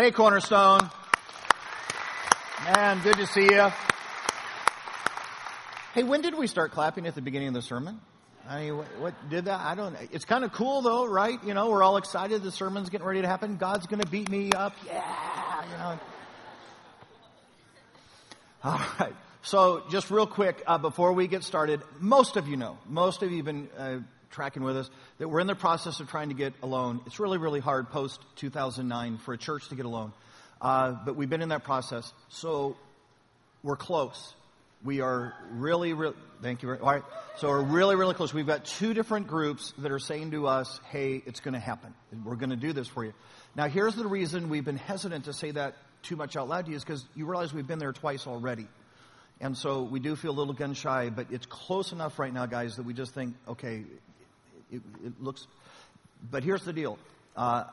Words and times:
Hey, 0.00 0.12
Cornerstone. 0.12 0.80
Man, 2.64 3.02
good 3.02 3.16
to 3.16 3.26
see 3.26 3.42
you. 3.42 3.70
Hey, 5.92 6.04
when 6.04 6.22
did 6.22 6.38
we 6.38 6.46
start 6.46 6.72
clapping 6.72 7.06
at 7.06 7.14
the 7.14 7.20
beginning 7.20 7.48
of 7.48 7.54
the 7.54 7.60
sermon? 7.60 8.00
I 8.48 8.62
mean, 8.62 8.78
what, 8.78 8.86
what 8.98 9.28
did 9.28 9.44
that? 9.44 9.60
I 9.60 9.74
don't. 9.74 9.94
It's 10.10 10.24
kind 10.24 10.42
of 10.42 10.54
cool 10.54 10.80
though, 10.80 11.04
right? 11.04 11.38
You 11.44 11.52
know, 11.52 11.68
we're 11.68 11.82
all 11.82 11.98
excited. 11.98 12.42
The 12.42 12.50
sermon's 12.50 12.88
getting 12.88 13.06
ready 13.06 13.20
to 13.20 13.28
happen. 13.28 13.58
God's 13.58 13.86
going 13.88 14.00
to 14.00 14.08
beat 14.08 14.30
me 14.30 14.52
up. 14.52 14.74
Yeah, 14.86 15.64
you 15.70 15.76
know. 15.76 16.00
All 18.64 18.80
right. 18.98 19.14
So, 19.42 19.82
just 19.90 20.10
real 20.10 20.26
quick 20.26 20.62
uh, 20.66 20.78
before 20.78 21.12
we 21.12 21.26
get 21.26 21.44
started, 21.44 21.82
most 21.98 22.38
of 22.38 22.48
you 22.48 22.56
know, 22.56 22.78
most 22.88 23.22
of 23.22 23.30
you 23.30 23.36
have 23.36 23.46
been 23.46 23.68
uh, 23.76 23.98
tracking 24.30 24.62
with 24.62 24.76
us, 24.76 24.90
that 25.18 25.28
we're 25.28 25.40
in 25.40 25.46
the 25.46 25.54
process 25.54 26.00
of 26.00 26.08
trying 26.08 26.28
to 26.28 26.34
get 26.34 26.54
a 26.62 26.66
loan. 26.66 27.00
It's 27.06 27.18
really, 27.20 27.38
really 27.38 27.60
hard 27.60 27.90
post 27.90 28.20
2009 28.36 29.18
for 29.18 29.34
a 29.34 29.38
church 29.38 29.68
to 29.68 29.74
get 29.74 29.86
a 29.86 29.88
loan. 29.88 30.12
Uh, 30.60 30.92
but 31.04 31.16
we've 31.16 31.30
been 31.30 31.42
in 31.42 31.48
that 31.50 31.64
process. 31.64 32.12
So 32.28 32.76
we're 33.62 33.76
close. 33.76 34.34
We 34.82 35.00
are 35.00 35.34
really, 35.50 35.92
really, 35.92 36.14
thank 36.42 36.62
you 36.62 36.68
very, 36.68 36.80
all 36.80 36.90
right. 36.90 37.02
So 37.36 37.48
we're 37.48 37.62
really, 37.62 37.96
really 37.96 38.14
close. 38.14 38.32
We've 38.32 38.46
got 38.46 38.64
two 38.64 38.94
different 38.94 39.26
groups 39.26 39.74
that 39.78 39.92
are 39.92 39.98
saying 39.98 40.30
to 40.30 40.46
us, 40.46 40.80
hey, 40.90 41.22
it's 41.26 41.40
going 41.40 41.54
to 41.54 41.60
happen. 41.60 41.94
We're 42.24 42.36
going 42.36 42.50
to 42.50 42.56
do 42.56 42.72
this 42.72 42.88
for 42.88 43.04
you. 43.04 43.12
Now, 43.54 43.68
here's 43.68 43.94
the 43.94 44.06
reason 44.06 44.48
we've 44.48 44.64
been 44.64 44.76
hesitant 44.76 45.26
to 45.26 45.32
say 45.32 45.50
that 45.50 45.74
too 46.02 46.16
much 46.16 46.36
out 46.36 46.48
loud 46.48 46.64
to 46.64 46.70
you 46.70 46.76
is 46.76 46.84
because 46.84 47.04
you 47.14 47.26
realize 47.26 47.52
we've 47.52 47.66
been 47.66 47.78
there 47.78 47.92
twice 47.92 48.26
already. 48.26 48.68
And 49.40 49.56
so 49.56 49.82
we 49.82 50.00
do 50.00 50.16
feel 50.16 50.30
a 50.30 50.38
little 50.38 50.54
gun 50.54 50.74
shy, 50.74 51.08
but 51.10 51.26
it's 51.30 51.46
close 51.46 51.92
enough 51.92 52.18
right 52.18 52.32
now, 52.32 52.46
guys, 52.46 52.76
that 52.76 52.84
we 52.84 52.92
just 52.92 53.14
think, 53.14 53.34
okay, 53.48 53.84
it, 54.70 54.82
it 55.04 55.22
looks. 55.22 55.46
But 56.30 56.44
here's 56.44 56.64
the 56.64 56.72
deal. 56.72 56.98
Uh, 57.36 57.64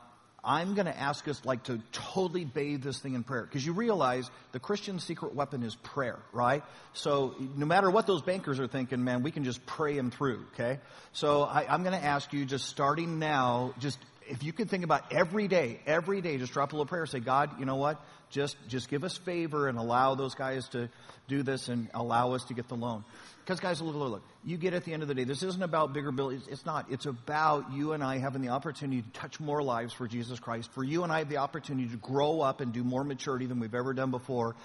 I'm 0.44 0.76
going 0.76 0.86
to 0.86 0.98
ask 0.98 1.28
us 1.28 1.44
like 1.44 1.64
to 1.64 1.82
totally 1.92 2.46
bathe 2.46 2.82
this 2.82 3.00
thing 3.00 3.16
in 3.16 3.24
prayer 3.24 3.44
because 3.44 3.66
you 3.66 3.74
realize 3.74 4.30
the 4.54 4.60
Christian 4.60 5.00
secret 5.00 5.36
weapon 5.36 5.62
is 5.64 5.76
prayer, 5.76 6.20
right? 6.32 6.64
So 6.94 7.36
no 7.58 7.66
matter 7.66 7.92
what 7.92 8.08
those 8.08 8.22
bankers 8.22 8.60
are 8.60 8.68
thinking, 8.68 9.04
man, 9.04 9.24
we 9.24 9.32
can 9.32 9.44
just 9.44 9.66
pray 9.66 9.96
them 9.96 10.10
through. 10.10 10.46
Okay. 10.54 10.80
So 11.12 11.44
I, 11.44 11.66
I'm 11.68 11.84
going 11.84 12.00
to 12.00 12.06
ask 12.06 12.32
you 12.32 12.46
just 12.46 12.66
starting 12.68 13.20
now, 13.20 13.74
just 13.80 13.98
if 14.30 14.44
you 14.44 14.54
can 14.54 14.68
think 14.68 14.84
about 14.84 15.12
every 15.12 15.48
day, 15.48 15.80
every 15.86 16.22
day, 16.22 16.38
just 16.38 16.54
drop 16.54 16.72
a 16.72 16.76
little 16.76 16.86
prayer. 16.86 17.06
Say, 17.06 17.20
God, 17.20 17.60
you 17.60 17.66
know 17.66 17.76
what? 17.76 18.02
Just 18.30 18.58
just 18.68 18.90
give 18.90 19.04
us 19.04 19.18
favor 19.18 19.68
and 19.68 19.78
allow 19.78 20.16
those 20.16 20.36
guys 20.36 20.68
to 20.70 20.90
do 21.28 21.44
this 21.44 21.70
and 21.70 21.90
allow 21.94 22.34
us 22.34 22.44
to 22.46 22.54
get 22.54 22.68
the 22.68 22.76
loan. 22.76 23.04
Because, 23.44 23.62
guys, 23.62 23.82
look, 23.82 23.96
look, 23.96 24.12
look. 24.12 24.24
You 24.44 24.58
get 24.58 24.74
at 24.74 24.84
the 24.84 24.94
end 24.94 25.04
of 25.04 25.08
the 25.08 25.16
day, 25.16 25.24
this 25.24 25.42
isn't 25.42 25.64
about 25.64 25.94
bigger 25.94 26.12
bills. 26.12 26.48
It's 26.50 26.66
not. 26.66 26.92
It's 26.92 27.06
about 27.06 27.72
you 27.72 27.94
and 27.94 28.04
I 28.04 28.18
having 28.18 28.42
the 28.42 28.50
opportunity 28.50 29.04
to 29.04 29.10
touch 29.12 29.40
more 29.40 29.64
lives 29.64 29.94
for 29.94 30.06
Jesus 30.06 30.40
Christ. 30.40 30.70
For 30.74 30.84
you 30.84 31.04
and 31.04 31.14
I 31.14 31.20
have 31.20 31.30
the 31.30 31.38
opportunity 31.38 31.88
to 31.90 31.98
grow 31.98 32.42
up 32.42 32.60
and 32.60 32.74
do 32.74 32.84
more 32.84 33.06
maturity 33.06 33.46
than 33.46 33.62
we've 33.62 33.74
ever 33.74 33.94
done 33.94 34.12
before. 34.12 34.56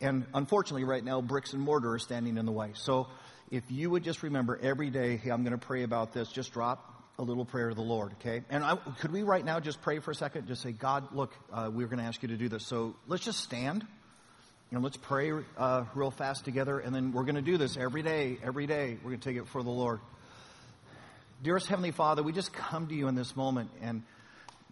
And 0.00 0.24
unfortunately, 0.34 0.84
right 0.84 1.02
now, 1.02 1.20
bricks 1.20 1.52
and 1.52 1.60
mortar 1.60 1.94
are 1.94 1.98
standing 1.98 2.36
in 2.36 2.46
the 2.46 2.52
way. 2.52 2.70
So 2.74 3.08
if 3.50 3.64
you 3.70 3.90
would 3.90 4.04
just 4.04 4.22
remember 4.22 4.56
every 4.62 4.90
day, 4.90 5.16
hey, 5.16 5.30
I'm 5.30 5.42
going 5.42 5.58
to 5.58 5.66
pray 5.66 5.82
about 5.82 6.12
this, 6.12 6.28
just 6.30 6.52
drop 6.52 6.97
a 7.20 7.22
little 7.22 7.44
prayer 7.44 7.68
to 7.68 7.74
the 7.74 7.82
Lord, 7.82 8.12
okay? 8.20 8.44
And 8.48 8.62
I, 8.62 8.76
could 9.00 9.10
we 9.10 9.24
right 9.24 9.44
now 9.44 9.58
just 9.58 9.82
pray 9.82 9.98
for 9.98 10.12
a 10.12 10.14
second? 10.14 10.46
Just 10.46 10.62
say, 10.62 10.70
God, 10.70 11.12
look, 11.12 11.34
uh, 11.52 11.68
we're 11.72 11.88
going 11.88 11.98
to 11.98 12.04
ask 12.04 12.22
you 12.22 12.28
to 12.28 12.36
do 12.36 12.48
this. 12.48 12.64
So 12.64 12.94
let's 13.08 13.24
just 13.24 13.40
stand. 13.40 13.84
and 14.70 14.82
let's 14.82 14.96
pray 14.98 15.32
uh, 15.56 15.84
real 15.94 16.10
fast 16.10 16.44
together, 16.44 16.78
and 16.78 16.94
then 16.94 17.12
we're 17.12 17.22
going 17.22 17.36
to 17.36 17.42
do 17.42 17.56
this 17.56 17.76
every 17.76 18.02
day, 18.02 18.38
every 18.42 18.66
day. 18.66 18.98
We're 19.02 19.10
going 19.10 19.20
to 19.20 19.28
take 19.28 19.38
it 19.38 19.48
for 19.48 19.62
the 19.62 19.70
Lord. 19.70 20.00
Dearest 21.42 21.68
Heavenly 21.68 21.92
Father, 21.92 22.22
we 22.22 22.32
just 22.32 22.52
come 22.52 22.86
to 22.88 22.94
you 22.94 23.08
in 23.08 23.14
this 23.14 23.34
moment, 23.34 23.70
and 23.80 24.02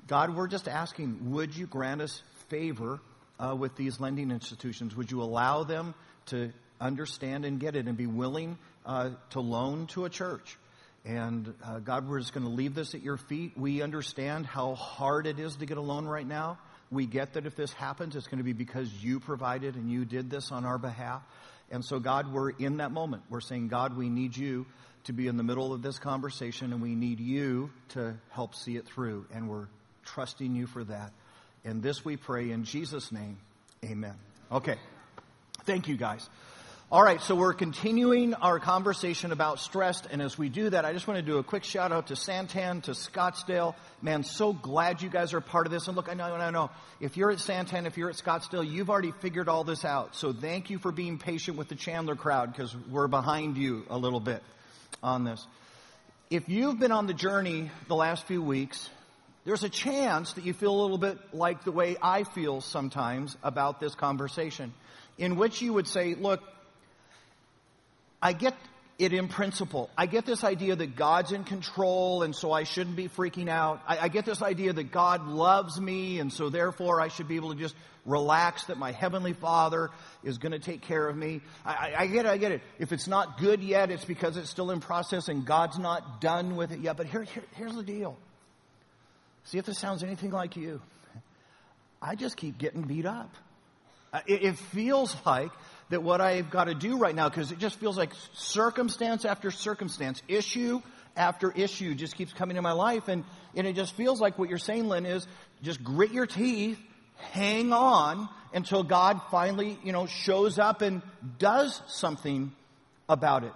God, 0.07 0.37
we're 0.37 0.49
just 0.49 0.69
asking, 0.69 1.33
would 1.33 1.57
you 1.57 1.67
grant 1.67 2.03
us 2.03 2.23
favor 2.49 3.01
uh, 3.39 3.57
with 3.59 3.77
these 3.77 3.99
lending 3.99 4.31
institutions? 4.31 4.95
Would 4.95 5.11
you 5.11 5.23
allow 5.23 5.65
them 5.65 5.95
to 6.27 6.53
understand 6.81 7.45
and 7.45 7.59
get 7.59 7.75
it 7.75 7.87
and 7.87 7.97
be 7.97 8.07
willing 8.07 8.59
uh, 8.85 9.11
to 9.31 9.41
loan 9.41 9.87
to 9.89 10.05
a 10.05 10.11
church? 10.11 10.59
And 11.07 11.55
uh, 11.65 11.79
God, 11.79 12.09
we're 12.09 12.19
just 12.19 12.35
going 12.35 12.45
to 12.45 12.53
leave 12.53 12.75
this 12.75 12.95
at 12.95 13.03
your 13.03 13.17
feet. 13.17 13.57
We 13.57 13.81
understand 13.81 14.45
how 14.45 14.75
hard 14.75 15.29
it 15.29 15.39
is 15.39 15.55
to 15.57 15.67
get 15.67 15.79
a 15.79 15.81
loan 15.81 16.05
right 16.05 16.27
now. 16.27 16.59
We 16.91 17.07
get 17.07 17.35
that 17.35 17.47
if 17.47 17.55
this 17.55 17.73
happens, 17.73 18.17
it's 18.17 18.27
going 18.27 18.39
to 18.39 18.45
be 18.45 18.53
because 18.53 18.93
you 18.93 19.21
provided 19.21 19.77
and 19.77 19.91
you 19.91 20.05
did 20.05 20.31
this 20.31 20.51
on 20.51 20.65
our 20.65 20.79
behalf. 20.79 21.23
And 21.71 21.85
so, 21.85 22.01
God, 22.01 22.33
we're 22.33 22.51
in 22.51 22.79
that 22.79 22.91
moment. 22.91 23.23
We're 23.31 23.41
saying, 23.41 23.69
God, 23.69 23.97
we 23.97 24.09
need 24.09 24.37
you 24.37 24.67
to 25.05 25.13
be 25.13 25.29
in 25.29 25.37
the 25.37 25.45
middle 25.45 25.73
of 25.73 25.83
this 25.83 25.99
conversation 26.01 26.73
and 26.73 26.83
we 26.83 26.97
need 26.97 27.21
you 27.21 27.71
to 27.91 28.17
help 28.31 28.57
see 28.57 28.77
it 28.77 28.87
through. 28.87 29.27
And 29.33 29.49
we're 29.49 29.69
trusting 30.05 30.57
you 30.57 30.67
for 30.67 30.83
that. 30.85 31.13
And 31.65 31.83
this 31.83 32.05
we 32.05 32.17
pray 32.17 32.51
in 32.51 32.65
Jesus' 32.65 33.13
name. 33.13 33.39
Amen. 33.85 34.15
Okay. 34.51 34.77
Thank 35.65 35.87
you, 35.87 35.97
guys. 35.97 36.29
All 36.89 37.03
right, 37.03 37.21
so 37.21 37.35
we're 37.35 37.53
continuing 37.53 38.35
our 38.35 38.61
conversation 38.61 39.33
about 39.33 39.59
stress, 39.59 40.05
and 40.09 40.23
as 40.23 40.39
we 40.39 40.49
do 40.49 40.71
that, 40.71 40.85
I 40.85 40.93
just 40.93 41.09
want 41.09 41.19
to 41.19 41.27
do 41.27 41.39
a 41.39 41.43
quick 41.43 41.65
shout 41.65 41.91
out 41.91 42.07
to 42.07 42.15
Santan, 42.15 42.81
to 42.85 42.93
Scottsdale. 42.93 43.75
Man, 44.03 44.23
so 44.23 44.53
glad 44.53 45.03
you 45.03 45.09
guys 45.09 45.35
are 45.35 45.41
part 45.41 45.67
of 45.67 45.73
this. 45.73 45.89
And 45.89 45.97
look, 45.97 46.09
I 46.09 46.15
know, 46.15 46.33
I 46.33 46.51
know, 46.53 46.71
if 47.01 47.17
you're 47.17 47.33
at 47.33 47.39
Santan, 47.39 47.87
if 47.87 47.97
you're 47.97 48.09
at 48.09 48.15
Scottsdale, 48.15 48.65
you've 48.65 48.89
already 48.89 49.11
figured 49.11 49.49
all 49.49 49.65
this 49.65 49.85
out. 49.85 50.15
So 50.15 50.33
thank 50.33 50.71
you 50.71 50.79
for 50.79 50.93
being 50.93 51.19
patient 51.19 51.57
with 51.57 51.67
the 51.67 51.75
Chandler 51.75 52.15
crowd 52.15 52.53
because 52.53 52.73
we're 52.89 53.09
behind 53.09 53.57
you 53.57 53.85
a 53.91 53.99
little 53.99 54.21
bit 54.21 54.45
on 55.03 55.25
this. 55.25 55.45
If 56.31 56.49
you've 56.49 56.79
been 56.79 56.93
on 56.93 57.09
the 57.09 57.15
journey 57.15 57.73
the 57.89 57.97
last 57.97 58.29
few 58.29 58.43
weeks, 58.43 58.89
there's 59.45 59.65
a 59.65 59.69
chance 59.69 60.35
that 60.35 60.45
you 60.45 60.53
feel 60.53 60.71
a 60.71 60.81
little 60.83 60.99
bit 60.99 61.19
like 61.35 61.65
the 61.65 61.73
way 61.73 61.97
I 62.01 62.23
feel 62.23 62.61
sometimes 62.61 63.37
about 63.43 63.81
this 63.81 63.97
conversation, 63.97 64.73
in 65.19 65.35
which 65.35 65.61
you 65.61 65.73
would 65.73 65.89
say, 65.89 66.15
look, 66.15 66.45
I 68.27 68.33
get 68.33 68.55
it 68.99 69.13
in 69.13 69.29
principle. 69.29 69.89
I 69.97 70.07
get 70.07 70.27
this 70.27 70.43
idea 70.43 70.75
that 70.75 70.97
God's 70.97 71.31
in 71.31 71.45
control 71.45 72.25
and 72.25 72.35
so 72.35 72.51
I 72.51 72.65
shouldn't 72.65 72.97
be 72.97 73.09
freaking 73.09 73.49
out. 73.49 73.81
I, 73.87 73.99
I, 73.99 74.09
get 74.09 74.25
this 74.25 74.43
idea 74.43 74.73
that 74.73 74.91
God 74.91 75.29
loves 75.29 75.81
me 75.81 76.19
and 76.19 76.33
so 76.33 76.49
therefore 76.49 77.01
I 77.01 77.07
should 77.07 77.29
be 77.29 77.37
able 77.37 77.55
to 77.55 77.61
just 77.61 77.77
relax 78.05 78.65
that 78.65 78.79
my 78.79 78.91
Heavenly 78.91 79.33
Father 79.33 79.91
is 80.25 80.39
going 80.39 80.51
to 80.51 80.59
take 80.59 80.81
care 80.81 81.07
of 81.07 81.17
me. 81.17 81.41
I, 81.65 81.71
I, 81.71 81.95
I 82.01 82.07
get 82.09 82.27
it, 82.27 82.31
I 82.31 82.37
get 82.37 82.51
it. 82.51 82.63
If 82.81 82.91
it's 82.91 83.07
not 83.07 83.39
good 83.39 83.63
yet, 83.63 83.93
it's 83.93 84.05
because 84.05 84.37
it's 84.37 84.51
still 84.51 84.73
in 84.73 84.81
process 84.81 85.29
and 85.29 85.47
God's 85.47 85.79
not 85.79 86.21
done 86.21 86.57
with 86.57 86.73
it 86.73 86.81
yet. 86.81 86.97
But 86.97 87.07
here, 87.07 87.23
here 87.23 87.45
here's 87.53 87.77
the 87.77 87.85
deal. 87.85 88.19
See 89.45 89.59
if 89.59 89.67
this 89.67 89.79
sounds 89.79 90.03
anything 90.03 90.33
like 90.33 90.57
you. 90.57 90.81
I 92.03 92.17
just 92.17 92.37
keep 92.37 92.59
getting 92.59 92.83
beat 92.83 93.07
up. 93.07 93.33
It, 94.27 94.43
it 94.43 94.59
feels 94.59 95.15
like 95.25 95.53
that 95.91 96.03
what 96.03 96.21
I've 96.21 96.51
got 96.51 96.65
to 96.65 96.75
do 96.75 96.99
right 96.99 97.15
now, 97.15 97.29
because 97.29 97.53
it 97.53 97.59
just 97.59 97.79
feels 97.79 97.97
like 97.97 98.13
circumstance 98.35 99.25
after 99.25 99.51
circumstance, 99.51 100.23
issue 100.29 100.81
after 101.17 101.51
issue 101.53 101.95
just 101.95 102.17
keeps 102.17 102.33
coming 102.33 102.57
in 102.57 102.63
my 102.63 102.73
life. 102.73 103.09
And, 103.09 103.25
and 103.55 103.67
it 103.67 103.75
just 103.75 103.95
feels 103.95 104.21
like 104.21 104.39
what 104.39 104.49
you're 104.49 104.59
saying, 104.59 104.89
Lynn, 104.89 105.07
is 105.07 105.27
just 105.63 105.83
grit 105.83 106.13
your 106.13 106.27
teeth, 106.27 106.79
hang 107.33 107.73
on 107.73 108.29
until 108.53 108.83
God 108.83 109.21
finally, 109.31 109.79
you 109.83 109.93
know, 109.93 110.07
shows 110.07 110.59
up 110.59 110.83
and 110.83 111.03
does 111.39 111.81
something 111.87 112.53
about 113.09 113.45
it. 113.45 113.53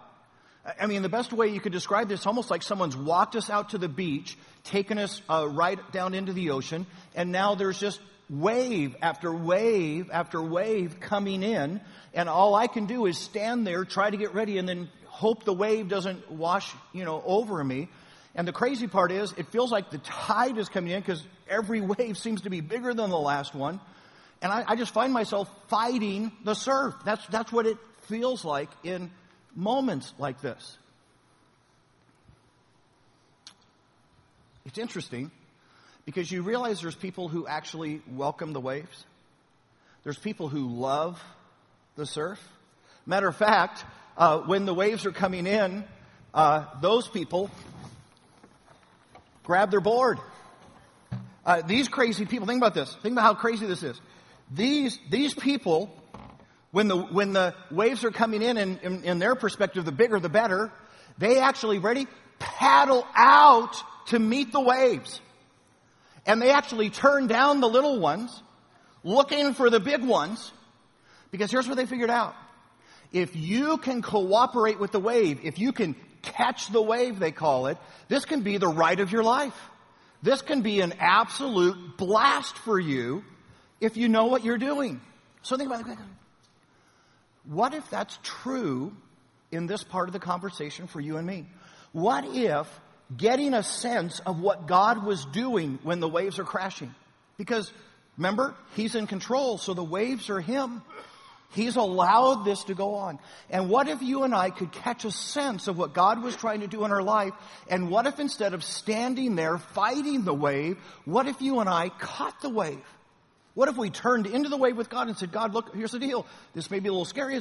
I 0.79 0.87
mean, 0.87 1.03
the 1.03 1.09
best 1.09 1.33
way 1.33 1.49
you 1.49 1.61
could 1.61 1.73
describe 1.73 2.09
this, 2.09 2.27
almost 2.27 2.51
like 2.51 2.63
someone's 2.63 2.97
walked 2.97 3.35
us 3.35 3.49
out 3.49 3.71
to 3.71 3.79
the 3.79 3.89
beach, 3.89 4.37
taken 4.63 4.99
us 4.99 5.23
uh, 5.29 5.49
right 5.49 5.79
down 5.91 6.15
into 6.15 6.33
the 6.33 6.51
ocean, 6.51 6.87
and 7.15 7.33
now 7.33 7.55
there's 7.55 7.81
just 7.81 7.99
wave 8.31 8.95
after 9.03 9.33
wave 9.33 10.09
after 10.13 10.41
wave 10.41 11.01
coming 11.01 11.43
in, 11.43 11.81
and 12.15 12.29
all 12.29 12.55
I 12.55 12.69
can 12.69 12.87
do 12.87 13.07
is 13.07 13.19
stand 13.19 13.67
there, 13.67 13.85
try 13.85 14.09
to 14.09 14.17
get 14.17 14.33
ready, 14.35 14.59
and 14.59 14.69
then 14.69 14.89
hope 15.07 15.45
the 15.45 15.53
wave 15.53 15.89
doesn't 15.89 16.31
wash, 16.31 16.73
you 16.93 17.05
know, 17.05 17.23
over 17.27 17.63
me. 17.63 17.89
And 18.35 18.47
the 18.47 18.53
crazy 18.53 18.87
part 18.87 19.11
is, 19.11 19.35
it 19.37 19.49
feels 19.49 19.73
like 19.73 19.91
the 19.91 19.99
tide 19.99 20.57
is 20.57 20.69
coming 20.69 20.93
in 20.93 21.01
because 21.01 21.23
every 21.49 21.81
wave 21.99 22.17
seems 22.17 22.43
to 22.43 22.51
be 22.51 22.61
bigger 22.61 22.95
than 22.95 23.11
the 23.11 23.19
last 23.19 23.55
one. 23.55 23.81
And 24.41 24.53
I, 24.53 24.65
I 24.69 24.77
just 24.77 24.95
find 24.95 25.13
myself 25.13 25.51
fighting 25.69 26.33
the 26.45 26.55
surf. 26.55 26.95
That's, 27.05 27.27
that's 27.27 27.53
what 27.53 27.67
it 27.67 27.77
feels 28.03 28.45
like 28.45 28.71
in 28.85 29.11
moments 29.55 30.15
like 30.19 30.41
this. 30.41 30.79
It's 34.65 34.79
interesting 34.79 35.31
because 36.11 36.29
you 36.29 36.43
realize 36.43 36.81
there's 36.81 36.97
people 36.97 37.29
who 37.29 37.47
actually 37.47 38.03
welcome 38.17 38.53
the 38.53 38.61
waves. 38.61 39.05
There's 40.03 40.19
people 40.19 40.49
who 40.49 40.67
love 40.67 41.23
the 41.95 42.05
surf. 42.05 42.41
Matter 43.07 43.29
of 43.29 43.37
fact, 43.37 43.85
uh, 44.17 44.39
when 44.41 44.65
the 44.65 44.75
waves 44.75 45.07
are 45.07 45.13
coming 45.13 45.47
in, 45.47 45.85
uh, 46.35 46.65
those 46.81 47.07
people 47.07 47.49
grab 49.45 49.71
their 49.71 49.81
board. 49.81 50.19
Uh, 51.47 51.63
these 51.63 51.87
crazy 51.87 52.27
people, 52.27 52.45
think 52.45 52.59
about 52.59 52.75
this. 52.75 52.93
Think 53.05 53.13
about 53.13 53.23
how 53.23 53.35
crazy 53.35 53.67
this 53.67 53.85
is. 53.85 54.01
These, 54.51 54.99
these 55.11 55.33
people, 55.33 55.95
when 56.73 56.89
the, 56.89 56.97
when 56.97 57.33
the 57.33 57.55
waves 57.71 58.05
are 58.05 58.11
coming 58.11 58.43
in, 58.43 58.57
and 58.57 58.81
in, 58.83 59.05
in 59.05 59.19
their 59.21 59.37
perspective, 59.37 59.85
the 59.85 59.93
bigger 59.93 60.19
the 60.19 60.29
better, 60.29 60.73
they 61.19 61.39
actually, 61.39 61.79
ready, 61.79 62.09
paddle 62.41 63.07
out 63.15 63.77
to 64.07 64.19
meet 64.19 64.51
the 64.51 64.61
waves 64.61 65.21
and 66.27 66.41
they 66.41 66.51
actually 66.51 66.91
turn 66.91 67.27
down 67.27 67.61
the 67.61 67.69
little 67.69 67.99
ones 67.99 68.43
looking 69.03 69.55
for 69.55 69.71
the 69.71 69.81
big 69.81 70.05
ones, 70.05 70.53
because 71.31 71.51
here's 71.51 71.67
what 71.67 71.77
they 71.77 71.87
figured 71.87 72.11
out. 72.11 72.35
If 73.13 73.35
you 73.35 73.79
can 73.79 74.03
cooperate 74.03 74.79
with 74.79 74.93
the 74.93 75.01
wave, 75.01 75.41
if 75.43 75.59
you 75.59 75.73
can 75.73 75.97
catch 76.23 76.69
the 76.69 76.83
wave, 76.83 77.19
they 77.19 77.33
call 77.33 77.67
it, 77.67 77.79
this 78.09 78.25
can 78.25 78.43
be 78.43 78.59
the 78.59 78.69
ride 78.69 79.01
of 79.01 79.11
your 79.11 79.23
life. 79.23 79.59
This 80.23 80.43
can 80.43 80.61
be 80.61 80.81
an 80.81 80.93
absolute 80.99 81.97
blast 81.97 82.57
for 82.59 82.79
you 82.79 83.25
if 83.81 83.97
you 83.97 84.09
know 84.09 84.27
what 84.27 84.45
you're 84.45 84.59
doing. 84.59 85.01
So 85.43 85.57
think 85.57 85.73
about 85.73 85.89
it. 85.89 85.99
What 87.45 87.73
if 87.73 87.89
that's 87.89 88.19
true 88.23 88.95
in 89.51 89.67
this 89.67 89.83
part 89.83 90.09
of 90.09 90.13
the 90.13 90.19
conversation 90.21 90.87
for 90.87 91.01
you 91.01 91.17
and 91.17 91.27
me? 91.27 91.47
What 91.93 92.25
if 92.27 92.69
getting 93.17 93.55
a 93.55 93.63
sense 93.63 94.21
of 94.21 94.41
what 94.41 94.67
God 94.67 95.05
was 95.05 95.25
doing 95.27 95.79
when 95.83 96.01
the 96.01 96.09
waves 96.09 96.39
are 96.39 96.45
crashing? 96.45 96.95
Because 97.37 97.73
remember, 98.17 98.55
He's 98.77 98.95
in 98.95 99.07
control, 99.07 99.59
so 99.59 99.75
the 99.75 99.85
waves 99.85 100.31
are 100.31 100.41
Him. 100.41 100.83
He's 101.53 101.75
allowed 101.75 102.45
this 102.45 102.63
to 102.65 102.75
go 102.75 102.95
on. 102.95 103.19
And 103.51 103.69
what 103.69 103.89
if 103.89 104.03
you 104.03 104.23
and 104.23 104.33
I 104.33 104.51
could 104.51 104.71
catch 104.71 105.05
a 105.05 105.11
sense 105.11 105.67
of 105.67 105.77
what 105.77 105.93
God 105.93 106.23
was 106.23 106.37
trying 106.37 106.61
to 106.61 106.69
do 106.69 106.85
in 106.85 106.93
our 106.93 107.03
life? 107.03 107.33
And 107.69 107.91
what 107.91 108.07
if 108.07 108.21
instead 108.21 108.55
of 108.55 108.63
standing 108.63 109.35
there 109.35 109.59
fighting 109.59 110.23
the 110.23 110.35
wave, 110.35 110.79
what 111.05 111.27
if 111.27 111.43
you 111.43 111.59
and 111.59 111.69
I 111.69 111.89
caught 111.89 112.41
the 112.41 112.51
wave? 112.51 112.79
What 113.55 113.69
if 113.69 113.77
we 113.77 113.91
turned 113.91 114.29
into 114.29 114.49
the 114.49 114.57
wave 114.57 114.77
with 114.77 114.89
God 114.89 115.09
and 115.09 115.19
said, 115.19 115.33
God, 115.33 115.53
look, 115.53 115.75
here's 115.75 115.91
the 115.91 115.99
deal. 115.99 116.25
This 116.55 116.71
may 116.71 116.79
be 116.79 116.89
a 116.89 116.93
little 116.93 117.05
scary, 117.05 117.41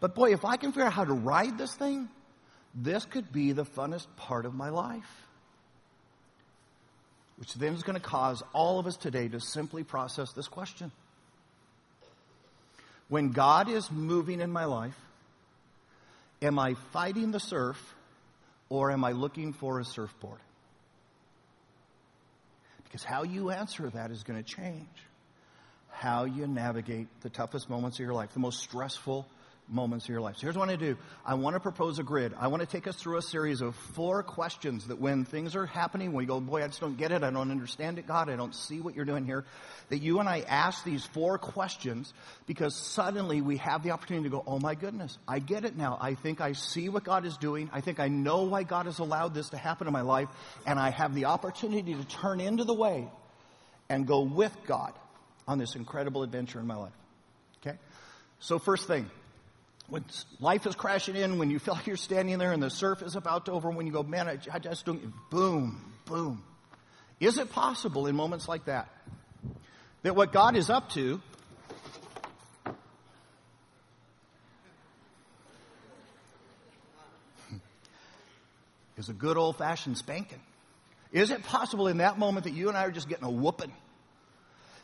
but 0.00 0.14
boy, 0.14 0.34
if 0.34 0.44
I 0.44 0.58
can 0.58 0.72
figure 0.72 0.84
out 0.84 0.92
how 0.92 1.06
to 1.06 1.14
ride 1.14 1.56
this 1.56 1.74
thing, 1.74 2.10
this 2.76 3.06
could 3.06 3.32
be 3.32 3.52
the 3.52 3.64
funnest 3.64 4.06
part 4.16 4.44
of 4.44 4.54
my 4.54 4.68
life. 4.68 5.26
Which 7.38 7.54
then 7.54 7.74
is 7.74 7.82
going 7.82 7.98
to 7.98 8.04
cause 8.04 8.42
all 8.52 8.78
of 8.78 8.86
us 8.86 8.96
today 8.96 9.28
to 9.28 9.40
simply 9.40 9.82
process 9.82 10.32
this 10.32 10.48
question. 10.48 10.92
When 13.08 13.32
God 13.32 13.68
is 13.68 13.90
moving 13.90 14.40
in 14.40 14.50
my 14.50 14.64
life, 14.66 14.96
am 16.42 16.58
I 16.58 16.74
fighting 16.92 17.30
the 17.30 17.40
surf 17.40 17.94
or 18.68 18.90
am 18.90 19.04
I 19.04 19.12
looking 19.12 19.52
for 19.52 19.80
a 19.80 19.84
surfboard? 19.84 20.40
Because 22.84 23.04
how 23.04 23.22
you 23.22 23.50
answer 23.50 23.88
that 23.90 24.10
is 24.10 24.22
going 24.22 24.42
to 24.42 24.48
change 24.48 24.86
how 25.90 26.24
you 26.24 26.46
navigate 26.46 27.08
the 27.22 27.30
toughest 27.30 27.70
moments 27.70 27.96
of 27.98 28.04
your 28.04 28.12
life, 28.12 28.32
the 28.34 28.38
most 28.38 28.60
stressful 28.60 29.26
moments 29.68 30.04
of 30.04 30.10
your 30.10 30.20
life. 30.20 30.36
So 30.36 30.42
here's 30.42 30.56
what 30.56 30.68
I 30.68 30.72
want 30.72 30.80
to 30.80 30.94
do. 30.94 30.98
I 31.24 31.34
want 31.34 31.54
to 31.54 31.60
propose 31.60 31.98
a 31.98 32.02
grid. 32.02 32.32
I 32.38 32.48
want 32.48 32.60
to 32.60 32.66
take 32.66 32.86
us 32.86 32.96
through 32.96 33.16
a 33.18 33.22
series 33.22 33.60
of 33.60 33.74
four 33.74 34.22
questions 34.22 34.86
that 34.86 35.00
when 35.00 35.24
things 35.24 35.56
are 35.56 35.66
happening, 35.66 36.12
when 36.12 36.18
we 36.18 36.26
go, 36.26 36.40
boy, 36.40 36.62
I 36.62 36.68
just 36.68 36.80
don't 36.80 36.96
get 36.96 37.10
it. 37.10 37.22
I 37.22 37.30
don't 37.30 37.50
understand 37.50 37.98
it, 37.98 38.06
God. 38.06 38.30
I 38.30 38.36
don't 38.36 38.54
see 38.54 38.80
what 38.80 38.94
you're 38.94 39.04
doing 39.04 39.24
here. 39.24 39.44
That 39.88 39.98
you 39.98 40.20
and 40.20 40.28
I 40.28 40.40
ask 40.46 40.84
these 40.84 41.04
four 41.06 41.38
questions 41.38 42.12
because 42.46 42.76
suddenly 42.76 43.40
we 43.40 43.56
have 43.58 43.82
the 43.82 43.90
opportunity 43.90 44.24
to 44.24 44.30
go, 44.30 44.44
oh 44.46 44.58
my 44.58 44.74
goodness, 44.74 45.18
I 45.26 45.40
get 45.40 45.64
it 45.64 45.76
now. 45.76 45.98
I 46.00 46.14
think 46.14 46.40
I 46.40 46.52
see 46.52 46.88
what 46.88 47.04
God 47.04 47.26
is 47.26 47.36
doing. 47.36 47.70
I 47.72 47.80
think 47.80 47.98
I 47.98 48.08
know 48.08 48.44
why 48.44 48.62
God 48.62 48.86
has 48.86 48.98
allowed 48.98 49.34
this 49.34 49.50
to 49.50 49.56
happen 49.56 49.86
in 49.86 49.92
my 49.92 50.02
life. 50.02 50.28
And 50.66 50.78
I 50.78 50.90
have 50.90 51.14
the 51.14 51.26
opportunity 51.26 51.94
to 51.94 52.04
turn 52.04 52.40
into 52.40 52.64
the 52.64 52.74
way 52.74 53.08
and 53.88 54.06
go 54.06 54.20
with 54.20 54.56
God 54.66 54.92
on 55.48 55.58
this 55.58 55.74
incredible 55.76 56.22
adventure 56.22 56.60
in 56.60 56.66
my 56.66 56.76
life. 56.76 56.92
Okay? 57.60 57.78
So 58.38 58.58
first 58.58 58.86
thing, 58.86 59.10
when 59.88 60.04
life 60.40 60.66
is 60.66 60.74
crashing 60.74 61.14
in, 61.16 61.38
when 61.38 61.50
you 61.50 61.58
feel 61.58 61.74
like 61.74 61.86
you're 61.86 61.96
standing 61.96 62.38
there 62.38 62.52
and 62.52 62.62
the 62.62 62.70
surf 62.70 63.02
is 63.02 63.14
about 63.16 63.46
to 63.46 63.52
over, 63.52 63.70
when 63.70 63.86
you 63.86 63.92
go, 63.92 64.02
man, 64.02 64.28
I, 64.28 64.38
I 64.52 64.58
just 64.58 64.84
don't, 64.84 65.12
boom, 65.30 65.80
boom. 66.06 66.42
Is 67.20 67.38
it 67.38 67.50
possible 67.52 68.06
in 68.06 68.16
moments 68.16 68.48
like 68.48 68.64
that 68.66 68.88
that 70.02 70.14
what 70.14 70.32
God 70.32 70.56
is 70.56 70.68
up 70.70 70.90
to 70.90 71.20
is 78.98 79.08
a 79.08 79.14
good 79.14 79.36
old 79.36 79.56
fashioned 79.56 79.96
spanking? 79.96 80.40
Is 81.12 81.30
it 81.30 81.44
possible 81.44 81.86
in 81.88 81.98
that 81.98 82.18
moment 82.18 82.44
that 82.44 82.54
you 82.54 82.68
and 82.68 82.76
I 82.76 82.84
are 82.84 82.90
just 82.90 83.08
getting 83.08 83.24
a 83.24 83.30
whooping? 83.30 83.72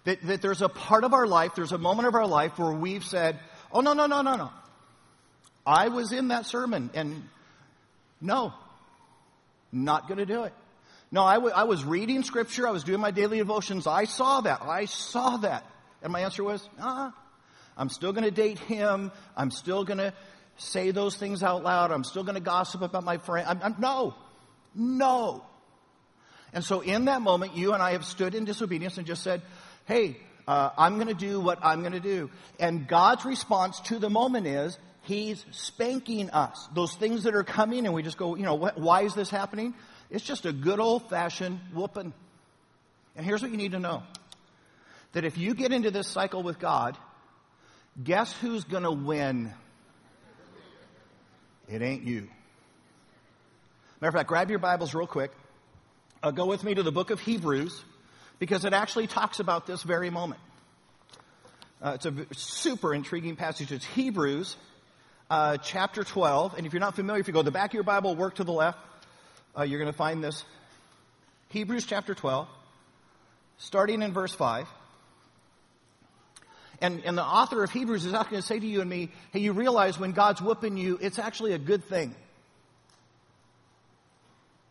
That, 0.04 0.22
that 0.22 0.42
there's 0.42 0.62
a 0.62 0.68
part 0.68 1.04
of 1.04 1.12
our 1.12 1.26
life, 1.26 1.54
there's 1.54 1.72
a 1.72 1.78
moment 1.78 2.08
of 2.08 2.14
our 2.14 2.26
life 2.26 2.58
where 2.58 2.72
we've 2.72 3.04
said, 3.04 3.38
oh, 3.70 3.80
no, 3.80 3.92
no, 3.92 4.06
no, 4.06 4.22
no, 4.22 4.36
no. 4.36 4.50
I 5.66 5.88
was 5.88 6.12
in 6.12 6.28
that 6.28 6.46
sermon 6.46 6.90
and 6.94 7.22
no, 8.20 8.52
not 9.70 10.08
going 10.08 10.18
to 10.18 10.26
do 10.26 10.44
it. 10.44 10.52
No, 11.10 11.22
I, 11.24 11.34
w- 11.34 11.54
I 11.54 11.64
was 11.64 11.84
reading 11.84 12.22
scripture. 12.22 12.66
I 12.66 12.70
was 12.70 12.84
doing 12.84 13.00
my 13.00 13.10
daily 13.10 13.38
devotions. 13.38 13.86
I 13.86 14.04
saw 14.04 14.40
that. 14.40 14.62
I 14.62 14.86
saw 14.86 15.36
that. 15.38 15.64
And 16.02 16.12
my 16.12 16.20
answer 16.20 16.42
was, 16.42 16.66
uh 16.80 17.10
I'm 17.76 17.88
still 17.88 18.12
going 18.12 18.24
to 18.24 18.30
date 18.30 18.58
him. 18.58 19.12
I'm 19.36 19.50
still 19.50 19.84
going 19.84 19.98
to 19.98 20.12
say 20.56 20.90
those 20.90 21.16
things 21.16 21.42
out 21.42 21.62
loud. 21.62 21.90
I'm 21.90 22.04
still 22.04 22.22
going 22.22 22.34
to 22.34 22.40
gossip 22.40 22.82
about 22.82 23.04
my 23.04 23.18
friend. 23.18 23.48
I'm, 23.48 23.62
I'm, 23.62 23.76
no, 23.78 24.14
no. 24.74 25.44
And 26.52 26.62
so 26.62 26.80
in 26.80 27.06
that 27.06 27.22
moment, 27.22 27.56
you 27.56 27.72
and 27.72 27.82
I 27.82 27.92
have 27.92 28.04
stood 28.04 28.34
in 28.34 28.44
disobedience 28.44 28.98
and 28.98 29.06
just 29.06 29.22
said, 29.22 29.40
hey, 29.86 30.18
uh, 30.46 30.70
I'm 30.76 30.96
going 30.96 31.08
to 31.08 31.14
do 31.14 31.40
what 31.40 31.60
I'm 31.62 31.80
going 31.80 31.94
to 31.94 32.00
do. 32.00 32.30
And 32.60 32.86
God's 32.86 33.24
response 33.24 33.80
to 33.86 33.98
the 33.98 34.10
moment 34.10 34.46
is, 34.46 34.78
He's 35.02 35.44
spanking 35.50 36.30
us. 36.30 36.68
Those 36.74 36.94
things 36.94 37.24
that 37.24 37.34
are 37.34 37.42
coming, 37.42 37.86
and 37.86 37.94
we 37.94 38.02
just 38.02 38.16
go, 38.16 38.36
you 38.36 38.44
know, 38.44 38.54
why 38.54 39.02
is 39.02 39.14
this 39.14 39.30
happening? 39.30 39.74
It's 40.10 40.24
just 40.24 40.46
a 40.46 40.52
good 40.52 40.78
old 40.78 41.08
fashioned 41.10 41.58
whooping. 41.74 42.12
And 43.16 43.26
here's 43.26 43.42
what 43.42 43.50
you 43.50 43.56
need 43.56 43.72
to 43.72 43.80
know 43.80 44.02
that 45.12 45.24
if 45.24 45.36
you 45.36 45.54
get 45.54 45.72
into 45.72 45.90
this 45.90 46.08
cycle 46.08 46.42
with 46.42 46.58
God, 46.58 46.96
guess 48.02 48.32
who's 48.34 48.64
going 48.64 48.84
to 48.84 48.92
win? 48.92 49.52
It 51.68 51.82
ain't 51.82 52.04
you. 52.04 52.28
Matter 54.00 54.08
of 54.08 54.14
fact, 54.14 54.28
grab 54.28 54.50
your 54.50 54.58
Bibles 54.58 54.94
real 54.94 55.06
quick. 55.06 55.32
Uh, 56.22 56.30
go 56.30 56.46
with 56.46 56.64
me 56.64 56.74
to 56.74 56.82
the 56.82 56.92
book 56.92 57.10
of 57.10 57.20
Hebrews 57.20 57.82
because 58.38 58.64
it 58.64 58.72
actually 58.72 59.06
talks 59.08 59.40
about 59.40 59.66
this 59.66 59.82
very 59.82 60.10
moment. 60.10 60.40
Uh, 61.80 61.92
it's 61.96 62.06
a 62.06 62.14
super 62.34 62.94
intriguing 62.94 63.36
passage. 63.36 63.72
It's 63.72 63.84
Hebrews 63.84 64.56
uh, 65.32 65.56
chapter 65.56 66.04
12. 66.04 66.58
And 66.58 66.66
if 66.66 66.74
you're 66.74 66.80
not 66.80 66.94
familiar, 66.94 67.18
if 67.18 67.26
you 67.26 67.32
go 67.32 67.40
to 67.40 67.44
the 67.44 67.50
back 67.50 67.70
of 67.70 67.74
your 67.74 67.84
Bible, 67.84 68.14
work 68.14 68.34
to 68.34 68.44
the 68.44 68.52
left, 68.52 68.78
uh, 69.56 69.62
you're 69.62 69.78
going 69.80 69.90
to 69.90 69.96
find 69.96 70.22
this. 70.22 70.44
Hebrews 71.48 71.86
chapter 71.86 72.14
12, 72.14 72.46
starting 73.56 74.02
in 74.02 74.12
verse 74.12 74.34
5. 74.34 74.66
And, 76.82 77.02
and 77.06 77.16
the 77.16 77.24
author 77.24 77.64
of 77.64 77.70
Hebrews 77.70 78.04
is 78.04 78.12
not 78.12 78.28
going 78.28 78.42
to 78.42 78.46
say 78.46 78.60
to 78.60 78.66
you 78.66 78.82
and 78.82 78.90
me, 78.90 79.10
hey, 79.32 79.38
you 79.38 79.52
realize 79.52 79.98
when 79.98 80.12
God's 80.12 80.42
whooping 80.42 80.76
you, 80.76 80.98
it's 81.00 81.18
actually 81.18 81.54
a 81.54 81.58
good 81.58 81.84
thing. 81.84 82.14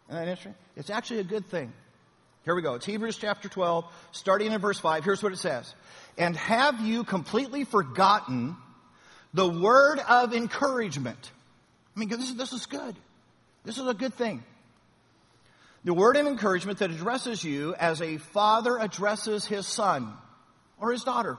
Isn't 0.10 0.20
that 0.20 0.28
interesting? 0.28 0.56
It's 0.76 0.92
actually 0.92 1.22
a 1.22 1.24
good 1.24 1.48
thing. 1.48 1.74
Here 2.46 2.54
we 2.54 2.62
go. 2.62 2.76
It's 2.76 2.86
Hebrews 2.86 3.18
chapter 3.18 3.50
12, 3.50 3.86
starting 4.12 4.52
in 4.52 4.62
verse 4.62 4.80
5. 4.80 5.04
Here's 5.04 5.24
what 5.24 5.32
it 5.32 5.40
says. 5.40 5.74
And 6.20 6.36
have 6.38 6.82
you 6.82 7.04
completely 7.04 7.64
forgotten 7.64 8.58
the 9.34 9.48
word 9.48 10.00
of 10.00 10.34
encouragement. 10.34 11.32
I 11.96 12.00
mean, 12.00 12.10
this 12.10 12.30
is, 12.30 12.36
this 12.36 12.54
is 12.54 12.66
good. 12.66 12.96
This 13.64 13.78
is 13.78 13.88
a 13.88 13.94
good 13.94 14.14
thing. 14.14 14.44
The 15.84 15.94
word 15.94 16.16
of 16.16 16.28
encouragement 16.28 16.80
that 16.80 16.92
addresses 16.92 17.44
you 17.44 17.74
as 17.76 18.02
a 18.02 18.18
father 18.18 18.78
addresses 18.78 19.46
his 19.46 19.66
son 19.66 20.14
or 20.80 20.92
his 20.92 21.04
daughter. 21.04 21.38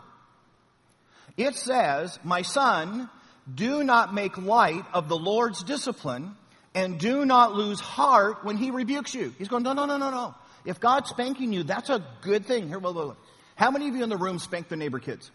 It 1.37 1.55
says, 1.55 2.19
My 2.25 2.43
son, 2.43 3.09
do 3.53 3.85
not 3.85 4.15
make 4.15 4.37
light 4.39 4.85
of 4.93 5.09
the 5.09 5.17
Lord's 5.17 5.63
discipline 5.63 6.35
and 6.75 6.99
do 6.99 7.25
not 7.25 7.55
lose 7.55 7.81
heart 7.81 8.45
when 8.45 8.57
he 8.57 8.71
rebukes 8.71 9.15
you. 9.15 9.33
He's 9.39 9.49
going, 9.49 9.63
No, 9.63 9.73
no, 9.75 9.87
no, 9.87 9.97
no, 9.97 10.11
no. 10.11 10.35
If 10.65 10.81
God's 10.81 11.11
spanking 11.11 11.53
you, 11.53 11.63
that's 11.63 11.91
a 11.91 12.05
good 12.23 12.47
thing. 12.47 12.69
Here, 12.69 12.79
wait, 12.79 12.95
wait, 12.95 13.09
wait. 13.09 13.17
How 13.57 13.71
many 13.71 13.89
of 13.89 13.97
you 13.97 14.03
in 14.03 14.09
the 14.09 14.17
room 14.17 14.39
spank 14.39 14.69
the 14.69 14.77
neighbor 14.77 14.99
kids? 14.99 15.31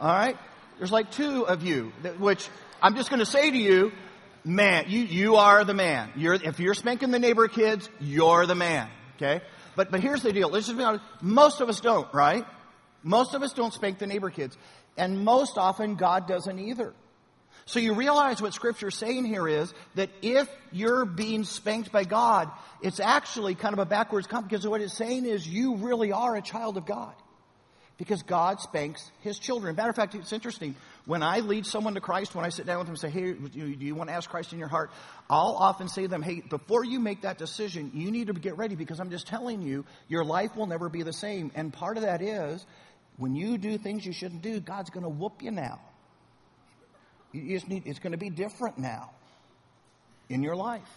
All 0.00 0.12
right. 0.12 0.36
There's 0.78 0.92
like 0.92 1.10
two 1.10 1.46
of 1.46 1.62
you, 1.62 1.92
which 2.18 2.48
I'm 2.80 2.96
just 2.96 3.10
going 3.10 3.20
to 3.20 3.26
say 3.26 3.50
to 3.50 3.56
you, 3.56 3.92
man, 4.44 4.86
you, 4.88 5.00
you 5.00 5.36
are 5.36 5.64
the 5.64 5.74
man. 5.74 6.10
You're, 6.16 6.34
if 6.34 6.58
you're 6.58 6.74
spanking 6.74 7.10
the 7.10 7.18
neighbor 7.18 7.48
kids, 7.48 7.88
you're 8.00 8.46
the 8.46 8.54
man. 8.54 8.88
Okay? 9.16 9.44
But, 9.76 9.90
but 9.90 10.00
here's 10.00 10.22
the 10.22 10.32
deal. 10.32 10.48
Let's 10.48 10.66
just 10.66 10.76
be 10.76 10.84
honest. 10.84 11.04
Most 11.20 11.60
of 11.60 11.68
us 11.68 11.80
don't, 11.80 12.12
right? 12.12 12.44
Most 13.02 13.34
of 13.34 13.42
us 13.42 13.52
don't 13.52 13.72
spank 13.72 13.98
the 13.98 14.06
neighbor 14.06 14.30
kids. 14.30 14.56
And 14.96 15.24
most 15.24 15.56
often 15.56 15.94
God 15.94 16.26
doesn't 16.26 16.58
either. 16.58 16.92
So 17.64 17.78
you 17.78 17.94
realize 17.94 18.42
what 18.42 18.52
scripture's 18.54 18.96
saying 18.96 19.24
here 19.24 19.46
is 19.46 19.72
that 19.94 20.10
if 20.20 20.48
you're 20.72 21.04
being 21.04 21.44
spanked 21.44 21.92
by 21.92 22.04
God, 22.04 22.50
it's 22.82 22.98
actually 22.98 23.54
kind 23.54 23.72
of 23.72 23.78
a 23.78 23.86
backwards 23.86 24.26
comment 24.26 24.50
because 24.50 24.66
what 24.66 24.80
it's 24.80 24.96
saying 24.96 25.26
is 25.26 25.46
you 25.46 25.76
really 25.76 26.10
are 26.10 26.34
a 26.34 26.42
child 26.42 26.76
of 26.76 26.84
God 26.84 27.14
because 27.98 28.22
God 28.22 28.60
spanks 28.60 29.10
his 29.20 29.38
children. 29.38 29.76
Matter 29.76 29.90
of 29.90 29.96
fact, 29.96 30.14
it's 30.14 30.32
interesting. 30.32 30.74
When 31.04 31.22
I 31.22 31.40
lead 31.40 31.66
someone 31.66 31.94
to 31.94 32.00
Christ, 32.00 32.34
when 32.34 32.44
I 32.44 32.48
sit 32.48 32.66
down 32.66 32.78
with 32.78 32.86
them 32.86 32.94
and 32.94 33.00
say, 33.00 33.10
hey, 33.10 33.32
do 33.32 33.60
you 33.60 33.94
want 33.94 34.08
to 34.10 34.14
ask 34.14 34.28
Christ 34.28 34.52
in 34.52 34.58
your 34.58 34.68
heart? 34.68 34.90
I'll 35.28 35.56
often 35.58 35.88
say 35.88 36.02
to 36.02 36.08
them, 36.08 36.22
hey, 36.22 36.40
before 36.40 36.84
you 36.84 37.00
make 37.00 37.22
that 37.22 37.38
decision, 37.38 37.90
you 37.94 38.10
need 38.10 38.28
to 38.28 38.32
get 38.32 38.56
ready 38.56 38.74
because 38.74 39.00
I'm 39.00 39.10
just 39.10 39.26
telling 39.26 39.62
you, 39.62 39.84
your 40.08 40.24
life 40.24 40.56
will 40.56 40.66
never 40.66 40.88
be 40.88 41.02
the 41.02 41.12
same. 41.12 41.50
And 41.54 41.72
part 41.72 41.96
of 41.96 42.02
that 42.02 42.22
is, 42.22 42.64
when 43.18 43.34
you 43.34 43.58
do 43.58 43.78
things 43.78 44.06
you 44.06 44.12
shouldn't 44.12 44.42
do, 44.42 44.58
God's 44.60 44.90
going 44.90 45.04
to 45.04 45.10
whoop 45.10 45.42
you 45.42 45.50
now. 45.50 45.80
You 47.32 47.54
just 47.54 47.68
need, 47.68 47.86
it's 47.86 47.98
going 47.98 48.12
to 48.12 48.18
be 48.18 48.30
different 48.30 48.78
now 48.78 49.10
in 50.28 50.42
your 50.42 50.56
life. 50.56 50.88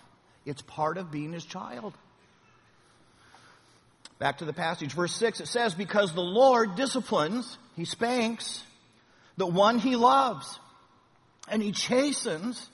It's 0.46 0.62
part 0.62 0.98
of 0.98 1.12
being 1.12 1.34
his 1.34 1.46
child. 1.46 1.94
Back 4.17 4.38
to 4.38 4.45
the 4.45 4.53
passage, 4.53 4.93
verse 4.93 5.13
6, 5.15 5.41
it 5.41 5.48
says, 5.48 5.74
Because 5.74 6.13
the 6.13 6.22
Lord 6.22 6.75
disciplines, 6.75 7.57
he 7.75 7.86
spanks, 7.86 8.63
the 9.36 9.48
one 9.48 9.77
he 9.77 9.95
loves, 9.95 10.60
and 11.50 11.62
he 11.62 11.72
chastens 11.72 12.69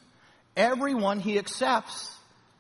everyone 0.56 1.20
he 1.20 1.40
accepts 1.40 2.16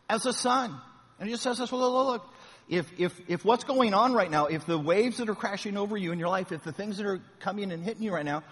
as 0.09 0.25
a 0.25 0.33
son. 0.33 0.75
And 1.19 1.27
he 1.27 1.33
just 1.33 1.43
says 1.43 1.59
this, 1.59 1.71
look, 1.71 1.81
look, 1.81 2.07
look. 2.07 2.33
If, 2.67 3.00
if, 3.00 3.21
if 3.27 3.45
what's 3.45 3.63
going 3.63 3.93
on 3.93 4.13
right 4.13 4.31
now, 4.31 4.45
if 4.45 4.65
the 4.65 4.77
waves 4.77 5.17
that 5.17 5.29
are 5.29 5.35
crashing 5.35 5.77
over 5.77 5.97
you 5.97 6.11
in 6.11 6.19
your 6.19 6.29
life, 6.29 6.51
if 6.51 6.63
the 6.63 6.71
things 6.71 6.97
that 6.97 7.05
are 7.05 7.19
coming 7.39 7.71
and 7.71 7.83
hitting 7.83 8.01
you 8.01 8.13
right 8.13 8.25
now, 8.25 8.43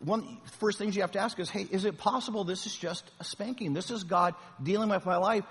one 0.00 0.38
first 0.58 0.78
things 0.78 0.96
you 0.96 1.02
have 1.02 1.12
to 1.12 1.18
ask 1.18 1.38
is, 1.38 1.50
hey, 1.50 1.66
is 1.70 1.84
it 1.84 1.98
possible 1.98 2.44
this 2.44 2.66
is 2.66 2.74
just 2.74 3.04
a 3.20 3.24
spanking? 3.24 3.72
This 3.72 3.90
is 3.90 4.04
God 4.04 4.34
dealing 4.62 4.88
with 4.88 5.04
my 5.06 5.16
life. 5.16 5.44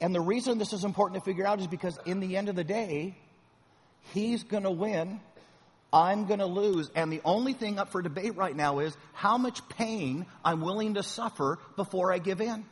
And 0.00 0.14
the 0.14 0.20
reason 0.20 0.58
this 0.58 0.72
is 0.72 0.84
important 0.84 1.22
to 1.22 1.24
figure 1.24 1.46
out 1.46 1.60
is 1.60 1.66
because 1.66 1.98
in 2.04 2.20
the 2.20 2.36
end 2.36 2.48
of 2.48 2.56
the 2.56 2.64
day, 2.64 3.16
He's 4.12 4.42
going 4.42 4.64
to 4.64 4.70
win. 4.70 5.20
I'm 5.92 6.26
going 6.26 6.40
to 6.40 6.46
lose. 6.46 6.90
And 6.94 7.12
the 7.12 7.20
only 7.24 7.52
thing 7.52 7.78
up 7.78 7.90
for 7.90 8.02
debate 8.02 8.36
right 8.36 8.54
now 8.54 8.80
is 8.80 8.96
how 9.12 9.38
much 9.38 9.66
pain 9.70 10.26
I'm 10.44 10.60
willing 10.60 10.94
to 10.94 11.02
suffer 11.02 11.58
before 11.76 12.12
I 12.12 12.18
give 12.18 12.40
in. 12.40 12.64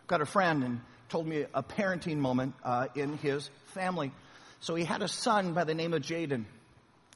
I've 0.00 0.06
got 0.06 0.20
a 0.20 0.26
friend 0.26 0.62
and 0.62 0.80
told 1.08 1.26
me 1.26 1.46
a 1.54 1.62
parenting 1.62 2.18
moment 2.18 2.54
uh, 2.62 2.88
in 2.94 3.16
his 3.18 3.48
family. 3.72 4.12
So 4.60 4.74
he 4.74 4.84
had 4.84 5.02
a 5.02 5.08
son 5.08 5.54
by 5.54 5.64
the 5.64 5.74
name 5.74 5.94
of 5.94 6.02
Jaden. 6.02 6.44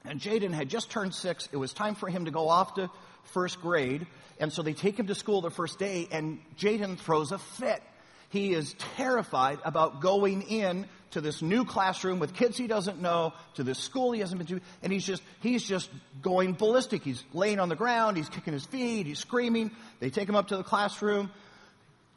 And 0.04 0.21
Jaden 0.21 0.52
had 0.52 0.68
just 0.68 0.90
turned 0.90 1.14
six. 1.14 1.49
It 1.52 1.57
was 1.57 1.73
time 1.73 1.95
for 1.95 2.09
him 2.09 2.25
to 2.25 2.30
go 2.30 2.49
off 2.49 2.75
to 2.75 2.90
first 3.25 3.61
grade. 3.61 4.07
And 4.40 4.52
so 4.52 4.62
they 4.62 4.73
take 4.73 4.99
him 4.99 5.09
to 5.09 5.14
school 5.14 5.40
the 5.40 5.50
first 5.50 5.78
day, 5.78 6.09
and 6.11 6.38
Jaden 6.57 6.99
throws 6.99 7.33
a 7.33 7.38
fit. 7.38 7.83
He 8.30 8.52
is 8.52 8.75
terrified 8.97 9.58
about 9.64 10.00
going 10.00 10.42
in 10.42 10.87
to 11.12 11.20
this 11.20 11.40
new 11.40 11.64
classroom 11.64 12.18
with 12.18 12.35
kids 12.35 12.58
he 12.58 12.66
doesn't 12.66 13.00
know, 13.00 13.32
to 13.54 13.62
this 13.62 13.78
school 13.78 14.12
he 14.12 14.20
hasn't 14.20 14.38
been 14.38 14.58
to, 14.58 14.64
and 14.82 14.92
he's 14.92 15.06
just, 15.06 15.23
he's 15.40 15.64
just 15.64 15.88
going 16.20 16.52
ballistic. 16.52 17.02
He's 17.02 17.25
laying 17.32 17.61
on 17.61 17.70
the 17.70 17.76
ground, 17.76 18.16
he's 18.16 18.28
kicking 18.28 18.52
his 18.52 18.66
feet, 18.66 19.06
he's 19.06 19.18
screaming. 19.18 19.70
They 20.00 20.11
take 20.11 20.28
him 20.28 20.37
up 20.37 20.49
to 20.49 20.56
the 20.56 20.62
classroom. 20.62 21.30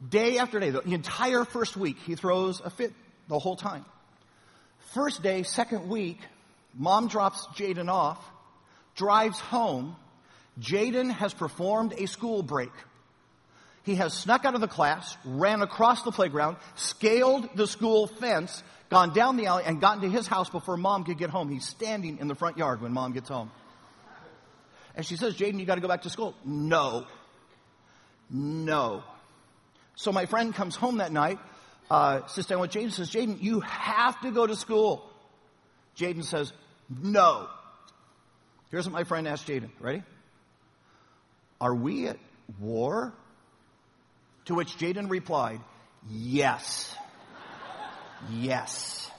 Day 0.06 0.38
after 0.38 0.60
day, 0.60 0.70
the 0.70 0.82
entire 0.82 1.44
first 1.44 1.76
week, 1.76 1.96
he 2.04 2.16
throws 2.16 2.60
a 2.60 2.70
fit 2.70 2.92
the 3.28 3.38
whole 3.38 3.56
time. 3.56 3.84
First 4.92 5.22
day, 5.22 5.42
second 5.44 5.88
week, 5.88 6.18
mom 6.74 7.08
drops 7.08 7.46
Jaden 7.54 7.88
off, 7.88 8.22
drives 8.96 9.38
home. 9.40 9.96
Jaden 10.60 11.10
has 11.10 11.32
performed 11.32 11.94
a 11.96 12.06
school 12.06 12.42
break. 12.42 12.72
He 13.84 13.96
has 13.96 14.14
snuck 14.14 14.44
out 14.44 14.54
of 14.54 14.60
the 14.60 14.68
class, 14.68 15.16
ran 15.24 15.60
across 15.60 16.02
the 16.02 16.12
playground, 16.12 16.56
scaled 16.76 17.48
the 17.56 17.66
school 17.66 18.06
fence, 18.06 18.62
gone 18.90 19.12
down 19.12 19.36
the 19.36 19.46
alley, 19.46 19.64
and 19.66 19.80
gotten 19.80 20.02
to 20.02 20.08
his 20.08 20.26
house 20.26 20.48
before 20.48 20.76
mom 20.76 21.04
could 21.04 21.18
get 21.18 21.30
home. 21.30 21.50
He's 21.50 21.66
standing 21.66 22.18
in 22.18 22.28
the 22.28 22.34
front 22.34 22.58
yard 22.58 22.80
when 22.80 22.92
mom 22.92 23.12
gets 23.12 23.28
home. 23.28 23.50
And 24.94 25.04
she 25.04 25.16
says, 25.16 25.36
Jaden, 25.36 25.58
you 25.58 25.66
got 25.66 25.76
to 25.76 25.80
go 25.80 25.88
back 25.88 26.02
to 26.02 26.10
school. 26.10 26.34
No. 26.44 27.06
No. 28.30 29.02
So 29.96 30.12
my 30.12 30.26
friend 30.26 30.54
comes 30.54 30.76
home 30.76 30.98
that 30.98 31.12
night, 31.12 31.38
uh, 31.90 32.26
sits 32.26 32.46
down 32.46 32.60
with 32.60 32.70
Jaden, 32.70 32.92
says, 32.92 33.10
Jaden, 33.10 33.42
you 33.42 33.60
have 33.60 34.20
to 34.20 34.30
go 34.30 34.46
to 34.46 34.54
school. 34.54 35.10
Jaden 35.96 36.24
says, 36.24 36.52
no. 36.88 37.48
Here's 38.70 38.86
what 38.86 38.92
my 38.92 39.04
friend 39.04 39.26
asked 39.26 39.48
Jaden. 39.48 39.70
Ready? 39.80 40.02
Are 41.60 41.74
we 41.74 42.08
at 42.08 42.18
war? 42.60 43.12
To 44.46 44.54
which 44.54 44.76
Jaden 44.78 45.08
replied, 45.10 45.60
Yes. 46.10 46.94
yes. 48.30 49.10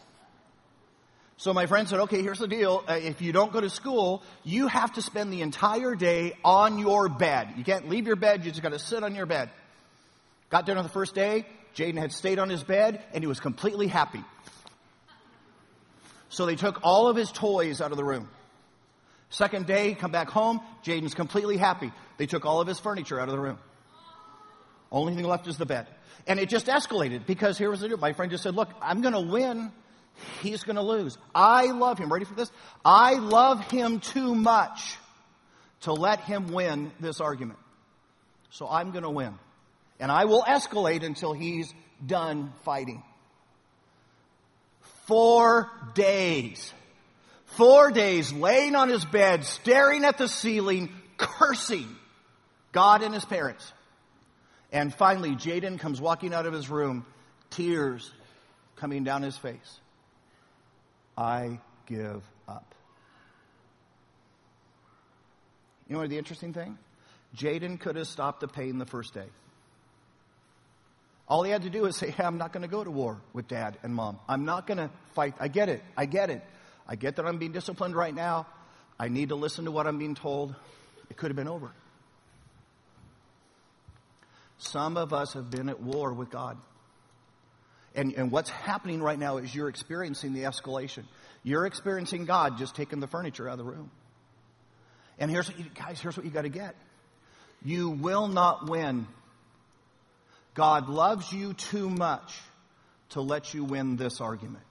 So 1.37 1.53
my 1.53 1.65
friend 1.65 1.89
said, 1.89 1.99
okay, 2.01 2.21
here's 2.21 2.39
the 2.39 2.47
deal. 2.47 2.85
Uh, 2.87 2.93
if 2.93 3.21
you 3.21 3.33
don't 3.33 3.51
go 3.51 3.59
to 3.59 3.69
school, 3.69 4.23
you 4.45 4.67
have 4.67 4.93
to 4.93 5.01
spend 5.01 5.33
the 5.33 5.41
entire 5.41 5.93
day 5.93 6.37
on 6.45 6.79
your 6.79 7.09
bed. 7.09 7.49
You 7.57 7.65
can't 7.65 7.89
leave 7.89 8.07
your 8.07 8.15
bed, 8.15 8.45
you 8.45 8.51
just 8.51 8.63
gotta 8.63 8.79
sit 8.79 9.03
on 9.03 9.13
your 9.13 9.25
bed. 9.25 9.49
Got 10.49 10.65
there 10.65 10.77
on 10.77 10.83
the 10.83 10.89
first 10.89 11.15
day, 11.15 11.45
Jaden 11.75 11.97
had 11.97 12.13
stayed 12.13 12.39
on 12.39 12.47
his 12.47 12.63
bed, 12.63 13.03
and 13.13 13.21
he 13.21 13.27
was 13.27 13.41
completely 13.41 13.87
happy. 13.87 14.23
So 16.29 16.45
they 16.45 16.55
took 16.55 16.79
all 16.83 17.09
of 17.09 17.17
his 17.17 17.29
toys 17.29 17.81
out 17.81 17.91
of 17.91 17.97
the 17.97 18.05
room. 18.05 18.29
Second 19.29 19.65
day, 19.65 19.95
come 19.95 20.11
back 20.11 20.29
home, 20.29 20.61
Jaden's 20.85 21.13
completely 21.13 21.57
happy. 21.57 21.91
They 22.17 22.25
took 22.25 22.45
all 22.45 22.61
of 22.61 22.67
his 22.67 22.79
furniture 22.79 23.19
out 23.19 23.27
of 23.27 23.35
the 23.35 23.41
room. 23.41 23.57
Only 24.93 25.15
thing 25.15 25.25
left 25.25 25.47
is 25.47 25.57
the 25.57 25.65
bed. 25.65 25.87
And 26.27 26.39
it 26.39 26.47
just 26.47 26.67
escalated 26.67 27.25
because 27.25 27.57
here 27.57 27.69
was 27.69 27.81
the 27.81 27.89
deal. 27.89 27.97
My 27.97 28.13
friend 28.13 28.31
just 28.31 28.43
said, 28.43 28.55
look, 28.55 28.69
I'm 28.81 29.01
going 29.01 29.15
to 29.15 29.19
win. 29.19 29.71
He's 30.41 30.63
going 30.63 30.75
to 30.75 30.83
lose. 30.83 31.17
I 31.33 31.71
love 31.71 31.97
him. 31.97 32.13
Ready 32.13 32.25
for 32.25 32.35
this? 32.35 32.51
I 32.85 33.15
love 33.15 33.59
him 33.71 33.99
too 33.99 34.35
much 34.35 34.95
to 35.81 35.93
let 35.93 36.21
him 36.21 36.53
win 36.53 36.91
this 36.99 37.19
argument. 37.19 37.59
So 38.51 38.69
I'm 38.69 38.91
going 38.91 39.03
to 39.03 39.09
win. 39.09 39.33
And 39.99 40.11
I 40.11 40.25
will 40.25 40.43
escalate 40.43 41.03
until 41.03 41.33
he's 41.33 41.73
done 42.05 42.53
fighting. 42.63 43.03
Four 45.07 45.71
days. 45.95 46.71
Four 47.45 47.91
days 47.91 48.31
laying 48.31 48.75
on 48.75 48.89
his 48.89 49.03
bed, 49.03 49.43
staring 49.43 50.05
at 50.05 50.17
the 50.17 50.27
ceiling, 50.27 50.89
cursing 51.17 51.87
God 52.71 53.01
and 53.01 53.13
his 53.13 53.25
parents. 53.25 53.71
And 54.73 54.93
finally, 54.93 55.35
Jaden 55.35 55.79
comes 55.79 56.01
walking 56.01 56.33
out 56.33 56.47
of 56.47 56.51
his 56.51 56.67
room, 56.67 57.05
tears 57.51 58.11
coming 58.75 59.03
down 59.03 59.21
his 59.21 59.37
face. 59.37 59.79
I 61.15 61.59
give 61.85 62.23
up. 62.47 62.73
You 65.87 65.95
know 65.95 66.07
the 66.07 66.17
interesting 66.17 66.53
thing? 66.53 66.79
Jaden 67.37 67.79
could 67.79 67.95
have 67.97 68.07
stopped 68.07 68.39
the 68.39 68.47
pain 68.47 68.79
the 68.79 68.87
first 68.87 69.13
day. 69.13 69.27
All 71.27 71.43
he 71.43 71.51
had 71.51 71.61
to 71.63 71.69
do 71.69 71.85
is 71.85 71.95
say, 71.95 72.09
hey, 72.09 72.23
I'm 72.23 72.39
not 72.39 72.51
going 72.51 72.63
to 72.63 72.67
go 72.67 72.83
to 72.83 72.91
war 72.91 73.21
with 73.31 73.47
dad 73.47 73.77
and 73.83 73.93
mom. 73.93 74.19
I'm 74.27 74.43
not 74.43 74.65
going 74.65 74.79
to 74.79 74.89
fight. 75.13 75.35
I 75.39 75.49
get 75.49 75.69
it. 75.69 75.83
I 75.95 76.07
get 76.07 76.31
it. 76.31 76.43
I 76.87 76.95
get 76.95 77.15
that 77.17 77.25
I'm 77.25 77.37
being 77.37 77.51
disciplined 77.51 77.95
right 77.95 78.13
now. 78.13 78.47
I 78.99 79.07
need 79.07 79.29
to 79.29 79.35
listen 79.35 79.65
to 79.65 79.71
what 79.71 79.85
I'm 79.85 79.99
being 79.99 80.15
told. 80.15 80.55
It 81.09 81.17
could 81.17 81.29
have 81.29 81.35
been 81.35 81.47
over. 81.47 81.71
Some 84.63 84.97
of 84.97 85.13
us 85.13 85.33
have 85.33 85.49
been 85.49 85.69
at 85.69 85.81
war 85.81 86.13
with 86.13 86.29
God. 86.29 86.57
And, 87.95 88.13
and 88.13 88.31
what's 88.31 88.49
happening 88.49 89.01
right 89.01 89.19
now 89.19 89.37
is 89.37 89.53
you're 89.53 89.69
experiencing 89.69 90.33
the 90.33 90.43
escalation. 90.43 91.03
You're 91.43 91.65
experiencing 91.65 92.25
God 92.25 92.57
just 92.57 92.75
taking 92.75 92.99
the 92.99 93.07
furniture 93.07 93.47
out 93.47 93.59
of 93.59 93.65
the 93.65 93.71
room. 93.71 93.91
And 95.19 95.29
here's 95.29 95.47
what 95.47 95.59
you, 95.59 95.65
guys, 95.75 95.99
here's 95.99 96.17
what 96.17 96.25
you 96.25 96.31
got 96.31 96.43
to 96.43 96.49
get. 96.49 96.75
You 97.63 97.89
will 97.89 98.27
not 98.27 98.69
win. 98.69 99.07
God 100.53 100.89
loves 100.89 101.31
you 101.31 101.53
too 101.53 101.89
much 101.89 102.33
to 103.09 103.21
let 103.21 103.53
you 103.53 103.63
win 103.63 103.95
this 103.95 104.21
argument. 104.21 104.63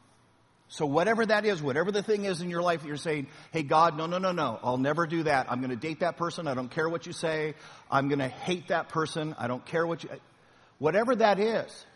So 0.73 0.87
whatever 0.87 1.27
that 1.27 1.45
is, 1.45 1.63
whatever 1.63 1.93
the 1.93 2.03
thing 2.03 2.25
is 2.25 2.41
in 2.41 2.49
your 2.49 2.63
life 2.63 2.81
that 2.81 2.89
you're 2.89 2.97
saying, 2.97 3.27
hey 3.51 3.63
God, 3.63 3.99
no, 3.99 4.07
no, 4.07 4.17
no, 4.17 4.33
no, 4.33 4.59
I'll 4.63 4.79
never 4.79 5.07
do 5.07 5.25
that. 5.25 5.53
I'm 5.53 5.61
going 5.61 5.69
to 5.69 5.77
date 5.77 6.01
that 6.01 6.17
person. 6.17 6.49
I 6.49 6.55
don't 6.55 6.71
care 6.71 6.89
what 6.89 7.05
you 7.05 7.13
say. 7.13 7.53
I'm 7.91 8.09
going 8.09 8.21
to 8.21 8.29
hate 8.29 8.69
that 8.69 8.89
person. 8.89 9.35
I 9.39 9.49
don't 9.49 9.63
care 9.67 9.87
what 9.87 10.03
you, 10.03 10.09
whatever 10.79 11.15
that 11.17 11.39
is. 11.39 11.87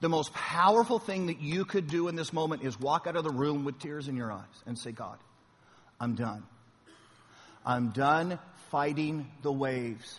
The 0.00 0.08
most 0.08 0.32
powerful 0.32 0.98
thing 0.98 1.26
that 1.26 1.38
you 1.38 1.66
could 1.66 1.86
do 1.86 2.08
in 2.08 2.16
this 2.16 2.32
moment 2.32 2.62
is 2.62 2.80
walk 2.80 3.06
out 3.06 3.14
of 3.14 3.24
the 3.24 3.30
room 3.30 3.66
with 3.66 3.78
tears 3.78 4.08
in 4.08 4.16
your 4.16 4.32
eyes 4.32 4.62
and 4.64 4.78
say, 4.78 4.90
God, 4.90 5.18
I'm 6.00 6.14
done. 6.14 6.42
I'm 7.66 7.90
done 7.90 8.38
fighting 8.70 9.30
the 9.42 9.52
waves. 9.52 10.18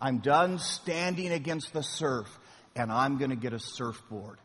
I'm 0.00 0.18
done 0.18 0.58
standing 0.58 1.30
against 1.30 1.72
the 1.72 1.84
surf 1.84 2.26
and 2.74 2.90
I'm 2.90 3.18
going 3.18 3.30
to 3.30 3.36
get 3.36 3.52
a 3.52 3.60
surfboard. 3.60 4.38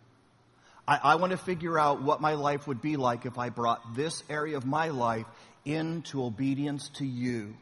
I, 0.87 0.99
I 1.03 1.15
want 1.15 1.31
to 1.31 1.37
figure 1.37 1.79
out 1.79 2.01
what 2.01 2.21
my 2.21 2.33
life 2.33 2.67
would 2.67 2.81
be 2.81 2.97
like 2.97 3.25
if 3.25 3.37
I 3.37 3.49
brought 3.49 3.95
this 3.95 4.23
area 4.29 4.57
of 4.57 4.65
my 4.65 4.89
life 4.89 5.25
into 5.65 6.23
obedience 6.23 6.89
to 6.95 7.05
you 7.05 7.55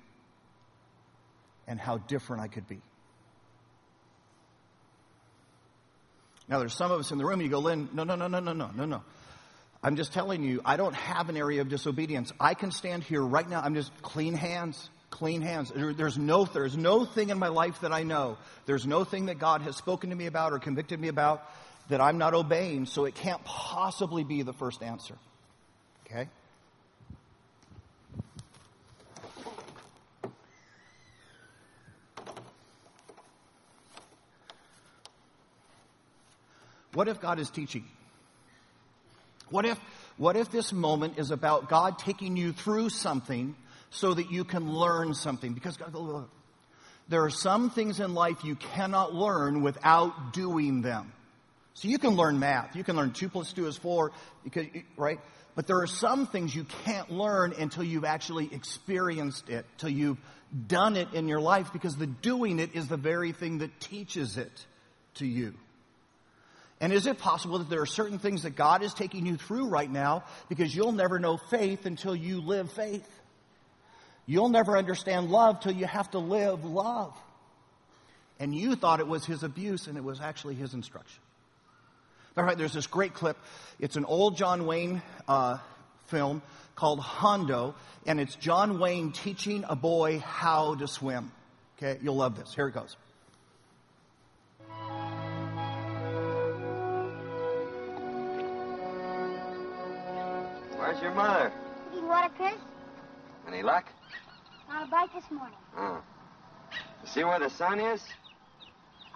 and 1.67 1.79
how 1.79 1.97
different 1.97 2.41
I 2.41 2.47
could 2.47 2.67
be. 2.67 2.81
Now, 6.49 6.59
there's 6.59 6.73
some 6.73 6.91
of 6.91 6.99
us 6.99 7.11
in 7.11 7.17
the 7.17 7.25
room, 7.25 7.39
you 7.39 7.47
go, 7.47 7.59
Lynn, 7.59 7.89
no, 7.93 8.03
no, 8.03 8.15
no, 8.15 8.27
no, 8.27 8.39
no, 8.39 8.53
no, 8.53 8.71
no, 8.75 8.85
no. 8.85 9.03
I'm 9.83 9.95
just 9.95 10.13
telling 10.13 10.43
you, 10.43 10.61
I 10.65 10.75
don't 10.75 10.93
have 10.93 11.29
an 11.29 11.37
area 11.37 11.61
of 11.61 11.69
disobedience. 11.69 12.33
I 12.39 12.55
can 12.55 12.71
stand 12.71 13.03
here 13.03 13.21
right 13.21 13.47
now. 13.47 13.61
I'm 13.61 13.73
just 13.73 13.91
clean 14.01 14.33
hands, 14.33 14.89
clean 15.09 15.41
hands. 15.41 15.71
There's 15.73 16.17
no, 16.17 16.45
there's 16.45 16.75
no 16.75 17.05
thing 17.05 17.29
in 17.29 17.39
my 17.39 17.47
life 17.47 17.81
that 17.81 17.93
I 17.93 18.03
know. 18.03 18.37
There's 18.65 18.85
no 18.85 19.03
thing 19.03 19.27
that 19.27 19.39
God 19.39 19.61
has 19.61 19.77
spoken 19.77 20.09
to 20.09 20.15
me 20.15 20.25
about 20.25 20.53
or 20.53 20.59
convicted 20.59 20.99
me 20.99 21.07
about 21.07 21.43
that 21.89 22.01
I'm 22.01 22.17
not 22.17 22.33
obeying, 22.33 22.85
so 22.85 23.05
it 23.05 23.15
can't 23.15 23.43
possibly 23.43 24.23
be 24.23 24.41
the 24.41 24.53
first 24.53 24.81
answer. 24.81 25.15
Okay? 26.05 26.27
What 36.93 37.07
if 37.07 37.21
God 37.21 37.39
is 37.39 37.49
teaching? 37.49 37.85
What 39.49 39.65
if, 39.65 39.79
what 40.17 40.35
if 40.35 40.49
this 40.49 40.71
moment 40.73 41.17
is 41.17 41.31
about 41.31 41.69
God 41.69 41.99
taking 41.99 42.37
you 42.37 42.53
through 42.53 42.89
something 42.89 43.55
so 43.89 44.13
that 44.13 44.31
you 44.31 44.43
can 44.43 44.73
learn 44.73 45.13
something? 45.13 45.53
Because 45.53 45.77
God, 45.77 46.27
there 47.07 47.23
are 47.23 47.29
some 47.29 47.69
things 47.69 47.99
in 47.99 48.13
life 48.13 48.43
you 48.43 48.55
cannot 48.55 49.13
learn 49.13 49.61
without 49.61 50.33
doing 50.33 50.81
them. 50.81 51.11
So 51.73 51.87
you 51.87 51.97
can 51.97 52.11
learn 52.11 52.39
math. 52.39 52.75
You 52.75 52.83
can 52.83 52.95
learn 52.95 53.13
2 53.13 53.29
plus 53.29 53.53
2 53.53 53.67
is 53.67 53.77
4, 53.77 54.11
because, 54.43 54.67
right? 54.97 55.19
But 55.55 55.67
there 55.67 55.79
are 55.81 55.87
some 55.87 56.27
things 56.27 56.55
you 56.55 56.65
can't 56.85 57.11
learn 57.11 57.53
until 57.57 57.83
you've 57.83 58.05
actually 58.05 58.53
experienced 58.53 59.49
it, 59.49 59.65
till 59.77 59.89
you've 59.89 60.17
done 60.67 60.97
it 60.97 61.13
in 61.13 61.27
your 61.27 61.41
life, 61.41 61.71
because 61.73 61.95
the 61.95 62.07
doing 62.07 62.59
it 62.59 62.75
is 62.75 62.87
the 62.87 62.97
very 62.97 63.31
thing 63.31 63.59
that 63.59 63.79
teaches 63.79 64.37
it 64.37 64.65
to 65.15 65.25
you. 65.25 65.53
And 66.81 66.91
is 66.91 67.05
it 67.05 67.19
possible 67.19 67.59
that 67.59 67.69
there 67.69 67.81
are 67.81 67.85
certain 67.85 68.17
things 68.17 68.41
that 68.41 68.55
God 68.55 68.81
is 68.81 68.93
taking 68.95 69.27
you 69.27 69.37
through 69.37 69.67
right 69.67 69.89
now 69.89 70.23
because 70.49 70.75
you'll 70.75 70.93
never 70.93 71.19
know 71.19 71.37
faith 71.37 71.85
until 71.85 72.15
you 72.15 72.41
live 72.41 72.71
faith? 72.71 73.07
You'll 74.25 74.49
never 74.49 74.75
understand 74.75 75.29
love 75.29 75.59
till 75.59 75.73
you 75.73 75.85
have 75.85 76.09
to 76.11 76.19
live 76.19 76.65
love. 76.65 77.15
And 78.39 78.55
you 78.55 78.75
thought 78.75 78.99
it 78.99 79.07
was 79.07 79.25
his 79.25 79.43
abuse 79.43 79.85
and 79.85 79.95
it 79.95 80.03
was 80.03 80.19
actually 80.19 80.55
his 80.55 80.73
instruction. 80.73 81.21
All 82.37 82.45
right, 82.45 82.57
there's 82.57 82.73
this 82.73 82.87
great 82.87 83.13
clip. 83.13 83.35
It's 83.77 83.97
an 83.97 84.05
old 84.05 84.37
John 84.37 84.65
Wayne 84.65 85.01
uh, 85.27 85.57
film 86.07 86.41
called 86.75 87.01
Hondo, 87.01 87.75
and 88.05 88.21
it's 88.21 88.35
John 88.35 88.79
Wayne 88.79 89.11
teaching 89.11 89.65
a 89.67 89.75
boy 89.75 90.19
how 90.19 90.75
to 90.75 90.87
swim. 90.87 91.29
Okay, 91.77 91.99
you'll 92.01 92.15
love 92.15 92.37
this. 92.37 92.53
Here 92.55 92.69
it 92.69 92.73
goes. 92.73 92.95
Where's 100.77 101.01
your 101.01 101.13
mother? 101.13 101.51
Eating 101.91 102.07
water, 102.07 102.29
Chris? 102.37 102.53
Any 103.45 103.61
luck? 103.61 103.87
On 104.69 104.83
a 104.83 104.87
bike 104.87 105.13
this 105.13 105.29
morning. 105.29 105.57
Oh. 105.77 106.01
You 107.03 107.09
see 107.09 107.23
where 107.25 107.39
the 107.39 107.49
sun 107.49 107.81
is? 107.81 108.01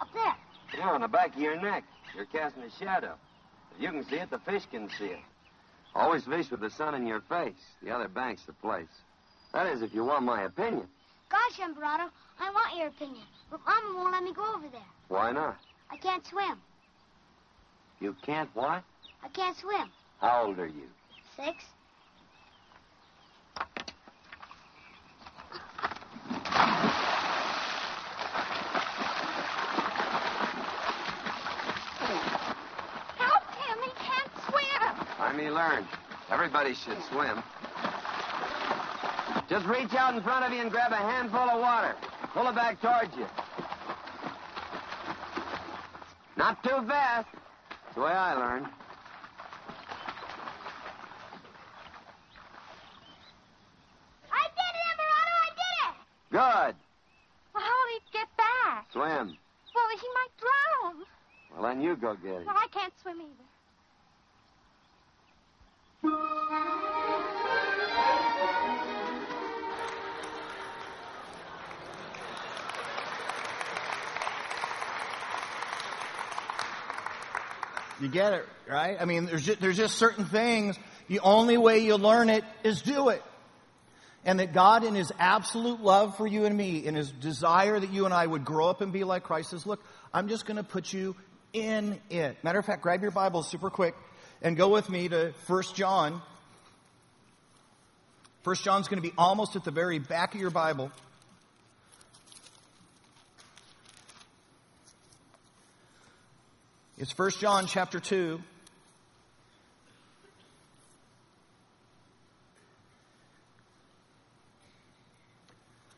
Up 0.00 0.08
there. 0.12 0.34
Yeah, 0.76 0.90
on 0.90 1.00
the 1.00 1.08
back 1.08 1.34
of 1.34 1.40
your 1.40 1.58
neck. 1.58 1.84
You're 2.16 2.24
casting 2.26 2.62
a 2.62 2.70
shadow. 2.70 3.14
If 3.76 3.82
you 3.82 3.90
can 3.90 4.04
see 4.08 4.16
it, 4.16 4.30
the 4.30 4.38
fish 4.38 4.62
can 4.70 4.88
see 4.98 5.06
it. 5.06 5.20
Always 5.94 6.24
fish 6.24 6.50
with 6.50 6.60
the 6.60 6.70
sun 6.70 6.94
in 6.94 7.06
your 7.06 7.20
face. 7.20 7.52
The 7.82 7.90
other 7.90 8.08
bank's 8.08 8.44
the 8.46 8.54
place. 8.54 8.88
That 9.52 9.66
is, 9.66 9.82
if 9.82 9.94
you 9.94 10.04
want 10.04 10.24
my 10.24 10.42
opinion. 10.42 10.86
Gosh, 11.30 11.58
Emperado, 11.60 12.10
I 12.40 12.50
want 12.50 12.76
your 12.76 12.88
opinion. 12.88 13.24
But 13.50 13.60
Mama 13.66 13.98
won't 13.98 14.12
let 14.12 14.22
me 14.22 14.32
go 14.32 14.44
over 14.54 14.68
there. 14.68 14.80
Why 15.08 15.32
not? 15.32 15.56
I 15.90 15.96
can't 15.96 16.26
swim. 16.26 16.58
You 18.00 18.14
can't 18.24 18.50
what? 18.54 18.82
I 19.22 19.28
can't 19.32 19.56
swim. 19.56 19.90
How 20.20 20.46
old 20.46 20.58
are 20.58 20.66
you? 20.66 20.88
Six. 21.36 21.64
Help 33.16 33.42
him. 33.54 33.78
He 33.82 33.90
can't 34.04 34.30
swim. 34.48 35.06
Let 35.20 35.36
me 35.36 35.45
learn. 35.56 35.88
Everybody 36.30 36.74
should 36.74 37.02
swim. 37.10 37.42
Just 39.48 39.66
reach 39.66 39.94
out 39.94 40.14
in 40.14 40.22
front 40.22 40.44
of 40.44 40.52
you 40.52 40.60
and 40.60 40.70
grab 40.70 40.92
a 40.92 40.96
handful 40.96 41.40
of 41.40 41.60
water. 41.60 41.94
Pull 42.34 42.46
it 42.48 42.54
back 42.54 42.80
towards 42.80 43.16
you. 43.16 43.26
Not 46.36 46.62
too 46.62 46.84
fast. 46.86 47.28
That's 47.70 47.94
the 47.94 48.00
way 48.02 48.10
I 48.10 48.34
learned. 48.34 48.66
I 54.30 54.46
did 54.58 54.72
it, 54.76 54.86
Emperado. 54.92 55.34
I 55.40 55.50
did 55.56 55.74
it. 55.88 55.94
Good. 56.30 56.74
Well, 57.54 57.64
how 57.64 57.72
will 57.72 57.92
he 57.94 58.00
get 58.12 58.28
back? 58.36 58.92
Swim. 58.92 59.38
Well, 59.74 59.88
he 60.00 60.08
might 60.18 60.34
drown. 60.38 61.06
Well, 61.52 61.62
then 61.62 61.80
you 61.80 61.96
go 61.96 62.14
get 62.14 62.42
it. 62.42 62.46
Well, 62.46 62.56
I 62.58 62.66
can't 62.72 62.92
swim 63.00 63.20
either. 63.22 63.55
You 77.98 78.08
get 78.08 78.34
it, 78.34 78.46
right? 78.68 78.96
I 79.00 79.04
mean, 79.04 79.24
there's 79.24 79.44
just, 79.44 79.60
there's 79.60 79.76
just 79.76 79.96
certain 79.96 80.26
things. 80.26 80.78
The 81.08 81.20
only 81.20 81.56
way 81.56 81.78
you 81.78 81.96
learn 81.96 82.28
it 82.28 82.44
is 82.62 82.82
do 82.82 83.08
it. 83.08 83.22
And 84.24 84.38
that 84.38 84.52
God, 84.52 84.84
in 84.84 84.94
His 84.94 85.12
absolute 85.18 85.80
love 85.80 86.16
for 86.16 86.26
you 86.26 86.44
and 86.44 86.56
me, 86.56 86.84
in 86.84 86.94
His 86.94 87.10
desire 87.10 87.80
that 87.80 87.92
you 87.92 88.04
and 88.04 88.12
I 88.12 88.26
would 88.26 88.44
grow 88.44 88.68
up 88.68 88.80
and 88.80 88.92
be 88.92 89.04
like 89.04 89.22
Christ, 89.22 89.50
says, 89.50 89.66
look, 89.66 89.82
I'm 90.12 90.28
just 90.28 90.46
going 90.46 90.56
to 90.56 90.62
put 90.62 90.92
you 90.92 91.16
in 91.52 91.98
it. 92.10 92.36
Matter 92.44 92.58
of 92.58 92.66
fact, 92.66 92.82
grab 92.82 93.02
your 93.02 93.12
Bibles 93.12 93.48
super 93.50 93.70
quick 93.70 93.94
and 94.42 94.56
go 94.56 94.68
with 94.68 94.88
me 94.88 95.08
to 95.08 95.32
1 95.46 95.62
John. 95.74 96.22
1 98.44 98.56
John's 98.56 98.88
going 98.88 99.02
to 99.02 99.08
be 99.08 99.14
almost 99.18 99.56
at 99.56 99.64
the 99.64 99.70
very 99.70 99.98
back 99.98 100.34
of 100.34 100.40
your 100.40 100.50
Bible. 100.50 100.90
It's 106.98 107.16
1 107.16 107.30
John 107.40 107.66
chapter 107.66 108.00
2. 108.00 108.40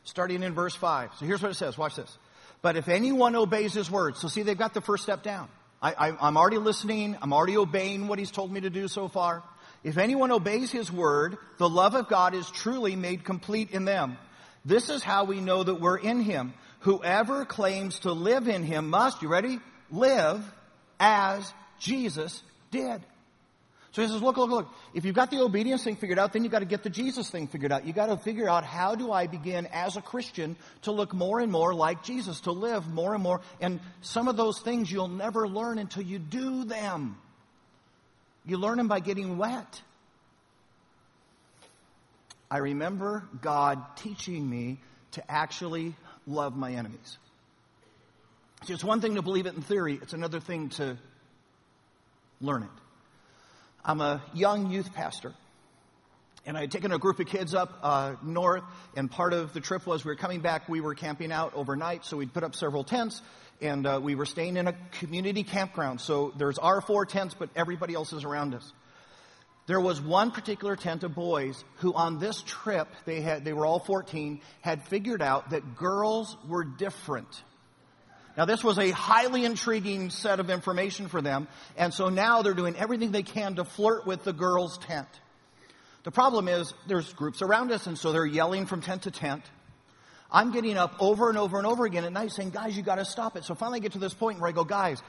Starting 0.03 0.43
in 0.43 0.53
verse 0.53 0.75
5. 0.75 1.11
So 1.19 1.25
here's 1.25 1.41
what 1.41 1.51
it 1.51 1.55
says. 1.55 1.77
Watch 1.77 1.95
this. 1.95 2.17
But 2.61 2.75
if 2.75 2.89
anyone 2.89 3.35
obeys 3.35 3.73
his 3.73 3.89
word, 3.89 4.17
so 4.17 4.27
see, 4.27 4.41
they've 4.41 4.57
got 4.57 4.73
the 4.73 4.81
first 4.81 5.03
step 5.03 5.23
down. 5.23 5.47
I, 5.81 6.09
am 6.27 6.37
already 6.37 6.57
listening. 6.57 7.17
I'm 7.21 7.31
already 7.31 7.57
obeying 7.57 8.07
what 8.07 8.19
he's 8.19 8.31
told 8.31 8.51
me 8.51 8.61
to 8.61 8.69
do 8.69 8.87
so 8.87 9.07
far. 9.07 9.43
If 9.83 9.97
anyone 9.97 10.31
obeys 10.31 10.71
his 10.71 10.91
word, 10.91 11.37
the 11.57 11.69
love 11.69 11.95
of 11.95 12.09
God 12.09 12.33
is 12.33 12.49
truly 12.49 12.95
made 12.95 13.23
complete 13.23 13.71
in 13.71 13.85
them. 13.85 14.17
This 14.65 14.89
is 14.89 15.03
how 15.03 15.23
we 15.23 15.39
know 15.39 15.63
that 15.63 15.79
we're 15.79 15.97
in 15.97 16.21
him. 16.21 16.53
Whoever 16.81 17.45
claims 17.45 17.99
to 17.99 18.11
live 18.11 18.47
in 18.47 18.63
him 18.63 18.89
must, 18.89 19.21
you 19.21 19.29
ready? 19.29 19.59
Live 19.89 20.43
as 20.99 21.53
Jesus 21.79 22.43
did. 22.71 23.01
So 23.91 24.03
he 24.03 24.07
says, 24.07 24.21
look, 24.21 24.37
look, 24.37 24.49
look. 24.49 24.67
If 24.93 25.03
you've 25.03 25.15
got 25.15 25.31
the 25.31 25.41
obedience 25.41 25.83
thing 25.83 25.95
figured 25.95 26.19
out, 26.19 26.31
then 26.31 26.43
you've 26.43 26.51
got 26.51 26.59
to 26.59 26.65
get 26.65 26.83
the 26.83 26.91
Jesus 26.91 27.29
thing 27.29 27.47
figured 27.47 27.71
out. 27.71 27.85
You've 27.85 27.95
got 27.95 28.07
to 28.07 28.17
figure 28.17 28.47
out 28.47 28.63
how 28.63 28.93
do 28.93 29.11
I 29.11 29.25
begin 29.25 29.67
as 29.73 29.97
a 29.97 30.01
Christian 30.01 30.55
to 30.83 30.91
look 30.91 31.13
more 31.13 31.39
and 31.39 31.51
more 31.51 31.73
like 31.73 32.03
Jesus, 32.03 32.41
to 32.41 32.51
live 32.51 32.87
more 32.87 33.15
and 33.15 33.23
more. 33.23 33.41
And 33.59 33.79
some 34.01 34.27
of 34.27 34.37
those 34.37 34.59
things 34.59 34.91
you'll 34.91 35.07
never 35.07 35.47
learn 35.47 35.79
until 35.79 36.03
you 36.03 36.19
do 36.19 36.65
them. 36.65 37.17
You 38.45 38.57
learn 38.57 38.77
them 38.77 38.87
by 38.87 38.99
getting 38.99 39.37
wet. 39.37 39.81
I 42.51 42.59
remember 42.59 43.23
God 43.41 43.83
teaching 43.95 44.47
me 44.47 44.77
to 45.11 45.31
actually 45.31 45.95
love 46.27 46.55
my 46.55 46.73
enemies. 46.73 47.17
See, 48.65 48.73
it's 48.73 48.83
one 48.83 49.01
thing 49.01 49.15
to 49.15 49.21
believe 49.21 49.47
it 49.47 49.55
in 49.55 49.61
theory, 49.61 49.97
it's 50.01 50.13
another 50.13 50.39
thing 50.39 50.69
to 50.69 50.97
learn 52.39 52.63
it. 52.63 52.69
I'm 53.83 54.01
a 54.01 54.21
young 54.33 54.71
youth 54.71 54.93
pastor. 54.93 55.33
And 56.45 56.57
I 56.57 56.61
had 56.61 56.71
taken 56.71 56.91
a 56.91 56.97
group 56.97 57.19
of 57.19 57.27
kids 57.27 57.53
up 57.53 57.79
uh, 57.83 58.15
north, 58.23 58.63
and 58.95 59.11
part 59.11 59.33
of 59.33 59.53
the 59.53 59.59
trip 59.59 59.85
was 59.85 60.03
we 60.03 60.09
were 60.09 60.15
coming 60.15 60.39
back. 60.41 60.67
We 60.67 60.81
were 60.81 60.95
camping 60.95 61.31
out 61.31 61.53
overnight, 61.53 62.05
so 62.05 62.17
we'd 62.17 62.33
put 62.33 62.43
up 62.43 62.55
several 62.55 62.83
tents, 62.83 63.21
and 63.61 63.85
uh, 63.85 63.99
we 64.01 64.15
were 64.15 64.25
staying 64.25 64.57
in 64.57 64.67
a 64.67 64.73
community 64.99 65.43
campground. 65.43 66.01
So 66.01 66.33
there's 66.37 66.57
our 66.57 66.81
four 66.81 67.05
tents, 67.05 67.35
but 67.37 67.49
everybody 67.55 67.93
else 67.93 68.13
is 68.13 68.23
around 68.23 68.55
us. 68.55 68.71
There 69.67 69.79
was 69.79 70.01
one 70.01 70.31
particular 70.31 70.75
tent 70.75 71.03
of 71.03 71.13
boys 71.13 71.63
who, 71.75 71.93
on 71.93 72.19
this 72.19 72.41
trip, 72.41 72.87
they 73.05 73.21
had 73.21 73.45
they 73.45 73.53
were 73.53 73.65
all 73.67 73.79
14, 73.79 74.41
had 74.61 74.83
figured 74.87 75.21
out 75.21 75.51
that 75.51 75.75
girls 75.75 76.35
were 76.47 76.63
different. 76.63 77.27
Now, 78.37 78.45
this 78.45 78.63
was 78.63 78.77
a 78.77 78.91
highly 78.91 79.43
intriguing 79.43 80.09
set 80.09 80.39
of 80.39 80.49
information 80.49 81.07
for 81.07 81.21
them, 81.21 81.47
and 81.77 81.93
so 81.93 82.09
now 82.09 82.41
they're 82.41 82.53
doing 82.53 82.75
everything 82.75 83.11
they 83.11 83.23
can 83.23 83.55
to 83.55 83.65
flirt 83.65 84.05
with 84.05 84.23
the 84.23 84.33
girls' 84.33 84.77
tent. 84.77 85.07
The 86.03 86.11
problem 86.11 86.47
is 86.47 86.73
there's 86.87 87.11
groups 87.13 87.41
around 87.41 87.71
us, 87.71 87.87
and 87.87 87.97
so 87.97 88.11
they're 88.11 88.25
yelling 88.25 88.65
from 88.65 88.81
tent 88.81 89.03
to 89.03 89.11
tent. 89.11 89.43
I'm 90.31 90.51
getting 90.51 90.77
up 90.77 90.95
over 90.99 91.29
and 91.29 91.37
over 91.37 91.57
and 91.57 91.65
over 91.65 91.85
again 91.85 92.05
at 92.05 92.13
night 92.13 92.31
saying, 92.31 92.51
guys, 92.51 92.77
you 92.77 92.83
got 92.83 92.95
to 92.95 93.05
stop 93.05 93.35
it. 93.35 93.43
So 93.43 93.55
finally 93.55 93.79
I 93.79 93.81
get 93.81 93.93
to 93.93 93.99
this 93.99 94.13
point 94.13 94.39
where 94.39 94.47
I 94.47 94.51
go, 94.51 94.63
guys, 94.63 95.01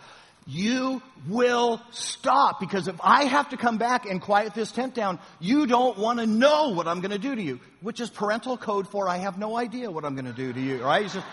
you 0.47 1.03
will 1.29 1.81
stop 1.91 2.59
because 2.59 2.89
if 2.89 2.97
I 3.03 3.25
have 3.25 3.51
to 3.51 3.57
come 3.57 3.77
back 3.77 4.07
and 4.07 4.21
quiet 4.21 4.55
this 4.55 4.73
tent 4.73 4.95
down, 4.95 5.19
you 5.39 5.67
don't 5.67 5.99
want 5.99 6.19
to 6.19 6.27
know 6.27 6.71
what 6.71 6.89
I'm 6.89 7.01
going 7.01 7.11
to 7.11 7.19
do 7.19 7.35
to 7.35 7.43
you, 7.43 7.61
which 7.83 8.01
is 8.01 8.09
parental 8.09 8.57
code 8.57 8.89
for 8.89 9.09
I 9.09 9.19
have 9.19 9.39
no 9.39 9.57
idea 9.57 9.91
what 9.91 10.05
I'm 10.05 10.15
going 10.15 10.25
to 10.25 10.33
do 10.33 10.53
to 10.53 10.61
you, 10.61 10.83
right? 10.83 11.03
Just, 11.03 11.27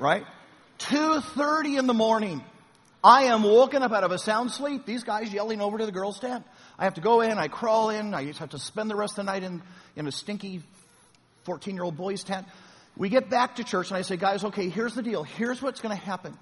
right? 0.00 0.24
2.30 0.78 1.78
in 1.78 1.86
the 1.86 1.94
morning. 1.94 2.42
I 3.02 3.24
am 3.24 3.42
woken 3.42 3.82
up 3.82 3.92
out 3.92 4.04
of 4.04 4.12
a 4.12 4.18
sound 4.18 4.50
sleep. 4.50 4.86
These 4.86 5.04
guys 5.04 5.32
yelling 5.32 5.60
over 5.60 5.76
to 5.78 5.86
the 5.86 5.92
girls' 5.92 6.18
tent. 6.18 6.44
I 6.78 6.84
have 6.84 6.94
to 6.94 7.00
go 7.00 7.20
in, 7.20 7.38
I 7.38 7.48
crawl 7.48 7.90
in, 7.90 8.14
I 8.14 8.24
just 8.24 8.38
have 8.38 8.50
to 8.50 8.58
spend 8.58 8.90
the 8.90 8.96
rest 8.96 9.18
of 9.18 9.26
the 9.26 9.32
night 9.32 9.42
in, 9.42 9.62
in 9.94 10.06
a 10.06 10.12
stinky 10.12 10.62
14 11.44 11.74
year 11.74 11.84
old 11.84 11.96
boy's 11.96 12.24
tent. 12.24 12.46
We 12.96 13.08
get 13.08 13.28
back 13.28 13.56
to 13.56 13.64
church 13.64 13.90
and 13.90 13.98
I 13.98 14.02
say, 14.02 14.16
guys, 14.16 14.44
okay, 14.44 14.68
here's 14.68 14.94
the 14.94 15.02
deal. 15.02 15.22
Here's 15.22 15.60
what's 15.60 15.80
going 15.80 15.96
to 15.96 16.02
happen. 16.02 16.36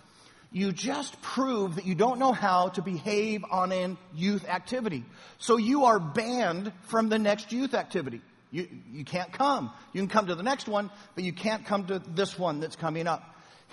You 0.53 0.71
just 0.71 1.21
prove 1.23 1.77
that 1.77 1.87
you 1.87 1.95
don't 1.95 2.19
know 2.19 2.33
how 2.33 2.69
to 2.71 2.83
behave 2.83 3.43
on 3.51 3.73
a 3.73 3.97
youth 4.15 4.47
activity. 4.47 5.05
So 5.39 5.57
you 5.57 5.87
are 5.87 5.99
banned 5.99 6.73
from 6.83 7.09
the 7.09 7.19
next 7.19 7.53
youth 7.53 7.73
activity. 7.73 8.21
You, 8.51 8.69
you 8.93 9.05
can't 9.05 9.33
come. 9.33 9.73
You 9.95 10.03
can 10.03 10.09
come 10.09 10.27
to 10.27 10.35
the 10.35 10.43
next 10.43 10.69
one, 10.69 10.91
but 11.15 11.25
you 11.25 11.33
can't 11.33 11.65
come 11.65 11.87
to 11.87 11.99
this 11.99 12.39
one 12.39 12.61
that's 12.61 12.77
coming 12.77 13.07
up. 13.07 13.25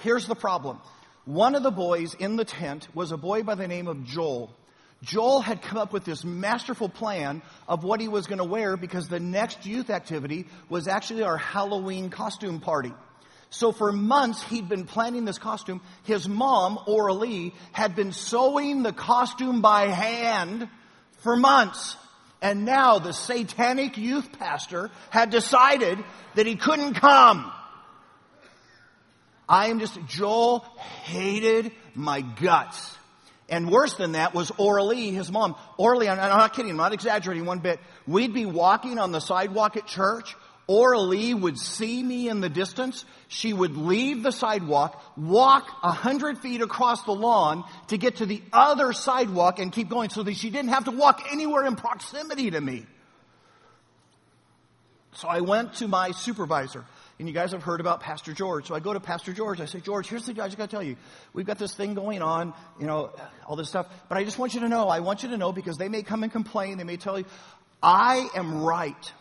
Here's 0.04 0.28
the 0.28 0.36
problem. 0.36 0.80
One 1.26 1.56
of 1.56 1.64
the 1.64 1.72
boys 1.72 2.14
in 2.14 2.38
the 2.38 2.46
tent 2.46 2.88
was 2.94 3.12
a 3.12 3.18
boy 3.18 3.44
by 3.44 3.56
the 3.56 3.68
name 3.68 3.88
of 3.88 4.06
Joel. 4.06 4.56
Joel 5.02 5.42
had 5.42 5.62
come 5.62 5.78
up 5.78 5.94
with 5.94 6.04
this 6.04 6.26
masterful 6.26 6.90
plan 6.90 7.42
of 7.68 7.84
what 7.84 8.02
he 8.02 8.08
was 8.08 8.28
going 8.28 8.40
to 8.40 8.46
wear 8.46 8.76
because 8.78 9.08
the 9.08 9.20
next 9.20 9.66
youth 9.66 9.90
activity 9.90 10.48
was 10.68 10.88
actually 10.88 11.24
our 11.24 11.38
Halloween 11.38 12.10
costume 12.10 12.60
party. 12.60 12.94
So 13.50 13.72
for 13.72 13.92
months, 13.92 14.44
he'd 14.44 14.70
been 14.70 14.86
planning 14.86 15.26
this 15.26 15.40
costume. 15.40 15.82
His 16.04 16.28
mom, 16.28 16.78
Oralee, 16.88 17.54
had 17.72 17.96
been 17.96 18.12
sewing 18.12 18.84
the 18.84 18.94
costume 18.94 19.62
by 19.62 19.88
hand 19.88 20.70
for 21.20 21.36
months. 21.36 21.96
And 22.42 22.64
now 22.64 23.00
the 23.00 23.12
satanic 23.12 23.98
youth 23.98 24.38
pastor 24.38 24.92
had 25.10 25.30
decided 25.30 26.00
that 26.36 26.46
he 26.46 26.56
couldn't 26.56 26.94
come. 26.94 27.52
I 29.50 29.70
am 29.70 29.80
just, 29.80 30.00
Joel 30.08 30.60
hated 31.04 31.72
my 31.96 32.22
guts. 32.22 32.96
And 33.50 33.72
worse 33.72 33.96
than 33.96 34.12
that 34.12 34.36
was 34.36 34.52
Oralee, 34.52 35.12
his 35.12 35.32
mom. 35.32 35.56
Oralee, 35.80 36.08
I'm 36.08 36.18
not 36.18 36.54
kidding, 36.54 36.70
I'm 36.72 36.78
not 36.78 36.94
exaggerating 36.94 37.46
one 37.46 37.60
bit. 37.60 37.80
We'd 38.06 38.34
be 38.34 38.46
walking 38.46 39.00
on 39.00 39.12
the 39.12 39.20
sidewalk 39.20 39.76
at 39.76 39.88
church. 39.88 40.36
Oralee 40.70 41.34
would 41.34 41.58
see 41.58 42.04
me 42.04 42.30
in 42.30 42.42
the 42.42 42.50
distance. 42.50 43.04
She 43.28 43.52
would 43.54 43.76
leave 43.76 44.22
the 44.22 44.32
sidewalk, 44.32 45.02
walk 45.18 45.68
a 45.82 45.92
hundred 45.92 46.38
feet 46.38 46.62
across 46.62 47.04
the 47.06 47.12
lawn 47.12 47.64
to 47.88 47.98
get 47.98 48.18
to 48.18 48.28
the 48.28 48.44
other 48.54 48.94
sidewalk 48.94 49.58
and 49.58 49.72
keep 49.72 49.90
going 49.90 50.12
so 50.12 50.22
that 50.22 50.36
she 50.36 50.52
didn't 50.52 50.70
have 50.70 50.86
to 50.86 50.92
walk 50.92 51.24
anywhere 51.32 51.66
in 51.66 51.76
proximity 51.76 52.52
to 52.52 52.62
me. 52.62 52.86
So 55.14 55.28
I 55.28 55.42
went 55.42 55.74
to 55.76 55.88
my 55.88 56.12
supervisor. 56.12 56.86
And 57.20 57.28
you 57.28 57.34
guys 57.34 57.52
have 57.52 57.64
heard 57.64 57.82
about 57.82 58.00
Pastor 58.00 58.32
George. 58.32 58.68
So 58.68 58.76
I 58.76 58.80
go 58.80 58.94
to 58.94 59.00
Pastor 59.02 59.34
George. 59.34 59.60
I 59.60 59.66
say, 59.66 59.82
George, 59.82 60.08
here's 60.08 60.26
the 60.26 60.34
guy 60.34 60.46
I 60.46 60.48
just 60.48 60.58
got 60.58 60.70
to 60.70 60.72
tell 60.72 60.82
you. 60.82 60.96
We've 61.34 61.46
got 61.46 61.60
this 61.60 61.74
thing 61.74 61.94
going 61.94 62.22
on, 62.22 62.54
you 62.80 62.88
know, 62.88 63.12
all 63.46 63.58
this 63.58 63.68
stuff. 63.68 63.88
But 64.08 64.18
I 64.18 64.24
just 64.24 64.40
want 64.40 64.54
you 64.54 64.62
to 64.62 64.70
know, 64.70 64.88
I 64.88 65.02
want 65.02 65.22
you 65.22 65.30
to 65.30 65.38
know 65.38 65.52
because 65.52 65.78
they 65.78 65.90
may 65.90 66.02
come 66.02 66.24
and 66.24 66.32
complain. 66.32 66.78
They 66.78 66.86
may 66.86 66.96
tell 66.96 67.20
you, 67.20 67.26
I 67.84 68.30
am 68.36 68.64
right. 68.64 69.14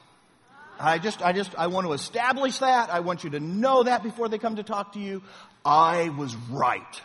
I 0.78 0.98
just, 0.98 1.22
I 1.22 1.32
just, 1.32 1.56
I 1.56 1.66
want 1.66 1.88
to 1.88 1.92
establish 1.92 2.58
that. 2.58 2.88
I 2.88 3.00
want 3.00 3.24
you 3.24 3.30
to 3.30 3.40
know 3.40 3.82
that 3.82 4.04
before 4.04 4.28
they 4.28 4.38
come 4.38 4.56
to 4.56 4.62
talk 4.62 4.92
to 4.92 5.00
you. 5.00 5.20
I 5.64 6.10
was 6.10 6.36
right. 6.50 7.02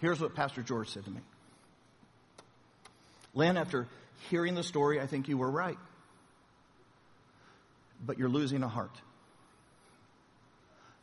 Here's 0.00 0.20
what 0.20 0.34
Pastor 0.34 0.62
George 0.62 0.88
said 0.88 1.04
to 1.04 1.10
me. 1.10 1.20
Lynn, 3.34 3.56
after 3.56 3.86
hearing 4.30 4.56
the 4.56 4.64
story, 4.64 5.00
I 5.00 5.06
think 5.06 5.28
you 5.28 5.38
were 5.38 5.50
right 5.50 5.78
but 8.04 8.18
you're 8.18 8.28
losing 8.28 8.62
a 8.62 8.68
heart. 8.68 8.96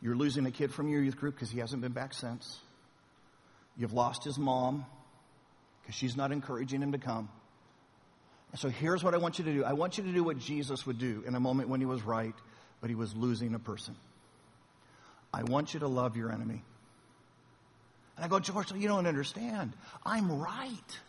You're 0.01 0.15
losing 0.15 0.45
a 0.45 0.51
kid 0.51 0.73
from 0.73 0.87
your 0.87 1.01
youth 1.01 1.17
group 1.17 1.35
because 1.35 1.49
he 1.49 1.59
hasn't 1.59 1.81
been 1.81 1.91
back 1.91 2.13
since. 2.13 2.59
You've 3.77 3.93
lost 3.93 4.23
his 4.23 4.37
mom 4.37 4.85
because 5.81 5.95
she's 5.95 6.15
not 6.15 6.31
encouraging 6.31 6.81
him 6.81 6.91
to 6.91 6.97
come. 6.97 7.29
And 8.51 8.59
so 8.59 8.69
here's 8.69 9.03
what 9.03 9.13
I 9.13 9.17
want 9.17 9.39
you 9.39 9.45
to 9.45 9.53
do 9.53 9.63
I 9.65 9.73
want 9.73 9.97
you 9.97 10.03
to 10.03 10.11
do 10.11 10.23
what 10.23 10.37
Jesus 10.37 10.85
would 10.85 10.99
do 10.99 11.23
in 11.27 11.35
a 11.35 11.39
moment 11.39 11.69
when 11.69 11.79
he 11.79 11.85
was 11.85 12.03
right, 12.03 12.35
but 12.81 12.89
he 12.89 12.95
was 12.95 13.15
losing 13.15 13.53
a 13.53 13.59
person. 13.59 13.95
I 15.33 15.43
want 15.43 15.73
you 15.73 15.81
to 15.81 15.87
love 15.87 16.15
your 16.15 16.31
enemy. 16.31 16.63
And 18.15 18.23
I 18.23 18.27
go, 18.29 18.39
George, 18.39 18.71
you 18.71 18.87
don't 18.87 19.07
understand. 19.07 19.73
I'm 20.05 20.39
right. 20.39 20.99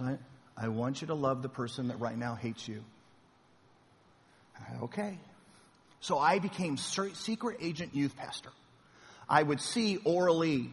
I, 0.00 0.18
I 0.56 0.68
want 0.68 1.00
you 1.00 1.08
to 1.08 1.14
love 1.14 1.42
the 1.42 1.48
person 1.48 1.88
that 1.88 1.98
right 1.98 2.16
now 2.16 2.34
hates 2.34 2.68
you. 2.68 2.84
Uh, 4.60 4.84
okay. 4.84 5.18
So 6.00 6.18
I 6.18 6.38
became 6.38 6.76
secret 6.76 7.58
agent 7.60 7.94
youth 7.94 8.16
pastor. 8.16 8.50
I 9.28 9.42
would 9.42 9.60
see 9.60 9.98
Oralee. 9.98 10.70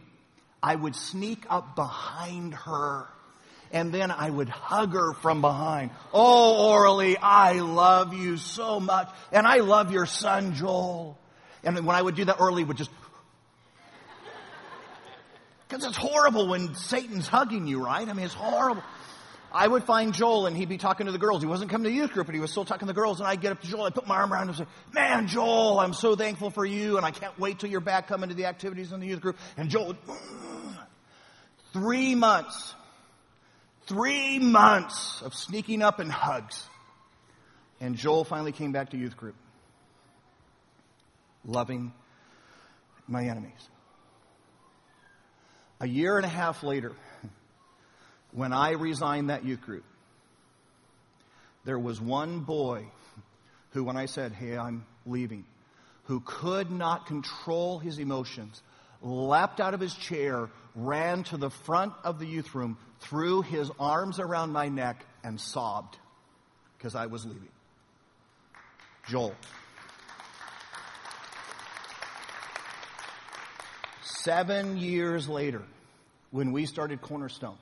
I 0.62 0.74
would 0.74 0.96
sneak 0.96 1.44
up 1.50 1.76
behind 1.76 2.54
her. 2.54 3.06
And 3.72 3.92
then 3.92 4.10
I 4.10 4.30
would 4.30 4.48
hug 4.48 4.92
her 4.92 5.12
from 5.14 5.40
behind. 5.40 5.90
Oh, 6.14 6.72
Oralee, 6.72 7.16
I 7.20 7.54
love 7.60 8.14
you 8.14 8.36
so 8.36 8.78
much. 8.78 9.10
And 9.32 9.46
I 9.46 9.56
love 9.56 9.90
your 9.90 10.06
son, 10.06 10.54
Joel. 10.54 11.18
And 11.64 11.84
when 11.84 11.96
I 11.96 12.00
would 12.00 12.14
do 12.14 12.24
that, 12.26 12.38
Oralee 12.38 12.66
would 12.66 12.76
just, 12.76 12.90
because 15.68 15.84
it's 15.84 15.96
horrible 15.96 16.46
when 16.46 16.76
Satan's 16.76 17.26
hugging 17.26 17.66
you, 17.66 17.84
right? 17.84 18.08
I 18.08 18.12
mean, 18.12 18.24
it's 18.26 18.34
horrible. 18.34 18.84
I 19.56 19.66
would 19.66 19.84
find 19.84 20.12
Joel 20.12 20.44
and 20.44 20.54
he'd 20.54 20.68
be 20.68 20.76
talking 20.76 21.06
to 21.06 21.12
the 21.12 21.18
girls. 21.18 21.40
He 21.40 21.46
wasn't 21.46 21.70
coming 21.70 21.90
to 21.90 21.96
youth 21.96 22.12
group, 22.12 22.26
but 22.26 22.34
he 22.34 22.42
was 22.42 22.50
still 22.50 22.66
talking 22.66 22.80
to 22.80 22.92
the 22.92 23.00
girls. 23.00 23.20
And 23.20 23.26
I'd 23.26 23.40
get 23.40 23.52
up 23.52 23.62
to 23.62 23.66
Joel, 23.66 23.84
I'd 23.84 23.94
put 23.94 24.06
my 24.06 24.16
arm 24.16 24.30
around 24.30 24.42
him 24.42 24.48
and 24.50 24.58
say, 24.58 24.66
Man, 24.92 25.28
Joel, 25.28 25.80
I'm 25.80 25.94
so 25.94 26.14
thankful 26.14 26.50
for 26.50 26.66
you. 26.66 26.98
And 26.98 27.06
I 27.06 27.10
can't 27.10 27.36
wait 27.38 27.58
till 27.58 27.70
you're 27.70 27.80
back 27.80 28.06
coming 28.06 28.28
to 28.28 28.34
the 28.34 28.44
activities 28.44 28.92
in 28.92 29.00
the 29.00 29.06
youth 29.06 29.22
group. 29.22 29.38
And 29.56 29.70
Joel 29.70 29.86
would, 29.86 30.04
mm. 30.04 30.78
three 31.72 32.14
months, 32.14 32.74
three 33.86 34.38
months 34.38 35.22
of 35.22 35.32
sneaking 35.32 35.80
up 35.80 36.00
and 36.00 36.12
hugs. 36.12 36.62
And 37.80 37.96
Joel 37.96 38.24
finally 38.24 38.52
came 38.52 38.72
back 38.72 38.90
to 38.90 38.98
youth 38.98 39.16
group, 39.16 39.36
loving 41.46 41.94
my 43.08 43.24
enemies. 43.24 43.70
A 45.80 45.88
year 45.88 46.18
and 46.18 46.26
a 46.26 46.28
half 46.28 46.62
later, 46.62 46.92
when 48.36 48.52
I 48.52 48.72
resigned 48.72 49.30
that 49.30 49.46
youth 49.46 49.62
group, 49.62 49.82
there 51.64 51.78
was 51.78 52.00
one 52.00 52.40
boy 52.40 52.84
who, 53.70 53.82
when 53.82 53.96
I 53.96 54.04
said, 54.04 54.32
Hey, 54.32 54.58
I'm 54.58 54.84
leaving, 55.06 55.46
who 56.04 56.20
could 56.20 56.70
not 56.70 57.06
control 57.06 57.78
his 57.78 57.98
emotions, 57.98 58.62
leapt 59.00 59.58
out 59.58 59.72
of 59.72 59.80
his 59.80 59.94
chair, 59.94 60.50
ran 60.74 61.24
to 61.24 61.38
the 61.38 61.48
front 61.48 61.94
of 62.04 62.18
the 62.18 62.26
youth 62.26 62.54
room, 62.54 62.76
threw 63.00 63.40
his 63.40 63.70
arms 63.80 64.20
around 64.20 64.52
my 64.52 64.68
neck, 64.68 65.02
and 65.24 65.40
sobbed 65.40 65.96
because 66.76 66.94
I 66.94 67.06
was 67.06 67.24
leaving. 67.24 67.48
Joel. 69.08 69.34
Seven 74.02 74.76
years 74.76 75.26
later, 75.26 75.62
when 76.32 76.52
we 76.52 76.66
started 76.66 77.00
Cornerstone, 77.00 77.56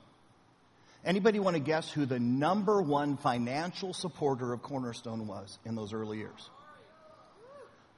Anybody 1.05 1.39
want 1.39 1.55
to 1.55 1.59
guess 1.59 1.91
who 1.91 2.07
the 2.07 2.19
number 2.19 2.81
one 2.81 3.17
financial 3.17 3.93
supporter 3.93 4.51
of 4.53 4.63
Cornerstone 4.63 5.27
was 5.27 5.59
in 5.63 5.75
those 5.75 5.93
early 5.93 6.17
years? 6.17 6.49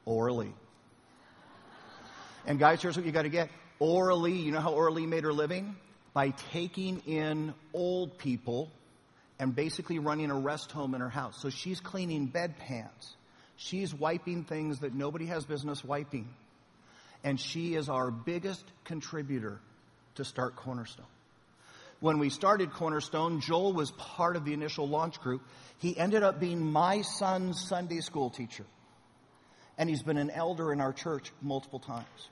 Oralee. 0.05 0.51
And 2.45 2.59
guys, 2.59 2.81
here's 2.81 2.97
what 2.97 3.05
you 3.05 3.13
got 3.13 3.21
to 3.21 3.29
get. 3.29 3.49
Oralee, 3.79 4.43
you 4.43 4.51
know 4.51 4.59
how 4.59 4.73
Oralee 4.73 5.07
made 5.07 5.23
her 5.23 5.31
living? 5.31 5.77
By 6.13 6.31
taking 6.51 6.99
in 7.05 7.53
old 7.73 8.17
people 8.17 8.69
and 9.39 9.55
basically 9.55 9.99
running 9.99 10.29
a 10.29 10.35
rest 10.35 10.73
home 10.73 10.93
in 10.93 10.99
her 10.99 11.09
house. 11.09 11.41
So 11.41 11.49
she's 11.49 11.79
cleaning 11.79 12.27
bedpans. 12.27 13.15
She's 13.55 13.93
wiping 13.93 14.43
things 14.43 14.79
that 14.79 14.93
nobody 14.93 15.27
has 15.27 15.45
business 15.45 15.81
wiping. 15.81 16.27
And 17.23 17.39
she 17.39 17.75
is 17.75 17.87
our 17.87 18.11
biggest 18.11 18.63
contributor 18.83 19.59
to 20.15 20.25
start 20.25 20.57
Cornerstone 20.57 21.05
when 21.99 22.19
we 22.19 22.29
started 22.29 22.71
Cornerstone, 22.71 23.41
Joel 23.41 23.73
was 23.73 23.91
part 23.91 24.35
of 24.35 24.45
the 24.45 24.53
initial 24.53 24.87
launch 24.87 25.19
group. 25.19 25.41
He 25.79 25.97
ended 25.97 26.23
up 26.23 26.39
being 26.39 26.71
my 26.71 27.01
son's 27.01 27.67
Sunday 27.67 28.01
school 28.01 28.29
teacher. 28.29 28.65
And 29.77 29.89
he's 29.89 30.03
been 30.03 30.17
an 30.17 30.29
elder 30.29 30.71
in 30.73 30.81
our 30.81 30.93
church 30.93 31.31
multiple 31.41 31.79
times. 31.79 32.29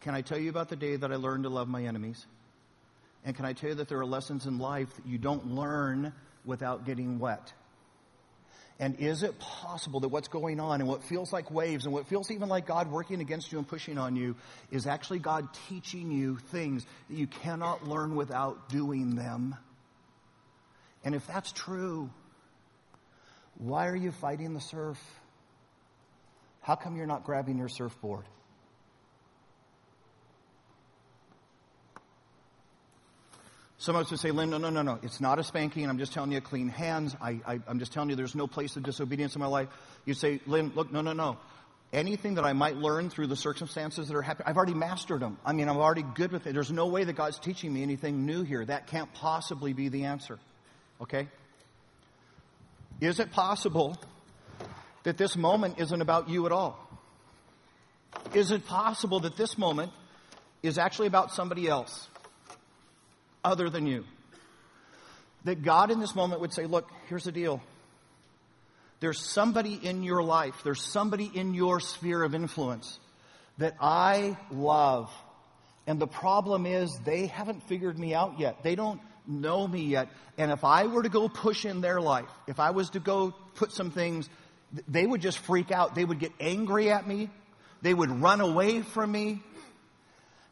Can 0.00 0.14
I 0.14 0.22
tell 0.22 0.38
you 0.38 0.48
about 0.48 0.68
the 0.68 0.76
day 0.76 0.96
that 0.96 1.12
I 1.12 1.16
learned 1.16 1.44
to 1.44 1.50
love 1.50 1.68
my 1.68 1.84
enemies? 1.84 2.24
And 3.24 3.36
can 3.36 3.44
I 3.44 3.52
tell 3.52 3.70
you 3.70 3.74
that 3.76 3.88
there 3.88 3.98
are 3.98 4.06
lessons 4.06 4.46
in 4.46 4.58
life 4.58 4.94
that 4.96 5.06
you 5.06 5.18
don't 5.18 5.54
learn 5.54 6.14
without 6.46 6.86
getting 6.86 7.18
wet? 7.18 7.52
And 8.80 9.00
is 9.00 9.24
it 9.24 9.38
possible 9.40 10.00
that 10.00 10.08
what's 10.08 10.28
going 10.28 10.60
on 10.60 10.80
and 10.80 10.88
what 10.88 11.02
feels 11.02 11.32
like 11.32 11.50
waves 11.50 11.84
and 11.84 11.92
what 11.92 12.06
feels 12.06 12.30
even 12.30 12.48
like 12.48 12.66
God 12.66 12.90
working 12.90 13.20
against 13.20 13.50
you 13.50 13.58
and 13.58 13.66
pushing 13.66 13.98
on 13.98 14.14
you 14.14 14.36
is 14.70 14.86
actually 14.86 15.18
God 15.18 15.48
teaching 15.68 16.12
you 16.12 16.36
things 16.52 16.86
that 17.08 17.16
you 17.16 17.26
cannot 17.26 17.88
learn 17.88 18.14
without 18.14 18.68
doing 18.68 19.16
them? 19.16 19.56
And 21.04 21.14
if 21.14 21.26
that's 21.26 21.50
true, 21.50 22.08
why 23.56 23.88
are 23.88 23.96
you 23.96 24.12
fighting 24.12 24.54
the 24.54 24.60
surf? 24.60 24.98
How 26.60 26.76
come 26.76 26.96
you're 26.96 27.06
not 27.06 27.24
grabbing 27.24 27.58
your 27.58 27.68
surfboard? 27.68 28.26
Some 33.88 33.96
of 33.96 34.04
us 34.04 34.10
would 34.10 34.20
say, 34.20 34.32
Lynn, 34.32 34.50
no, 34.50 34.58
no, 34.58 34.68
no, 34.68 34.82
no. 34.82 34.98
It's 35.02 35.18
not 35.18 35.38
a 35.38 35.42
spanking. 35.42 35.88
I'm 35.88 35.96
just 35.96 36.12
telling 36.12 36.30
you, 36.30 36.42
clean 36.42 36.68
hands. 36.68 37.16
I, 37.22 37.40
I, 37.46 37.58
I'm 37.66 37.78
just 37.78 37.90
telling 37.90 38.10
you, 38.10 38.16
there's 38.16 38.34
no 38.34 38.46
place 38.46 38.76
of 38.76 38.82
disobedience 38.82 39.34
in 39.34 39.40
my 39.40 39.46
life. 39.46 39.68
You 40.04 40.12
say, 40.12 40.42
Lynn, 40.46 40.72
look, 40.74 40.92
no, 40.92 41.00
no, 41.00 41.14
no. 41.14 41.38
Anything 41.90 42.34
that 42.34 42.44
I 42.44 42.52
might 42.52 42.76
learn 42.76 43.08
through 43.08 43.28
the 43.28 43.34
circumstances 43.34 44.08
that 44.08 44.14
are 44.14 44.20
happening, 44.20 44.46
I've 44.46 44.58
already 44.58 44.74
mastered 44.74 45.20
them. 45.20 45.38
I 45.42 45.54
mean, 45.54 45.70
I'm 45.70 45.78
already 45.78 46.02
good 46.02 46.32
with 46.32 46.46
it. 46.46 46.52
There's 46.52 46.70
no 46.70 46.88
way 46.88 47.04
that 47.04 47.14
God's 47.14 47.38
teaching 47.38 47.72
me 47.72 47.82
anything 47.82 48.26
new 48.26 48.42
here. 48.42 48.62
That 48.62 48.88
can't 48.88 49.10
possibly 49.14 49.72
be 49.72 49.88
the 49.88 50.04
answer. 50.04 50.38
Okay? 51.00 51.26
Is 53.00 53.20
it 53.20 53.32
possible 53.32 53.96
that 55.04 55.16
this 55.16 55.34
moment 55.34 55.78
isn't 55.78 56.02
about 56.02 56.28
you 56.28 56.44
at 56.44 56.52
all? 56.52 56.78
Is 58.34 58.50
it 58.50 58.66
possible 58.66 59.20
that 59.20 59.38
this 59.38 59.56
moment 59.56 59.92
is 60.62 60.76
actually 60.76 61.06
about 61.06 61.32
somebody 61.32 61.68
else? 61.68 62.06
Other 63.48 63.70
than 63.70 63.86
you. 63.86 64.04
That 65.44 65.62
God 65.62 65.90
in 65.90 66.00
this 66.00 66.14
moment 66.14 66.40
would 66.40 66.52
say, 66.52 66.66
Look, 66.66 66.90
here's 67.08 67.24
the 67.24 67.32
deal. 67.32 67.62
There's 69.00 69.20
somebody 69.32 69.74
in 69.74 70.02
your 70.02 70.22
life, 70.22 70.54
there's 70.64 70.82
somebody 70.82 71.30
in 71.32 71.54
your 71.54 71.80
sphere 71.80 72.22
of 72.22 72.34
influence 72.34 72.98
that 73.58 73.74
I 73.80 74.36
love. 74.50 75.10
And 75.86 75.98
the 75.98 76.06
problem 76.06 76.66
is, 76.66 76.90
they 77.04 77.26
haven't 77.26 77.66
figured 77.66 77.98
me 77.98 78.14
out 78.14 78.38
yet. 78.38 78.62
They 78.62 78.74
don't 78.74 79.00
know 79.26 79.66
me 79.66 79.84
yet. 79.84 80.08
And 80.36 80.50
if 80.50 80.62
I 80.62 80.86
were 80.86 81.02
to 81.02 81.08
go 81.08 81.28
push 81.28 81.64
in 81.64 81.80
their 81.80 82.00
life, 82.00 82.28
if 82.46 82.60
I 82.60 82.70
was 82.70 82.90
to 82.90 83.00
go 83.00 83.34
put 83.54 83.72
some 83.72 83.90
things, 83.90 84.28
they 84.86 85.06
would 85.06 85.22
just 85.22 85.38
freak 85.38 85.70
out. 85.70 85.94
They 85.94 86.04
would 86.04 86.18
get 86.18 86.32
angry 86.40 86.90
at 86.90 87.06
me. 87.06 87.30
They 87.80 87.94
would 87.94 88.10
run 88.10 88.40
away 88.40 88.82
from 88.82 89.10
me. 89.12 89.42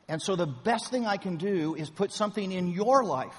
And 0.08 0.22
so 0.22 0.36
the 0.36 0.46
best 0.46 0.90
thing 0.90 1.06
I 1.06 1.16
can 1.16 1.36
do 1.36 1.74
is 1.74 1.90
put 1.90 2.12
something 2.12 2.52
in 2.52 2.68
your 2.68 3.04
life, 3.04 3.36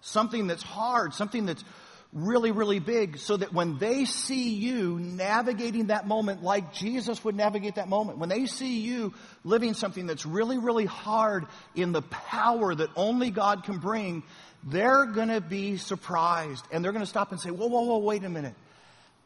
something 0.00 0.46
that's 0.46 0.62
hard, 0.62 1.14
something 1.14 1.46
that's 1.46 1.64
really, 2.12 2.52
really 2.52 2.78
big, 2.78 3.18
so 3.18 3.36
that 3.36 3.52
when 3.52 3.78
they 3.78 4.04
see 4.04 4.54
you 4.54 4.98
navigating 5.00 5.88
that 5.88 6.06
moment 6.06 6.42
like 6.42 6.72
Jesus 6.72 7.22
would 7.24 7.34
navigate 7.34 7.74
that 7.74 7.88
moment, 7.88 8.18
when 8.18 8.28
they 8.28 8.46
see 8.46 8.78
you 8.78 9.12
living 9.44 9.74
something 9.74 10.06
that's 10.06 10.24
really, 10.24 10.56
really 10.56 10.86
hard 10.86 11.46
in 11.74 11.92
the 11.92 12.02
power 12.02 12.74
that 12.74 12.88
only 12.94 13.30
God 13.30 13.64
can 13.64 13.78
bring, 13.78 14.22
they're 14.62 15.06
going 15.06 15.28
to 15.28 15.40
be 15.40 15.76
surprised 15.76 16.64
and 16.72 16.84
they're 16.84 16.92
going 16.92 17.04
to 17.04 17.10
stop 17.10 17.32
and 17.32 17.40
say, 17.40 17.50
whoa, 17.50 17.66
whoa, 17.66 17.82
whoa, 17.82 17.98
wait 17.98 18.24
a 18.24 18.28
minute. 18.28 18.54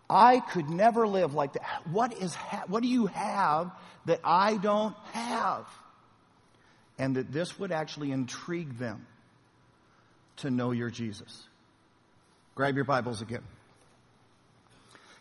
I 0.09 0.40
could 0.40 0.69
never 0.69 1.07
live 1.07 1.35
like 1.35 1.53
that. 1.53 1.83
What 1.93 2.14
is, 2.14 2.35
ha- 2.35 2.64
what 2.66 2.83
do 2.83 2.88
you 2.88 3.07
have 3.07 3.71
that 4.07 4.21
I 4.25 4.57
don't 4.57 4.97
have? 5.12 5.66
And 7.01 7.17
that 7.17 7.33
this 7.33 7.59
would 7.59 7.73
actually 7.73 8.13
intrigue 8.13 8.77
them 8.77 9.07
to 10.37 10.51
know 10.51 10.71
your 10.71 10.91
Jesus. 10.91 11.45
Grab 12.55 12.77
your 12.77 12.85
Bibles 12.85 13.23
again. 13.23 13.43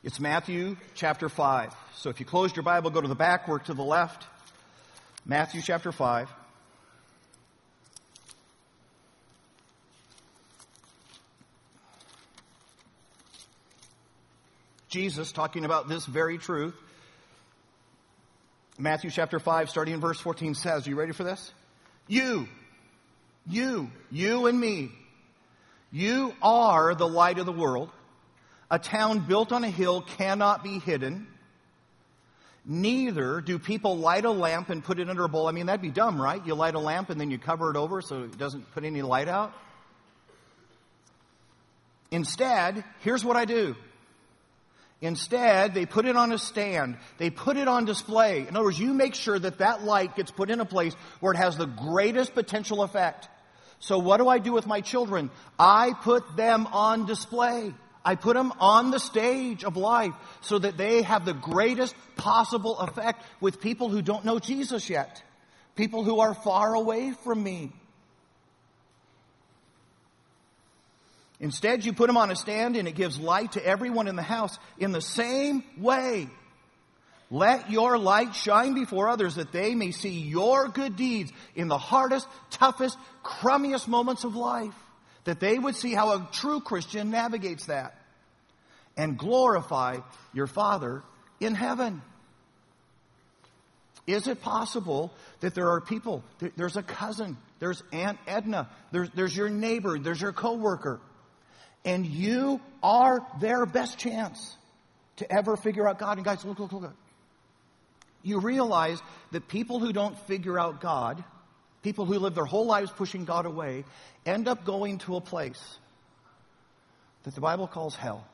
It's 0.04 0.20
Matthew 0.20 0.76
chapter 0.94 1.30
5. 1.30 1.74
So 1.96 2.10
if 2.10 2.20
you 2.20 2.26
closed 2.26 2.58
your 2.58 2.64
Bible, 2.64 2.90
go 2.90 3.00
to 3.00 3.08
the 3.08 3.16
back, 3.16 3.48
work 3.48 3.64
to 3.66 3.74
the 3.74 3.84
left. 3.84 4.28
Matthew 5.26 5.62
chapter 5.62 5.94
5. 5.94 6.30
Jesus 14.90 15.32
talking 15.32 15.64
about 15.64 15.88
this 15.88 16.06
very 16.06 16.38
truth. 16.38 16.76
Matthew 18.78 19.12
chapter 19.12 19.40
5, 19.40 19.70
starting 19.70 19.94
in 19.94 20.02
verse 20.02 20.20
14, 20.20 20.56
says, 20.56 20.86
Are 20.86 20.90
you 20.90 20.98
ready 20.98 21.14
for 21.14 21.24
this? 21.24 21.54
You, 22.10 22.50
you, 23.48 23.90
you 24.12 24.48
and 24.48 24.60
me. 24.60 24.92
You 25.92 26.34
are 26.42 26.96
the 26.96 27.08
light 27.08 27.38
of 27.38 27.46
the 27.46 27.54
world. 27.54 27.90
A 28.70 28.80
town 28.80 29.20
built 29.20 29.52
on 29.52 29.64
a 29.64 29.70
hill 29.70 30.02
cannot 30.02 30.64
be 30.64 30.80
hidden. 30.80 31.28
Neither 32.66 33.42
do 33.42 33.58
people 33.58 33.98
light 33.98 34.26
a 34.26 34.32
lamp 34.32 34.70
and 34.70 34.84
put 34.84 35.00
it 35.00 35.10
under 35.10 35.24
a 35.24 35.30
bowl. 35.30 35.48
I 35.48 35.52
mean, 35.52 35.68
that'd 35.68 35.82
be 35.82 35.92
dumb, 35.92 36.22
right? 36.22 36.46
You 36.46 36.56
light 36.56 36.76
a 36.76 36.80
lamp 36.80 37.12
and 37.12 37.22
then 37.22 37.32
you 37.32 37.38
cover 37.38 37.70
it 37.70 37.78
over 37.78 38.02
so 38.02 38.24
it 38.24 38.38
doesn't 38.38 38.72
put 38.74 38.84
any 38.84 39.04
light 39.04 39.28
out. 39.28 39.54
Instead, 42.12 42.84
here's 43.02 43.24
what 43.24 43.38
I 43.38 43.46
do. 43.46 43.76
Instead, 45.02 45.74
they 45.74 45.86
put 45.86 46.06
it 46.06 46.18
on 46.18 46.32
a 46.34 46.38
stand. 46.38 46.98
They 47.18 47.30
put 47.30 47.56
it 47.56 47.68
on 47.70 47.86
display. 47.86 48.46
In 48.48 48.56
other 48.56 48.66
words, 48.66 48.80
you 48.80 48.94
make 48.94 49.16
sure 49.16 49.40
that 49.40 49.60
that 49.60 49.84
light 49.84 50.16
gets 50.16 50.30
put 50.30 50.50
in 50.50 50.60
a 50.60 50.66
place 50.66 50.94
where 51.22 51.34
it 51.34 51.38
has 51.38 51.56
the 51.56 51.66
greatest 51.66 52.34
potential 52.34 52.84
effect. 52.84 53.30
So 53.80 53.98
what 53.98 54.18
do 54.18 54.28
I 54.28 54.40
do 54.40 54.52
with 54.52 54.68
my 54.68 54.82
children? 54.82 55.32
I 55.58 55.94
put 55.94 56.36
them 56.36 56.68
on 56.68 57.06
display. 57.06 57.74
I 58.04 58.16
put 58.16 58.36
them 58.36 58.52
on 58.60 58.92
the 58.92 59.00
stage 59.00 59.64
of 59.64 59.78
life 59.78 60.14
so 60.42 60.60
that 60.60 60.78
they 60.78 61.02
have 61.02 61.26
the 61.26 61.34
greatest 61.34 61.96
possible 62.18 62.78
effect 62.80 63.24
with 63.40 63.62
people 63.62 63.90
who 63.90 64.02
don't 64.02 64.26
know 64.26 64.40
Jesus 64.40 64.90
yet. 64.90 65.24
People 65.76 66.04
who 66.04 66.20
are 66.20 66.34
far 66.34 66.74
away 66.74 67.14
from 67.24 67.42
me. 67.42 67.72
Instead, 71.40 71.86
you 71.86 71.94
put 71.94 72.08
them 72.08 72.18
on 72.18 72.32
a 72.32 72.36
stand 72.36 72.76
and 72.76 72.88
it 72.88 72.96
gives 72.96 73.20
light 73.20 73.54
to 73.54 73.66
everyone 73.66 74.08
in 74.08 74.16
the 74.16 74.22
house. 74.22 74.58
In 74.78 74.92
the 74.92 75.02
same 75.02 75.64
way, 75.78 76.28
let 77.32 77.70
your 77.72 77.98
light 77.98 78.36
shine 78.36 78.74
before 78.74 79.08
others 79.08 79.36
that 79.36 79.52
they 79.52 79.76
may 79.76 79.92
see 79.92 80.20
your 80.20 80.68
good 80.68 80.96
deeds 80.96 81.32
in 81.56 81.68
the 81.68 81.78
hardest, 81.78 82.28
toughest, 82.50 82.98
crummiest 83.24 83.88
moments 83.88 84.24
of 84.24 84.36
life. 84.36 84.74
That 85.26 85.40
they 85.40 85.60
would 85.60 85.76
see 85.76 85.94
how 85.94 86.12
a 86.12 86.28
true 86.32 86.60
Christian 86.60 87.12
navigates 87.12 87.68
that 87.68 87.96
and 88.98 89.18
glorify 89.18 90.00
your 90.34 90.48
Father 90.48 91.04
in 91.40 91.56
heaven. 91.56 92.02
Is 94.08 94.28
it 94.28 94.42
possible 94.42 95.14
that 95.42 95.54
there 95.54 95.70
are 95.70 95.80
people, 95.80 96.24
there's 96.58 96.78
a 96.78 96.84
cousin, 96.84 97.38
there's 97.60 97.84
Aunt 97.94 98.18
Edna, 98.28 98.68
there's, 98.92 99.10
there's 99.12 99.38
your 99.38 99.50
neighbor, 99.50 100.00
there's 100.00 100.20
your 100.20 100.34
coworker, 100.34 101.00
and 101.86 102.06
you 102.06 102.60
are 102.84 103.26
their 103.40 103.66
best 103.66 103.98
chance 103.98 104.56
to 105.18 105.32
ever 105.32 105.58
figure 105.58 105.88
out 105.88 106.00
God. 106.00 106.18
And 106.18 106.26
guys, 106.26 106.44
look, 106.46 106.60
look, 106.60 106.72
look. 106.72 106.82
Look. 106.84 106.96
You 108.22 108.40
realize 108.40 109.02
that 109.32 109.48
people 109.48 109.80
who 109.80 109.94
don't 109.94 110.18
figure 110.28 110.60
out 110.60 110.82
God, 110.82 111.24
people 111.84 112.06
who 112.06 112.20
live 112.20 112.36
their 112.36 112.46
whole 112.46 112.66
lives 112.66 112.92
pushing 112.92 113.26
God 113.26 113.46
away, 113.46 113.86
end 114.26 114.48
up 114.48 114.66
going 114.66 114.98
to 115.00 115.16
a 115.16 115.22
place 115.22 115.78
that 117.24 117.34
the 117.34 117.42
Bible 117.42 117.68
calls 117.68 117.96
hell. 117.96 118.28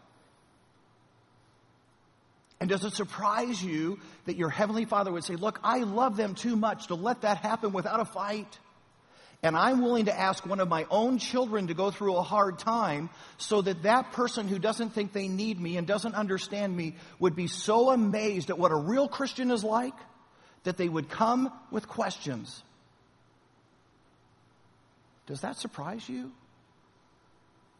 And 2.59 2.69
does 2.69 2.83
it 2.83 2.93
surprise 2.93 3.61
you 3.61 3.99
that 4.25 4.37
your 4.37 4.49
Heavenly 4.49 4.85
Father 4.85 5.11
would 5.11 5.23
say, 5.23 5.35
Look, 5.35 5.59
I 5.63 5.79
love 5.79 6.17
them 6.17 6.35
too 6.35 6.55
much 6.55 6.87
to 6.87 6.95
let 6.95 7.21
that 7.21 7.37
happen 7.37 7.73
without 7.73 7.99
a 7.99 8.05
fight? 8.05 8.59
And 9.45 9.55
I'm 9.55 9.83
willing 9.83 10.05
to 10.05 10.19
ask 10.19 10.43
one 10.43 10.59
of 10.59 10.67
my 10.67 10.87
own 10.89 11.19
children 11.19 11.67
to 11.67 11.75
go 11.75 11.91
through 11.91 12.15
a 12.15 12.23
hard 12.23 12.57
time 12.57 13.11
so 13.37 13.61
that 13.61 13.83
that 13.83 14.11
person 14.11 14.47
who 14.47 14.57
doesn't 14.57 14.89
think 14.89 15.13
they 15.13 15.27
need 15.27 15.61
me 15.61 15.77
and 15.77 15.85
doesn't 15.85 16.15
understand 16.15 16.75
me 16.75 16.95
would 17.19 17.35
be 17.35 17.45
so 17.45 17.91
amazed 17.91 18.49
at 18.49 18.57
what 18.57 18.71
a 18.71 18.75
real 18.75 19.07
Christian 19.07 19.51
is 19.51 19.63
like 19.63 19.93
that 20.63 20.77
they 20.77 20.89
would 20.89 21.09
come 21.09 21.53
with 21.69 21.87
questions. 21.87 22.63
Does 25.27 25.41
that 25.41 25.57
surprise 25.57 26.09
you? 26.09 26.31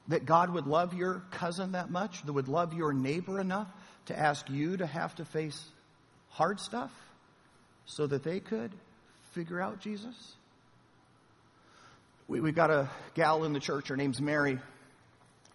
That 0.09 0.23
God 0.23 0.51
would 0.51 0.67
love 0.67 0.93
your 0.93 1.23
cousin 1.31 1.71
that 1.71 1.89
much, 1.89 2.21
that 2.27 2.33
would 2.33 2.47
love 2.47 2.75
your 2.75 2.93
neighbor 2.93 3.39
enough 3.39 3.69
to 4.05 4.15
ask 4.15 4.51
you 4.51 4.77
to 4.77 4.85
have 4.85 5.15
to 5.15 5.25
face 5.25 5.65
hard 6.29 6.59
stuff 6.59 6.91
so 7.87 8.05
that 8.05 8.21
they 8.21 8.39
could 8.39 8.71
figure 9.31 9.59
out 9.59 9.79
Jesus? 9.79 10.35
We, 12.27 12.39
we've 12.39 12.55
got 12.55 12.71
a 12.71 12.89
gal 13.13 13.43
in 13.43 13.53
the 13.53 13.59
church. 13.59 13.87
Her 13.89 13.97
name's 13.97 14.21
Mary. 14.21 14.59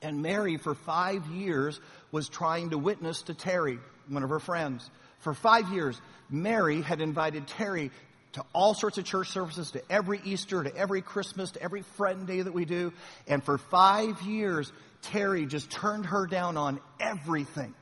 And 0.03 0.23
Mary, 0.23 0.57
for 0.57 0.75
five 0.75 1.27
years, 1.27 1.79
was 2.11 2.29
trying 2.29 2.71
to 2.71 2.79
witness 2.79 3.23
to 3.23 3.35
Terry, 3.35 3.79
one 4.09 4.23
of 4.23 4.31
her 4.31 4.39
friends. 4.39 4.89
For 5.21 5.35
five 5.35 5.69
years, 5.71 6.01
Mary 6.31 6.81
had 6.81 7.01
invited 7.01 7.47
Terry 7.47 7.91
to 8.33 8.45
all 8.53 8.75
sorts 8.75 8.97
of 8.97 9.05
church 9.05 9.29
services, 9.29 9.73
to 9.73 9.83
every 9.91 10.21
Easter, 10.25 10.63
to 10.63 10.75
every 10.75 11.03
Christmas, 11.03 11.51
to 11.53 11.63
every 11.63 11.83
friend 11.83 12.27
day 12.27 12.41
that 12.41 12.53
we 12.53 12.65
do. 12.65 12.93
And 13.27 13.43
for 13.43 13.59
five 13.59 14.23
years, 14.23 14.73
Terry 15.03 15.47
just 15.47 15.71
turned 15.71 16.07
her 16.07 16.27
down 16.27 16.57
on 16.57 16.81
everything. 17.01 17.75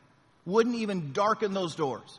wouldn't 0.46 0.76
even 0.76 1.12
darken 1.12 1.52
those 1.52 1.74
doors. 1.74 2.18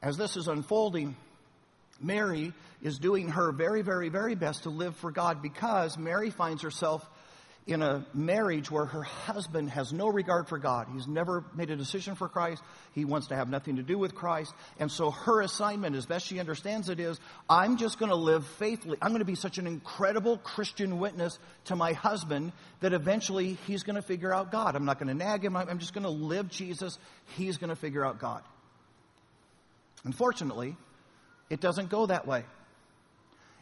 As 0.00 0.16
this 0.16 0.36
is 0.36 0.46
unfolding, 0.46 1.16
Mary 2.00 2.52
is 2.84 2.98
doing 2.98 3.30
her 3.30 3.50
very, 3.50 3.82
very, 3.82 4.10
very 4.10 4.36
best 4.36 4.62
to 4.62 4.70
live 4.70 4.94
for 4.96 5.10
God 5.10 5.42
because 5.42 5.98
Mary 5.98 6.30
finds 6.30 6.62
herself 6.62 7.04
in 7.66 7.80
a 7.80 8.04
marriage 8.12 8.70
where 8.70 8.84
her 8.84 9.02
husband 9.02 9.70
has 9.70 9.90
no 9.90 10.06
regard 10.06 10.48
for 10.48 10.58
God. 10.58 10.86
He's 10.92 11.08
never 11.08 11.46
made 11.54 11.70
a 11.70 11.76
decision 11.76 12.14
for 12.14 12.28
Christ. 12.28 12.62
He 12.92 13.06
wants 13.06 13.28
to 13.28 13.36
have 13.36 13.48
nothing 13.48 13.76
to 13.76 13.82
do 13.82 13.96
with 13.96 14.14
Christ. 14.14 14.52
And 14.78 14.92
so 14.92 15.10
her 15.10 15.40
assignment, 15.40 15.96
as 15.96 16.04
best 16.04 16.26
she 16.26 16.38
understands 16.40 16.90
it, 16.90 17.00
is 17.00 17.18
I'm 17.48 17.78
just 17.78 17.98
going 17.98 18.10
to 18.10 18.16
live 18.16 18.46
faithfully. 18.58 18.98
I'm 19.00 19.12
going 19.12 19.20
to 19.20 19.24
be 19.24 19.34
such 19.34 19.56
an 19.56 19.66
incredible 19.66 20.36
Christian 20.36 20.98
witness 20.98 21.38
to 21.66 21.76
my 21.76 21.94
husband 21.94 22.52
that 22.80 22.92
eventually 22.92 23.56
he's 23.66 23.82
going 23.82 23.96
to 23.96 24.02
figure 24.02 24.32
out 24.32 24.52
God. 24.52 24.76
I'm 24.76 24.84
not 24.84 24.98
going 24.98 25.08
to 25.08 25.24
nag 25.24 25.42
him. 25.42 25.56
I'm 25.56 25.78
just 25.78 25.94
going 25.94 26.04
to 26.04 26.10
live 26.10 26.50
Jesus. 26.50 26.98
He's 27.36 27.56
going 27.56 27.70
to 27.70 27.76
figure 27.76 28.04
out 28.04 28.18
God. 28.18 28.42
Unfortunately, 30.04 30.76
it 31.48 31.62
doesn't 31.62 31.88
go 31.88 32.04
that 32.06 32.26
way. 32.26 32.44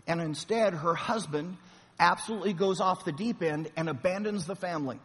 And 0.06 0.20
instead, 0.20 0.74
her 0.74 0.94
husband 0.94 1.56
absolutely 1.98 2.52
goes 2.52 2.80
off 2.80 3.04
the 3.04 3.12
deep 3.12 3.42
end 3.42 3.70
and 3.76 3.88
abandons 3.88 4.46
the 4.46 4.56
family. 4.56 4.98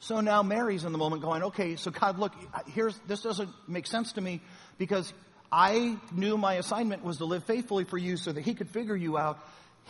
So 0.00 0.20
now 0.20 0.42
Mary's 0.42 0.84
in 0.84 0.92
the 0.92 0.98
moment 0.98 1.22
going, 1.22 1.42
okay, 1.44 1.76
so 1.76 1.90
God, 1.90 2.18
look, 2.18 2.32
here's, 2.68 2.96
this 3.06 3.22
doesn't 3.22 3.50
make 3.66 3.86
sense 3.86 4.12
to 4.12 4.20
me 4.20 4.40
because 4.78 5.12
I 5.50 5.96
knew 6.12 6.38
my 6.38 6.54
assignment 6.54 7.04
was 7.04 7.18
to 7.18 7.24
live 7.24 7.44
faithfully 7.44 7.84
for 7.84 7.98
you 7.98 8.16
so 8.16 8.32
that 8.32 8.42
he 8.42 8.54
could 8.54 8.70
figure 8.70 8.94
you 8.94 9.18
out. 9.18 9.38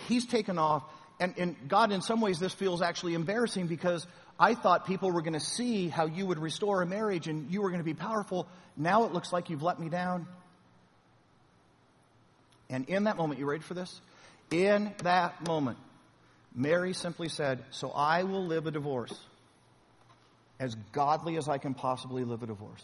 He's 0.08 0.26
taken 0.26 0.58
off. 0.58 0.82
And, 1.20 1.34
and 1.36 1.56
God, 1.68 1.92
in 1.92 2.00
some 2.00 2.20
ways, 2.20 2.38
this 2.38 2.54
feels 2.54 2.80
actually 2.80 3.14
embarrassing 3.14 3.66
because 3.66 4.06
I 4.38 4.54
thought 4.54 4.86
people 4.86 5.10
were 5.10 5.20
going 5.20 5.32
to 5.34 5.40
see 5.40 5.88
how 5.88 6.06
you 6.06 6.26
would 6.26 6.38
restore 6.38 6.80
a 6.80 6.86
marriage 6.86 7.26
and 7.26 7.50
you 7.50 7.60
were 7.60 7.70
going 7.70 7.80
to 7.80 7.84
be 7.84 7.94
powerful. 7.94 8.46
Now 8.76 9.04
it 9.04 9.12
looks 9.12 9.32
like 9.32 9.50
you've 9.50 9.64
let 9.64 9.80
me 9.80 9.88
down. 9.88 10.26
And 12.70 12.88
in 12.88 13.04
that 13.04 13.16
moment, 13.16 13.40
you 13.40 13.46
ready 13.46 13.62
for 13.62 13.74
this? 13.74 14.00
In 14.50 14.92
that 15.02 15.46
moment, 15.46 15.78
Mary 16.54 16.92
simply 16.92 17.28
said, 17.28 17.64
So 17.70 17.90
I 17.90 18.24
will 18.24 18.46
live 18.46 18.66
a 18.66 18.70
divorce 18.70 19.14
as 20.61 20.74
godly 20.92 21.37
as 21.37 21.48
I 21.48 21.59
can 21.59 21.74
possibly 21.74 22.24
live 22.24 22.42
a 22.42 22.46
divorce. 22.46 22.83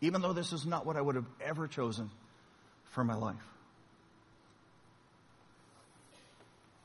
Even 0.00 0.22
though 0.22 0.32
this 0.32 0.52
is 0.52 0.64
not 0.64 0.86
what 0.86 0.96
I 0.96 1.00
would 1.00 1.16
have 1.16 1.26
ever 1.40 1.66
chosen 1.66 2.10
for 2.90 3.04
my 3.04 3.14
life. 3.14 3.36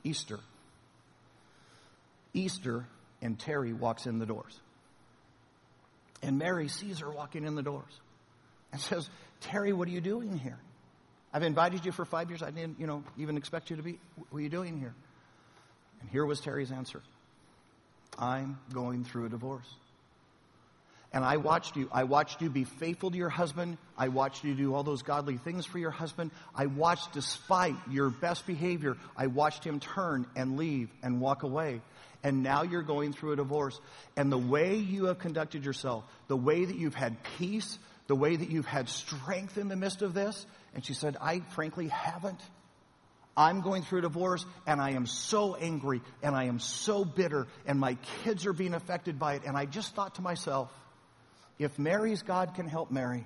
Easter. 0.03 0.39
Easter, 2.33 2.87
and 3.21 3.39
Terry 3.39 3.73
walks 3.73 4.05
in 4.05 4.19
the 4.19 4.25
doors. 4.25 4.59
And 6.21 6.37
Mary 6.37 6.67
sees 6.67 6.99
her 6.99 7.11
walking 7.11 7.45
in 7.45 7.55
the 7.55 7.61
doors 7.61 7.99
and 8.71 8.81
says, 8.81 9.09
Terry, 9.41 9.71
what 9.71 9.87
are 9.87 9.91
you 9.91 10.01
doing 10.01 10.37
here? 10.37 10.57
I've 11.33 11.43
invited 11.43 11.85
you 11.85 11.91
for 11.91 12.05
five 12.05 12.29
years. 12.29 12.43
I 12.43 12.51
didn't, 12.51 12.79
you 12.79 12.87
know, 12.87 13.03
even 13.17 13.37
expect 13.37 13.69
you 13.69 13.75
to 13.77 13.83
be. 13.83 13.99
What 14.29 14.39
are 14.39 14.41
you 14.41 14.49
doing 14.49 14.79
here? 14.79 14.93
And 16.01 16.09
here 16.11 16.25
was 16.25 16.39
Terry's 16.39 16.71
answer. 16.71 17.01
I'm 18.19 18.59
going 18.71 19.03
through 19.03 19.25
a 19.25 19.29
divorce. 19.29 19.67
And 21.11 21.23
I 21.23 21.37
watched 21.37 21.75
you. 21.75 21.89
I 21.91 22.05
watched 22.05 22.41
you 22.41 22.49
be 22.49 22.63
faithful 22.63 23.11
to 23.11 23.17
your 23.17 23.29
husband. 23.29 23.77
I 23.95 24.07
watched 24.07 24.43
you 24.43 24.55
do 24.55 24.73
all 24.73 24.83
those 24.83 25.03
godly 25.03 25.37
things 25.37 25.65
for 25.65 25.77
your 25.77 25.91
husband. 25.91 26.31
I 26.55 26.65
watched, 26.65 27.13
despite 27.13 27.75
your 27.89 28.09
best 28.09 28.47
behavior, 28.47 28.97
I 29.15 29.27
watched 29.27 29.63
him 29.63 29.79
turn 29.79 30.25
and 30.35 30.57
leave 30.57 30.89
and 31.03 31.21
walk 31.21 31.43
away. 31.43 31.81
And 32.23 32.41
now 32.41 32.63
you're 32.63 32.81
going 32.83 33.13
through 33.13 33.33
a 33.33 33.35
divorce. 33.35 33.79
And 34.15 34.31
the 34.31 34.39
way 34.39 34.77
you 34.77 35.05
have 35.05 35.19
conducted 35.19 35.65
yourself, 35.65 36.03
the 36.27 36.37
way 36.37 36.65
that 36.65 36.75
you've 36.75 36.95
had 36.95 37.21
peace, 37.37 37.77
the 38.07 38.15
way 38.15 38.35
that 38.35 38.49
you've 38.49 38.65
had 38.65 38.89
strength 38.89 39.57
in 39.57 39.67
the 39.67 39.75
midst 39.75 40.01
of 40.01 40.13
this, 40.13 40.45
and 40.73 40.85
she 40.85 40.93
said, 40.93 41.17
I 41.21 41.39
frankly 41.55 41.87
haven't. 41.87 42.39
I'm 43.35 43.61
going 43.61 43.81
through 43.81 44.01
divorce 44.01 44.45
and 44.67 44.79
I 44.79 44.91
am 44.91 45.07
so 45.07 45.55
angry 45.55 46.01
and 46.21 46.35
I 46.35 46.43
am 46.45 46.59
so 46.59 47.03
bitter 47.03 47.47
and 47.65 47.79
my 47.79 47.97
kids 48.23 48.45
are 48.45 48.53
being 48.53 48.75
affected 48.75 49.17
by 49.17 49.35
it. 49.35 49.41
And 49.45 49.57
I 49.57 49.65
just 49.65 49.95
thought 49.95 50.15
to 50.15 50.21
myself, 50.21 50.71
if 51.57 51.79
Mary's 51.79 52.21
God 52.21 52.53
can 52.53 52.67
help 52.67 52.91
Mary, 52.91 53.25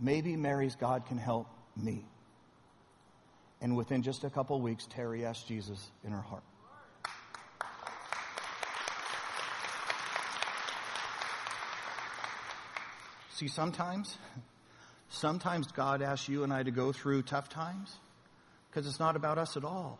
maybe 0.00 0.36
Mary's 0.36 0.74
God 0.74 1.06
can 1.06 1.16
help 1.16 1.46
me. 1.76 2.04
And 3.60 3.76
within 3.76 4.02
just 4.02 4.24
a 4.24 4.30
couple 4.30 4.60
weeks, 4.60 4.86
Terry 4.90 5.24
asked 5.24 5.46
Jesus 5.46 5.80
in 6.04 6.10
her 6.10 6.20
heart. 6.20 6.42
See, 13.42 13.48
sometimes 13.48 14.16
Sometimes 15.12 15.70
God 15.72 16.00
asks 16.00 16.28
you 16.28 16.42
and 16.42 16.52
I 16.52 16.62
to 16.62 16.70
go 16.70 16.90
through 16.90 17.22
tough 17.22 17.50
times 17.50 17.94
because 18.70 18.86
it's 18.86 18.98
not 18.98 19.14
about 19.14 19.36
us 19.36 19.58
at 19.58 19.64
all. 19.64 19.98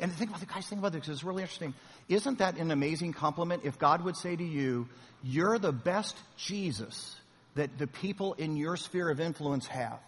And 0.00 0.10
think 0.12 0.30
about 0.30 0.40
the 0.40 0.46
guys, 0.46 0.66
think 0.66 0.80
about 0.80 0.92
this, 0.92 1.06
it's 1.06 1.22
really 1.22 1.42
interesting. 1.42 1.74
Isn't 2.08 2.38
that 2.38 2.56
an 2.56 2.72
amazing 2.72 3.12
compliment 3.12 3.62
if 3.64 3.78
God 3.78 4.02
would 4.02 4.16
say 4.16 4.34
to 4.34 4.44
you, 4.44 4.88
You're 5.22 5.58
the 5.58 5.72
best 5.72 6.16
Jesus 6.36 7.14
that 7.54 7.78
the 7.78 7.86
people 7.86 8.32
in 8.34 8.56
your 8.56 8.76
sphere 8.76 9.10
of 9.10 9.20
influence 9.20 9.66
have. 9.68 10.00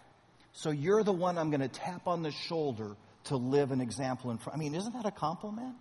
So 0.51 0.71
you're 0.71 1.03
the 1.03 1.13
one 1.13 1.37
I'm 1.37 1.49
going 1.49 1.61
to 1.61 1.67
tap 1.67 2.07
on 2.07 2.23
the 2.23 2.31
shoulder 2.31 2.95
to 3.25 3.37
live 3.37 3.71
an 3.71 3.79
example 3.79 4.31
in 4.31 4.37
front. 4.37 4.57
I 4.57 4.59
mean, 4.59 4.75
isn't 4.75 4.93
that 4.93 5.05
a 5.05 5.11
compliment? 5.11 5.75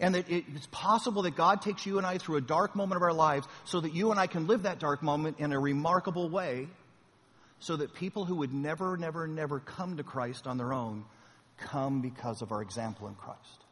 And 0.00 0.14
that 0.14 0.26
it's 0.28 0.68
possible 0.70 1.22
that 1.22 1.34
God 1.34 1.60
takes 1.60 1.84
you 1.84 1.98
and 1.98 2.06
I 2.06 2.18
through 2.18 2.36
a 2.36 2.40
dark 2.40 2.76
moment 2.76 2.96
of 2.96 3.02
our 3.02 3.12
lives 3.12 3.46
so 3.64 3.80
that 3.80 3.92
you 3.92 4.10
and 4.12 4.20
I 4.20 4.28
can 4.28 4.46
live 4.46 4.62
that 4.62 4.78
dark 4.78 5.02
moment 5.02 5.40
in 5.40 5.52
a 5.52 5.58
remarkable 5.58 6.28
way 6.28 6.68
so 7.60 7.76
that 7.76 7.94
people 7.94 8.24
who 8.24 8.36
would 8.36 8.54
never, 8.54 8.96
never, 8.96 9.26
never 9.26 9.58
come 9.58 9.96
to 9.96 10.04
Christ 10.04 10.46
on 10.46 10.58
their 10.58 10.72
own 10.72 11.04
come 11.58 12.00
because 12.00 12.42
of 12.42 12.52
our 12.52 12.62
example 12.62 13.08
in 13.08 13.14
Christ. 13.14 13.64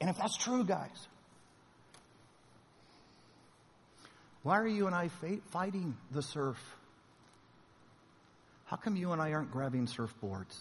And 0.00 0.08
if 0.08 0.16
that's 0.16 0.36
true, 0.36 0.64
guys, 0.64 1.06
why 4.42 4.58
are 4.58 4.66
you 4.66 4.86
and 4.86 4.94
I 4.94 5.10
fighting 5.50 5.96
the 6.10 6.22
surf? 6.22 6.58
How 8.64 8.76
come 8.76 8.96
you 8.96 9.12
and 9.12 9.20
I 9.20 9.32
aren't 9.32 9.50
grabbing 9.50 9.86
surfboards? 9.86 10.58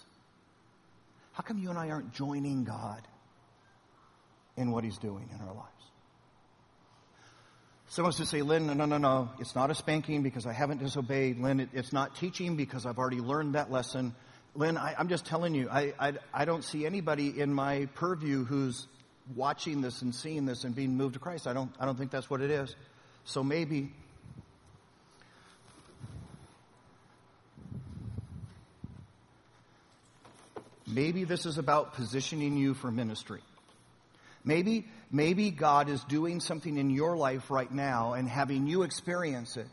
How 1.31 1.43
come 1.43 1.57
you 1.57 1.69
and 1.69 1.79
I 1.79 1.89
aren't 1.89 2.13
joining 2.13 2.65
God 2.65 3.07
in 4.61 4.71
what 4.71 4.83
He's 4.83 4.97
doing 4.97 5.29
in 5.33 5.47
our 5.47 5.53
lives? 5.53 5.67
Someone 7.87 8.13
to 8.13 8.25
say, 8.25 8.41
Lynn, 8.41 8.67
no, 8.67 8.73
no, 8.73 8.85
no, 8.85 8.97
no, 8.97 9.29
it's 9.39 9.53
not 9.53 9.69
a 9.69 9.75
spanking 9.75 10.23
because 10.23 10.45
I 10.45 10.53
haven't 10.53 10.77
disobeyed. 10.77 11.37
Lynn, 11.39 11.59
it, 11.59 11.69
it's 11.73 11.91
not 11.91 12.15
teaching 12.15 12.55
because 12.55 12.85
I've 12.85 12.97
already 12.97 13.19
learned 13.19 13.55
that 13.55 13.69
lesson. 13.69 14.15
Lynn, 14.55 14.77
I, 14.77 14.95
am 14.97 15.09
just 15.09 15.25
telling 15.25 15.53
you, 15.53 15.69
I, 15.69 15.93
I, 15.99 16.13
I 16.33 16.45
don't 16.45 16.63
see 16.63 16.85
anybody 16.85 17.37
in 17.37 17.53
my 17.53 17.89
purview 17.95 18.45
who's 18.45 18.87
watching 19.35 19.81
this 19.81 20.01
and 20.01 20.15
seeing 20.15 20.45
this 20.45 20.63
and 20.63 20.73
being 20.73 20.95
moved 20.95 21.15
to 21.15 21.19
Christ. 21.19 21.47
I 21.47 21.53
don't, 21.53 21.69
I 21.81 21.85
don't 21.85 21.97
think 21.97 22.11
that's 22.11 22.29
what 22.29 22.41
it 22.41 22.49
is. 22.49 22.73
So 23.25 23.43
maybe 23.43 23.91
Maybe 30.87 31.23
this 31.23 31.45
is 31.45 31.57
about 31.57 31.93
positioning 31.93 32.57
you 32.57 32.73
for 32.73 32.91
ministry. 32.91 33.39
Maybe, 34.43 34.87
maybe 35.11 35.51
God 35.51 35.89
is 35.89 36.03
doing 36.05 36.39
something 36.39 36.77
in 36.77 36.89
your 36.89 37.15
life 37.15 37.51
right 37.51 37.71
now 37.71 38.13
and 38.13 38.27
having 38.27 38.67
you 38.67 38.83
experience 38.83 39.57
it 39.57 39.67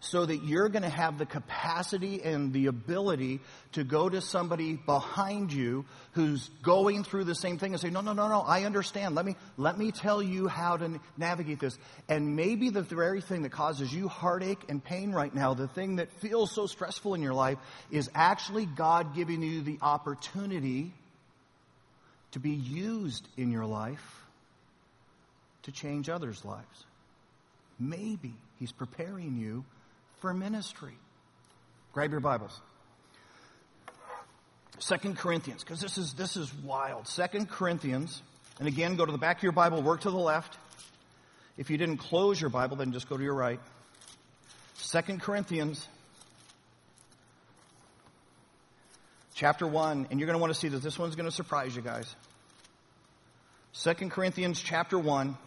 so 0.00 0.24
that 0.24 0.44
you're 0.44 0.68
going 0.68 0.82
to 0.82 0.88
have 0.88 1.18
the 1.18 1.26
capacity 1.26 2.22
and 2.22 2.52
the 2.52 2.66
ability 2.66 3.40
to 3.72 3.82
go 3.82 4.08
to 4.08 4.20
somebody 4.20 4.76
behind 4.76 5.52
you 5.52 5.84
who's 6.12 6.48
going 6.62 7.02
through 7.02 7.24
the 7.24 7.34
same 7.34 7.58
thing 7.58 7.72
and 7.72 7.80
say, 7.80 7.90
no, 7.90 8.00
no, 8.00 8.12
no, 8.12 8.28
no, 8.28 8.40
I 8.40 8.64
understand. 8.64 9.16
Let 9.16 9.24
me, 9.24 9.34
let 9.56 9.76
me 9.76 9.90
tell 9.90 10.22
you 10.22 10.46
how 10.46 10.76
to 10.76 11.00
navigate 11.16 11.58
this. 11.58 11.76
And 12.08 12.36
maybe 12.36 12.70
the 12.70 12.82
very 12.82 13.20
thing 13.20 13.42
that 13.42 13.50
causes 13.50 13.92
you 13.92 14.08
heartache 14.08 14.64
and 14.68 14.82
pain 14.82 15.10
right 15.10 15.34
now, 15.34 15.54
the 15.54 15.68
thing 15.68 15.96
that 15.96 16.12
feels 16.20 16.52
so 16.52 16.66
stressful 16.66 17.14
in 17.14 17.22
your 17.22 17.34
life 17.34 17.58
is 17.90 18.08
actually 18.14 18.66
God 18.66 19.16
giving 19.16 19.42
you 19.42 19.62
the 19.62 19.78
opportunity 19.82 20.92
to 22.32 22.40
be 22.40 22.50
used 22.50 23.26
in 23.36 23.50
your 23.50 23.66
life 23.66 24.22
to 25.62 25.72
change 25.72 26.08
others' 26.08 26.44
lives. 26.44 26.84
Maybe 27.78 28.34
He's 28.58 28.72
preparing 28.72 29.36
you 29.36 29.64
for 30.20 30.34
ministry. 30.34 30.94
Grab 31.92 32.10
your 32.10 32.20
Bibles. 32.20 32.60
Second 34.78 35.18
Corinthians, 35.18 35.64
because 35.64 35.80
this 35.80 35.98
is 35.98 36.14
this 36.14 36.36
is 36.36 36.52
wild. 36.54 37.08
Second 37.08 37.50
Corinthians, 37.50 38.22
and 38.58 38.68
again, 38.68 38.96
go 38.96 39.04
to 39.04 39.12
the 39.12 39.18
back 39.18 39.38
of 39.38 39.42
your 39.42 39.52
Bible, 39.52 39.82
work 39.82 40.02
to 40.02 40.10
the 40.10 40.16
left. 40.16 40.56
If 41.56 41.70
you 41.70 41.78
didn't 41.78 41.96
close 41.98 42.40
your 42.40 42.50
Bible, 42.50 42.76
then 42.76 42.92
just 42.92 43.08
go 43.08 43.16
to 43.16 43.22
your 43.22 43.34
right. 43.34 43.60
Second 44.74 45.20
Corinthians 45.20 45.86
chapter 49.38 49.68
1, 49.68 50.08
and 50.10 50.18
you're 50.18 50.26
going 50.26 50.34
to 50.36 50.40
want 50.40 50.52
to 50.52 50.58
see 50.58 50.66
that 50.66 50.82
this 50.82 50.98
one's 50.98 51.14
going 51.14 51.28
to 51.28 51.34
surprise 51.34 51.74
you 51.74 51.80
guys. 51.80 52.12
2 53.84 53.94
Corinthians 54.08 54.60
chapter 54.60 54.98
1, 54.98 55.38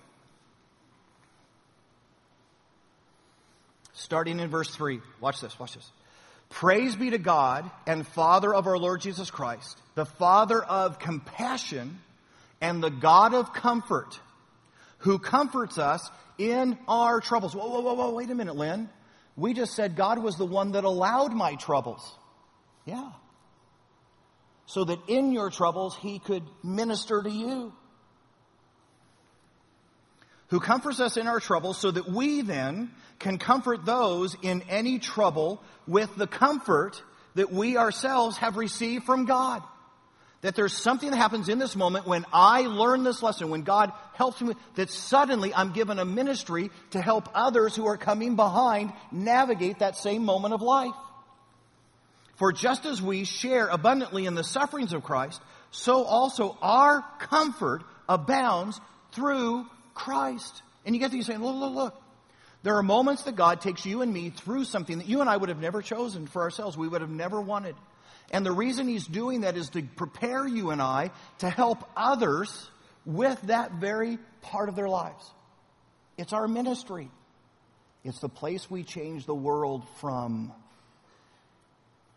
starting 3.92 4.40
in 4.40 4.50
verse 4.50 4.74
3. 4.74 5.02
Watch 5.20 5.42
this, 5.42 5.60
watch 5.60 5.76
this. 5.76 5.92
Praise 6.50 6.96
be 6.96 7.10
to 7.10 7.18
God 7.18 7.70
and 7.86 8.08
Father 8.08 8.54
of 8.54 8.66
our 8.66 8.78
Lord 8.78 9.02
Jesus 9.02 9.30
Christ, 9.30 9.78
the 9.96 10.06
Father 10.06 10.64
of 10.64 10.98
compassion 10.98 12.00
and 12.62 12.82
the 12.82 12.90
God 12.90 13.34
of 13.34 13.52
comfort, 13.52 14.18
who 15.00 15.20
comforts 15.20 15.78
us 15.78 16.10
in 16.38 16.78
our 16.88 17.20
troubles. 17.20 17.54
Whoa, 17.54 17.68
whoa, 17.68 17.82
whoa, 17.82 17.94
whoa, 17.96 18.14
wait 18.14 18.30
a 18.30 18.36
minute, 18.36 18.56
Lynn. 18.56 18.90
We 19.36 19.54
just 19.54 19.74
said 19.74 19.98
God 19.98 20.20
was 20.20 20.38
the 20.38 20.46
one 20.46 20.74
that 20.74 20.86
allowed 20.86 21.34
my 21.34 21.56
troubles. 21.56 22.10
Yeah. 22.86 23.12
So 24.72 24.86
that 24.86 25.00
in 25.10 25.34
your 25.34 25.50
troubles, 25.50 25.98
He 25.98 26.20
could 26.20 26.44
minister 26.64 27.22
to 27.22 27.30
you. 27.30 27.74
Who 30.48 30.62
comforts 30.62 31.02
us 31.02 31.18
in 31.18 31.28
our 31.28 31.42
troubles 31.42 31.78
so 31.78 31.92
that 31.92 32.10
we 32.10 32.42
then 32.42 32.92
can 33.20 33.38
comfort 33.38 33.86
those 33.86 34.38
in 34.42 34.64
any 34.70 34.98
trouble 34.98 35.62
with 35.88 36.16
the 36.16 36.26
comfort 36.26 37.04
that 37.36 37.52
we 37.52 37.76
ourselves 37.76 38.38
have 38.38 38.56
received 38.56 39.04
from 39.04 39.26
God. 39.26 39.62
That 40.40 40.56
there's 40.56 40.78
something 40.78 41.12
that 41.12 41.18
happens 41.18 41.50
in 41.50 41.60
this 41.60 41.76
moment 41.76 42.08
when 42.08 42.26
I 42.32 42.62
learn 42.62 43.04
this 43.04 43.22
lesson, 43.22 43.50
when 43.50 43.64
God 43.64 43.92
helps 44.14 44.40
me, 44.42 44.54
that 44.76 44.90
suddenly 44.90 45.54
I'm 45.54 45.74
given 45.74 46.00
a 46.00 46.06
ministry 46.06 46.72
to 46.92 47.02
help 47.02 47.28
others 47.34 47.76
who 47.76 47.88
are 47.88 47.98
coming 47.98 48.38
behind 48.38 48.94
navigate 49.12 49.80
that 49.80 49.98
same 49.98 50.24
moment 50.24 50.54
of 50.54 50.62
life. 50.62 50.96
For 52.42 52.52
just 52.52 52.88
as 52.88 53.00
we 53.00 53.24
share 53.24 53.68
abundantly 53.68 54.26
in 54.26 54.34
the 54.34 54.44
sufferings 54.44 54.94
of 54.94 55.04
Christ, 55.04 55.40
so 55.70 56.04
also 56.06 56.58
our 56.60 57.06
comfort 57.20 57.84
abounds 58.10 58.82
through 59.12 59.68
Christ. 59.94 60.64
And 60.84 60.96
you 60.96 61.00
get 61.00 61.12
these 61.12 61.28
saying, 61.28 61.44
look, 61.44 61.56
look, 61.56 61.76
look. 61.76 62.02
There 62.64 62.78
are 62.78 62.82
moments 62.82 63.26
that 63.26 63.36
God 63.36 63.62
takes 63.62 63.86
you 63.86 64.02
and 64.02 64.12
me 64.12 64.32
through 64.32 64.64
something 64.64 64.98
that 64.98 65.08
you 65.08 65.22
and 65.22 65.30
I 65.30 65.38
would 65.38 65.50
have 65.50 65.62
never 65.62 65.84
chosen 65.84 66.26
for 66.26 66.42
ourselves. 66.42 66.76
We 66.76 66.88
would 66.88 67.02
have 67.02 67.12
never 67.12 67.40
wanted. 67.40 67.76
And 68.32 68.44
the 68.44 68.52
reason 68.52 68.88
He's 68.88 69.06
doing 69.06 69.42
that 69.42 69.56
is 69.56 69.70
to 69.70 69.84
prepare 69.84 70.48
you 70.48 70.72
and 70.72 70.82
I 70.82 71.12
to 71.42 71.50
help 71.52 71.88
others 71.96 72.72
with 73.06 73.40
that 73.44 73.74
very 73.74 74.18
part 74.42 74.68
of 74.68 74.76
their 74.76 74.90
lives. 74.90 75.30
It's 76.18 76.34
our 76.34 76.48
ministry. 76.48 77.12
It's 78.04 78.20
the 78.20 78.30
place 78.30 78.68
we 78.68 78.82
change 78.82 79.28
the 79.28 79.36
world 79.36 79.84
from. 80.00 80.54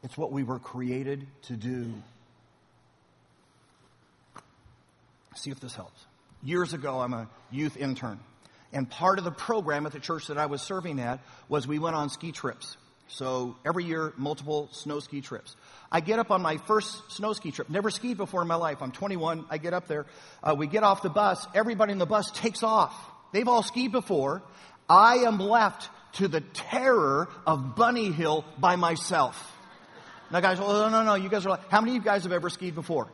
It's 0.04 0.18
what 0.18 0.30
we 0.30 0.44
were 0.44 0.58
created 0.58 1.26
to 1.44 1.54
do. 1.54 1.90
See 5.34 5.50
if 5.50 5.58
this 5.60 5.74
helps. 5.74 5.98
Years 6.42 6.74
ago, 6.74 7.00
I'm 7.00 7.14
a 7.14 7.28
youth 7.50 7.78
intern. 7.78 8.20
And 8.72 8.88
part 8.88 9.18
of 9.18 9.24
the 9.24 9.30
program 9.30 9.86
at 9.86 9.92
the 9.92 10.00
church 10.00 10.26
that 10.26 10.36
I 10.36 10.46
was 10.46 10.60
serving 10.60 11.00
at 11.00 11.20
was 11.48 11.66
we 11.66 11.78
went 11.78 11.96
on 11.96 12.10
ski 12.10 12.32
trips. 12.32 12.76
So 13.08 13.56
every 13.64 13.84
year, 13.84 14.12
multiple 14.18 14.68
snow 14.72 15.00
ski 15.00 15.22
trips. 15.22 15.56
I 15.90 16.00
get 16.00 16.18
up 16.18 16.30
on 16.30 16.42
my 16.42 16.58
first 16.58 17.12
snow 17.12 17.32
ski 17.32 17.50
trip. 17.50 17.70
Never 17.70 17.88
skied 17.88 18.18
before 18.18 18.42
in 18.42 18.48
my 18.48 18.56
life. 18.56 18.82
I'm 18.82 18.92
21. 18.92 19.46
I 19.48 19.56
get 19.56 19.72
up 19.72 19.88
there. 19.88 20.04
Uh, 20.42 20.54
we 20.56 20.66
get 20.66 20.82
off 20.82 21.02
the 21.02 21.08
bus. 21.08 21.46
Everybody 21.54 21.92
in 21.92 21.98
the 21.98 22.06
bus 22.06 22.30
takes 22.30 22.62
off. 22.62 22.94
They've 23.32 23.48
all 23.48 23.62
skied 23.62 23.92
before. 23.92 24.42
I 24.88 25.18
am 25.18 25.38
left 25.38 25.88
to 26.14 26.28
the 26.28 26.40
terror 26.40 27.28
of 27.46 27.74
Bunny 27.74 28.12
Hill 28.12 28.44
by 28.58 28.76
myself. 28.76 29.53
Now, 30.30 30.40
guys, 30.40 30.58
well, 30.58 30.90
no, 30.90 31.02
no, 31.02 31.04
no. 31.04 31.14
You 31.14 31.28
guys 31.28 31.46
are 31.46 31.50
like, 31.50 31.70
how 31.70 31.80
many 31.80 31.92
of 31.92 31.96
you 31.96 32.02
guys 32.02 32.24
have 32.24 32.32
ever 32.32 32.50
skied 32.50 32.74
before? 32.74 33.08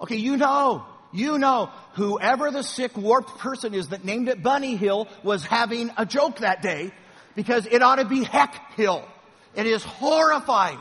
Okay, 0.00 0.16
you 0.16 0.36
know. 0.36 0.86
You 1.14 1.36
know, 1.38 1.70
whoever 1.92 2.50
the 2.50 2.62
sick, 2.62 2.96
warped 2.96 3.38
person 3.38 3.74
is 3.74 3.88
that 3.88 4.02
named 4.02 4.28
it 4.28 4.42
Bunny 4.42 4.76
Hill 4.76 5.08
was 5.22 5.44
having 5.44 5.90
a 5.98 6.06
joke 6.06 6.38
that 6.38 6.62
day 6.62 6.90
because 7.34 7.66
it 7.66 7.82
ought 7.82 7.96
to 7.96 8.06
be 8.06 8.24
Heck 8.24 8.72
Hill. 8.76 9.06
It 9.54 9.66
is 9.66 9.84
horrifying 9.84 10.78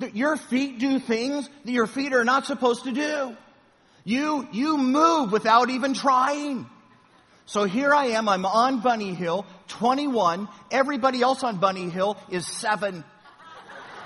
that 0.00 0.16
your 0.16 0.36
feet 0.36 0.80
do 0.80 0.98
things 0.98 1.48
that 1.64 1.70
your 1.70 1.86
feet 1.86 2.12
are 2.12 2.24
not 2.24 2.46
supposed 2.46 2.84
to 2.84 2.92
do. 2.92 3.36
You, 4.04 4.48
you 4.50 4.76
move 4.76 5.30
without 5.30 5.70
even 5.70 5.94
trying. 5.94 6.66
So 7.46 7.64
here 7.64 7.94
I 7.94 8.06
am, 8.06 8.28
I'm 8.28 8.46
on 8.46 8.80
Bunny 8.80 9.14
Hill, 9.14 9.46
21. 9.68 10.48
Everybody 10.70 11.22
else 11.22 11.44
on 11.44 11.58
Bunny 11.58 11.90
Hill 11.90 12.16
is 12.30 12.46
seven. 12.46 13.04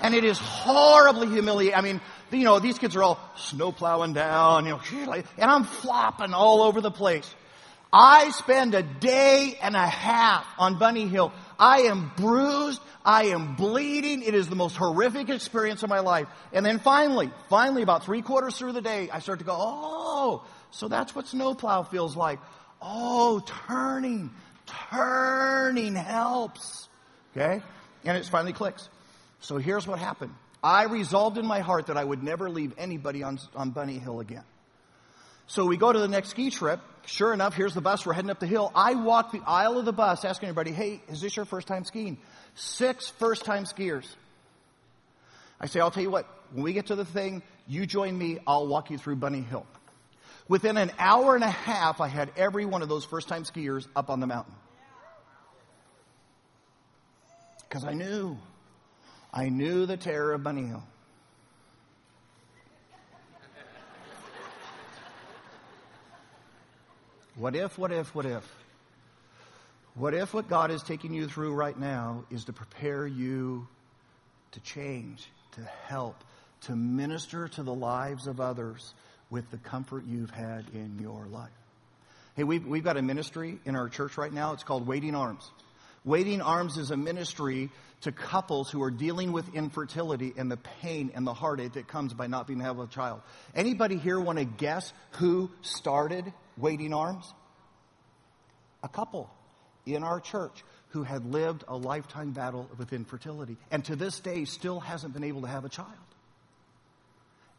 And 0.01 0.13
it 0.13 0.23
is 0.23 0.37
horribly 0.37 1.27
humiliating. 1.27 1.75
I 1.75 1.81
mean, 1.81 2.01
you 2.31 2.43
know, 2.43 2.59
these 2.59 2.79
kids 2.79 2.95
are 2.95 3.03
all 3.03 3.19
snow 3.35 3.71
plowing 3.71 4.13
down, 4.13 4.65
you 4.65 4.71
know, 4.71 5.23
and 5.37 5.51
I'm 5.51 5.63
flopping 5.63 6.33
all 6.33 6.61
over 6.61 6.81
the 6.81 6.91
place. 6.91 7.33
I 7.97 8.31
spend 8.31 8.73
a 8.73 8.83
day 8.83 9.57
and 9.61 9.73
a 9.73 9.87
half 9.87 10.45
on 10.57 10.77
Bunny 10.77 11.07
Hill. 11.07 11.31
I 11.57 11.83
am 11.83 12.11
bruised. 12.17 12.81
I 13.05 13.27
am 13.27 13.55
bleeding. 13.55 14.21
It 14.21 14.33
is 14.33 14.49
the 14.49 14.55
most 14.55 14.75
horrific 14.75 15.29
experience 15.29 15.81
of 15.81 15.89
my 15.89 15.99
life. 15.99 16.27
And 16.51 16.65
then 16.65 16.79
finally, 16.79 17.31
finally, 17.49 17.83
about 17.83 18.03
three 18.03 18.21
quarters 18.21 18.57
through 18.57 18.73
the 18.73 18.81
day, 18.81 19.09
I 19.09 19.19
start 19.19 19.39
to 19.39 19.45
go, 19.45 19.55
oh, 19.57 20.43
so 20.71 20.89
that's 20.89 21.15
what 21.15 21.27
snowplow 21.27 21.83
feels 21.83 22.17
like. 22.17 22.39
Oh, 22.81 23.41
turning, 23.67 24.31
turning 24.91 25.95
helps. 25.95 26.89
Okay? 27.31 27.61
And 28.03 28.17
it 28.17 28.25
finally 28.25 28.51
clicks. 28.53 28.89
So 29.45 29.57
here's 29.57 29.85
what 29.85 29.99
happened. 29.99 30.33
I 30.63 30.85
resolved 30.85 31.37
in 31.37 31.45
my 31.45 31.59
heart 31.59 31.87
that 31.87 31.97
I 31.97 32.03
would 32.03 32.23
never 32.23 32.49
leave 32.49 32.73
anybody 32.79 33.21
on, 33.21 33.37
on 33.55 33.69
Bunny 33.69 33.99
Hill 33.99 34.19
again. 34.19 34.43
So 35.45 35.65
we 35.65 35.77
go 35.77 35.93
to 35.93 35.99
the 35.99 36.07
next 36.07 36.29
ski 36.29 36.49
trip. 36.49 36.79
Sure 37.05 37.31
enough, 37.31 37.53
here's 37.53 37.75
the 37.75 37.81
bus. 37.81 38.07
We're 38.07 38.13
heading 38.13 38.31
up 38.31 38.39
the 38.39 38.47
hill. 38.47 38.71
I 38.73 38.95
walk 38.95 39.31
the 39.31 39.43
aisle 39.45 39.77
of 39.77 39.85
the 39.85 39.93
bus 39.93 40.25
asking 40.25 40.49
everybody, 40.49 40.71
hey, 40.71 40.99
is 41.09 41.21
this 41.21 41.35
your 41.35 41.45
first 41.45 41.67
time 41.67 41.85
skiing? 41.85 42.17
Six 42.55 43.09
first 43.09 43.45
time 43.45 43.65
skiers. 43.65 44.07
I 45.61 45.67
say, 45.67 45.79
I'll 45.79 45.91
tell 45.91 46.01
you 46.01 46.09
what, 46.09 46.25
when 46.51 46.63
we 46.63 46.73
get 46.73 46.87
to 46.87 46.95
the 46.95 47.05
thing, 47.05 47.43
you 47.67 47.85
join 47.85 48.17
me, 48.17 48.39
I'll 48.47 48.65
walk 48.65 48.89
you 48.89 48.97
through 48.97 49.17
Bunny 49.17 49.41
Hill. 49.41 49.67
Within 50.47 50.75
an 50.77 50.91
hour 50.97 51.35
and 51.35 51.43
a 51.43 51.51
half, 51.51 52.01
I 52.01 52.07
had 52.07 52.31
every 52.35 52.65
one 52.65 52.81
of 52.81 52.89
those 52.89 53.05
first 53.05 53.27
time 53.27 53.43
skiers 53.43 53.87
up 53.95 54.09
on 54.09 54.21
the 54.21 54.27
mountain. 54.27 54.55
Because 57.69 57.85
I 57.85 57.93
knew. 57.93 58.39
I 59.37 59.49
knew 59.49 59.85
the 59.85 59.97
terror 59.97 60.31
of 60.31 60.43
Bunny 60.43 60.63
Hill. 60.63 60.83
What 67.35 67.53
if, 67.53 67.77
what 67.77 67.91
if, 67.91 68.15
what 68.15 68.25
if? 68.25 68.49
What 69.95 70.13
if 70.13 70.33
what 70.33 70.47
God 70.47 70.71
is 70.71 70.81
taking 70.83 71.13
you 71.13 71.27
through 71.27 71.53
right 71.53 71.77
now 71.77 72.23
is 72.31 72.45
to 72.45 72.53
prepare 72.53 73.05
you 73.05 73.67
to 74.51 74.61
change, 74.61 75.27
to 75.51 75.61
help, 75.87 76.15
to 76.61 76.75
minister 76.77 77.49
to 77.49 77.63
the 77.63 77.73
lives 77.73 78.27
of 78.27 78.39
others 78.39 78.93
with 79.29 79.51
the 79.51 79.57
comfort 79.57 80.05
you've 80.07 80.29
had 80.29 80.65
in 80.73 80.97
your 81.01 81.25
life? 81.25 81.49
Hey, 82.37 82.45
we've, 82.45 82.65
we've 82.65 82.83
got 82.85 82.95
a 82.95 83.01
ministry 83.01 83.59
in 83.65 83.75
our 83.75 83.89
church 83.89 84.17
right 84.17 84.31
now. 84.31 84.53
It's 84.53 84.63
called 84.63 84.87
Waiting 84.87 85.13
Arms. 85.13 85.51
Waiting 86.05 86.39
Arms 86.41 86.77
is 86.77 86.91
a 86.91 86.97
ministry 86.97 87.71
to 88.01 88.11
couples 88.11 88.69
who 88.69 88.83
are 88.83 88.91
dealing 88.91 89.31
with 89.31 89.55
infertility 89.55 90.33
and 90.37 90.51
the 90.51 90.57
pain 90.57 91.11
and 91.15 91.25
the 91.25 91.33
heartache 91.33 91.73
that 91.73 91.87
comes 91.87 92.13
by 92.13 92.27
not 92.27 92.45
being 92.45 92.61
able 92.61 92.73
to 92.73 92.81
have 92.81 92.89
a 92.89 92.93
child. 92.93 93.21
Anybody 93.55 93.97
here 93.97 94.19
want 94.19 94.37
to 94.37 94.45
guess 94.45 94.93
who 95.13 95.49
started 95.61 96.31
Waiting 96.57 96.93
Arms? 96.93 97.25
A 98.83 98.87
couple 98.87 99.31
in 99.87 100.03
our 100.03 100.19
church 100.19 100.63
who 100.89 101.01
had 101.01 101.25
lived 101.25 101.63
a 101.67 101.75
lifetime 101.75 102.31
battle 102.31 102.69
with 102.77 102.93
infertility 102.93 103.57
and 103.71 103.83
to 103.85 103.95
this 103.95 104.19
day 104.19 104.45
still 104.45 104.79
hasn't 104.79 105.13
been 105.13 105.23
able 105.23 105.41
to 105.41 105.47
have 105.47 105.65
a 105.65 105.69
child. 105.69 105.89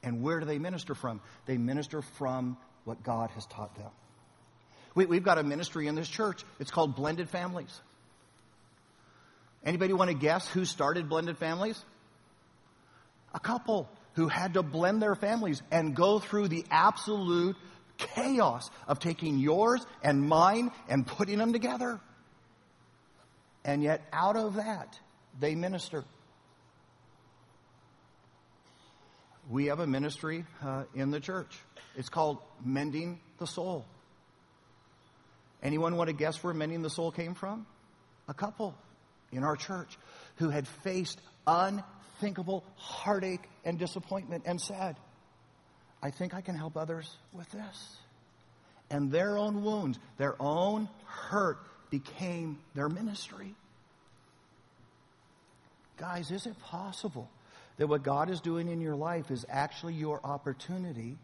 And 0.04 0.22
where 0.22 0.38
do 0.38 0.46
they 0.46 0.58
minister 0.58 0.94
from? 0.94 1.20
They 1.46 1.58
minister 1.58 2.00
from 2.00 2.56
what 2.84 3.02
God 3.02 3.30
has 3.30 3.44
taught 3.46 3.74
them. 3.74 3.90
We, 4.94 5.16
have 5.16 5.24
got 5.24 5.38
a 5.38 5.42
ministry 5.42 5.88
in 5.88 5.96
this 5.96 6.08
church. 6.08 6.44
It's 6.60 6.70
called 6.70 6.94
Blended 6.94 7.28
Families. 7.28 7.80
Anybody 9.64 9.92
want 9.92 10.10
to 10.10 10.16
guess 10.16 10.46
who 10.48 10.64
started 10.64 11.08
blended 11.08 11.38
families? 11.38 11.82
A 13.34 13.40
couple 13.40 13.88
who 14.14 14.28
had 14.28 14.54
to 14.54 14.62
blend 14.62 15.02
their 15.02 15.14
families 15.14 15.62
and 15.70 15.94
go 15.94 16.18
through 16.18 16.48
the 16.48 16.64
absolute 16.70 17.56
chaos 17.98 18.70
of 18.88 18.98
taking 18.98 19.38
yours 19.38 19.84
and 20.02 20.26
mine 20.26 20.70
and 20.88 21.06
putting 21.06 21.38
them 21.38 21.52
together. 21.52 22.00
And 23.64 23.82
yet, 23.82 24.02
out 24.12 24.36
of 24.36 24.54
that, 24.54 24.98
they 25.38 25.54
minister. 25.54 26.04
We 29.50 29.66
have 29.66 29.80
a 29.80 29.86
ministry 29.86 30.44
uh, 30.62 30.84
in 30.94 31.10
the 31.10 31.20
church. 31.20 31.56
It's 31.96 32.08
called 32.08 32.38
Mending 32.64 33.20
the 33.38 33.46
Soul. 33.46 33.84
Anyone 35.62 35.96
want 35.96 36.08
to 36.08 36.14
guess 36.14 36.42
where 36.42 36.54
Mending 36.54 36.82
the 36.82 36.90
Soul 36.90 37.10
came 37.10 37.34
from? 37.34 37.66
A 38.28 38.34
couple 38.34 38.74
in 39.32 39.44
our 39.44 39.56
church 39.56 39.98
who 40.36 40.50
had 40.50 40.66
faced 40.66 41.20
unthinkable 41.46 42.64
heartache 42.76 43.48
and 43.64 43.78
disappointment 43.78 44.44
and 44.46 44.60
said, 44.60 44.96
I 46.02 46.10
think 46.10 46.34
I 46.34 46.40
can 46.40 46.54
help 46.54 46.76
others 46.76 47.10
with 47.32 47.50
this. 47.50 47.96
And 48.90 49.10
their 49.10 49.36
own 49.36 49.62
wounds, 49.62 49.98
their 50.18 50.40
own 50.40 50.88
hurt 51.06 51.58
became 51.90 52.58
their 52.74 52.88
ministry. 52.88 53.54
Guys, 55.96 56.30
is 56.30 56.46
it 56.46 56.58
possible 56.60 57.30
that 57.78 57.86
what 57.86 58.02
God 58.02 58.30
is 58.30 58.40
doing 58.40 58.68
in 58.68 58.80
your 58.80 58.96
life 58.96 59.30
is 59.30 59.44
actually 59.48 59.94
your 59.94 60.20
opportunity 60.24 61.16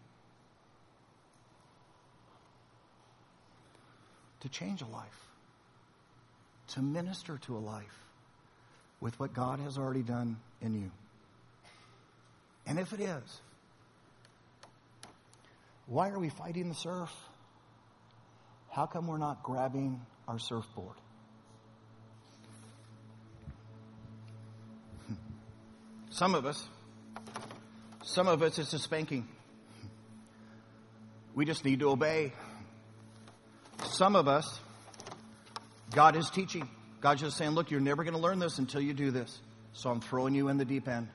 to 4.41 4.49
change 4.49 4.83
a 4.83 4.87
life, 4.87 5.29
to 6.73 6.83
minister 6.83 7.39
to 7.47 7.57
a 7.57 7.59
life 7.61 8.05
with 9.01 9.19
what 9.19 9.33
God 9.35 9.61
has 9.61 9.79
already 9.79 10.03
done 10.03 10.39
in 10.61 10.75
you? 10.75 10.91
And 12.67 12.79
if 12.79 12.93
it 12.93 13.01
is, 13.01 13.41
why 15.87 16.09
are 16.11 16.19
we 16.19 16.29
fighting 16.29 16.69
the 16.69 16.75
surf? 16.75 17.11
How 18.71 18.87
come 18.87 19.07
we're 19.07 19.19
not 19.19 19.43
grabbing 19.43 20.01
our 20.27 20.39
surfboard? 20.39 20.97
Hmm. 25.07 25.15
Some 26.11 26.35
of 26.35 26.47
us, 26.47 26.67
some 28.05 28.29
of 28.29 28.43
us, 28.43 28.59
it's 28.59 28.73
a 28.73 28.79
spanking. 28.79 29.29
We 31.35 31.45
just 31.45 31.65
need 31.65 31.81
to 31.81 31.91
obey. 31.91 32.33
Some 33.85 34.17
of 34.17 34.29
us, 34.29 34.61
God 35.93 36.17
is 36.17 36.31
teaching. 36.31 36.69
God's 37.01 37.21
just 37.21 37.37
saying, 37.37 37.51
look, 37.53 37.71
you're 37.71 37.81
never 37.81 38.05
going 38.05 38.15
to 38.15 38.21
learn 38.21 38.39
this 38.39 38.59
until 38.59 38.81
you 38.81 38.95
do 38.95 39.11
this. 39.11 39.41
So 39.73 39.91
I'm 39.91 40.01
throwing 40.01 40.35
you 40.35 40.49
in 40.49 40.57
the 40.57 40.65
deep 40.65 40.89
end. 40.89 41.09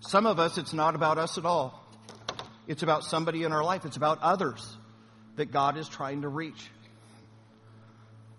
Some 0.00 0.26
of 0.26 0.38
us, 0.38 0.56
it's 0.56 0.72
not 0.72 0.94
about 0.94 1.18
us 1.18 1.36
at 1.36 1.44
all. 1.44 1.84
It's 2.66 2.82
about 2.82 3.04
somebody 3.04 3.42
in 3.42 3.52
our 3.52 3.64
life. 3.64 3.84
It's 3.84 3.96
about 3.96 4.22
others 4.22 4.76
that 5.36 5.50
God 5.50 5.76
is 5.76 5.88
trying 5.88 6.22
to 6.22 6.28
reach. 6.28 6.70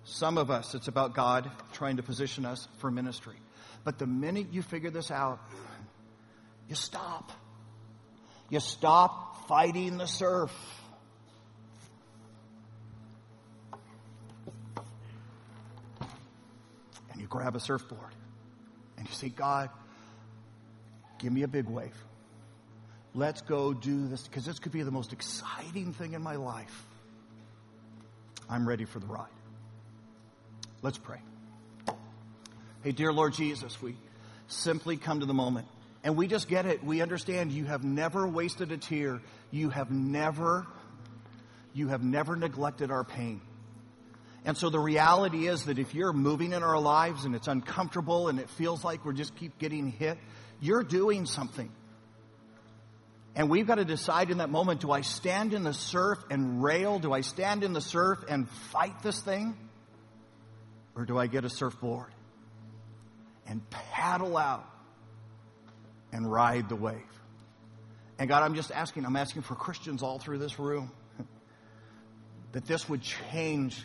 Some 0.03 0.37
of 0.37 0.49
us, 0.49 0.73
it's 0.73 0.87
about 0.87 1.13
God 1.13 1.51
trying 1.73 1.97
to 1.97 2.03
position 2.03 2.45
us 2.45 2.67
for 2.79 2.89
ministry. 2.89 3.35
But 3.83 3.99
the 3.99 4.07
minute 4.07 4.47
you 4.51 4.61
figure 4.61 4.89
this 4.89 5.11
out, 5.11 5.39
you 6.67 6.75
stop. 6.75 7.31
You 8.49 8.59
stop 8.59 9.47
fighting 9.47 9.97
the 9.97 10.07
surf. 10.07 10.51
And 17.11 17.21
you 17.21 17.27
grab 17.27 17.55
a 17.55 17.59
surfboard 17.59 18.15
and 18.97 19.07
you 19.07 19.13
say, 19.13 19.29
God, 19.29 19.69
give 21.19 21.31
me 21.31 21.43
a 21.43 21.47
big 21.47 21.65
wave. 21.65 21.95
Let's 23.13 23.41
go 23.41 23.73
do 23.73 24.07
this 24.07 24.23
because 24.23 24.45
this 24.45 24.59
could 24.59 24.71
be 24.71 24.83
the 24.83 24.91
most 24.91 25.11
exciting 25.11 25.93
thing 25.93 26.13
in 26.13 26.21
my 26.21 26.35
life. 26.35 26.85
I'm 28.49 28.67
ready 28.67 28.85
for 28.85 28.99
the 28.99 29.07
ride. 29.07 29.27
Let's 30.81 30.97
pray. 30.97 31.19
Hey, 32.83 32.91
dear 32.91 33.13
Lord 33.13 33.33
Jesus, 33.33 33.81
we 33.81 33.95
simply 34.47 34.97
come 34.97 35.19
to 35.19 35.25
the 35.25 35.33
moment. 35.33 35.67
And 36.03 36.15
we 36.15 36.27
just 36.27 36.47
get 36.47 36.65
it. 36.65 36.83
We 36.83 37.01
understand 37.01 37.51
you 37.51 37.65
have 37.65 37.83
never 37.83 38.27
wasted 38.27 38.71
a 38.71 38.77
tear. 38.77 39.21
You 39.51 39.69
have 39.69 39.91
never, 39.91 40.65
you 41.73 41.89
have 41.89 42.03
never 42.03 42.35
neglected 42.35 42.89
our 42.89 43.03
pain. 43.03 43.41
And 44.43 44.57
so 44.57 44.69
the 44.69 44.79
reality 44.79 45.47
is 45.47 45.65
that 45.65 45.77
if 45.77 45.93
you're 45.93 46.13
moving 46.13 46.53
in 46.53 46.63
our 46.63 46.79
lives 46.79 47.25
and 47.25 47.35
it's 47.35 47.47
uncomfortable 47.47 48.27
and 48.27 48.39
it 48.39 48.49
feels 48.49 48.83
like 48.83 49.05
we're 49.05 49.13
just 49.13 49.35
keep 49.35 49.59
getting 49.59 49.91
hit, 49.91 50.17
you're 50.59 50.83
doing 50.83 51.25
something. 51.25 51.71
And 53.35 53.49
we've 53.49 53.67
got 53.67 53.75
to 53.75 53.85
decide 53.85 54.31
in 54.31 54.39
that 54.39 54.49
moment, 54.49 54.81
do 54.81 54.91
I 54.91 55.01
stand 55.01 55.53
in 55.53 55.63
the 55.63 55.73
surf 55.73 56.19
and 56.29 56.61
rail? 56.61 56.99
Do 56.99 57.13
I 57.13 57.21
stand 57.21 57.63
in 57.63 57.71
the 57.73 57.81
surf 57.81 58.19
and 58.27 58.49
fight 58.49 59.01
this 59.03 59.21
thing? 59.21 59.55
Or 60.95 61.05
do 61.05 61.17
I 61.17 61.27
get 61.27 61.45
a 61.45 61.49
surfboard? 61.49 62.11
and 63.51 63.69
paddle 63.69 64.37
out 64.37 64.65
and 66.13 66.31
ride 66.31 66.69
the 66.69 66.75
wave. 66.75 67.01
And 68.17 68.29
God, 68.29 68.43
I'm 68.43 68.55
just 68.55 68.71
asking, 68.71 69.05
I'm 69.05 69.17
asking 69.17 69.41
for 69.41 69.55
Christians 69.55 70.03
all 70.03 70.19
through 70.19 70.37
this 70.37 70.57
room 70.57 70.89
that 72.53 72.65
this 72.65 72.87
would 72.87 73.01
change 73.01 73.83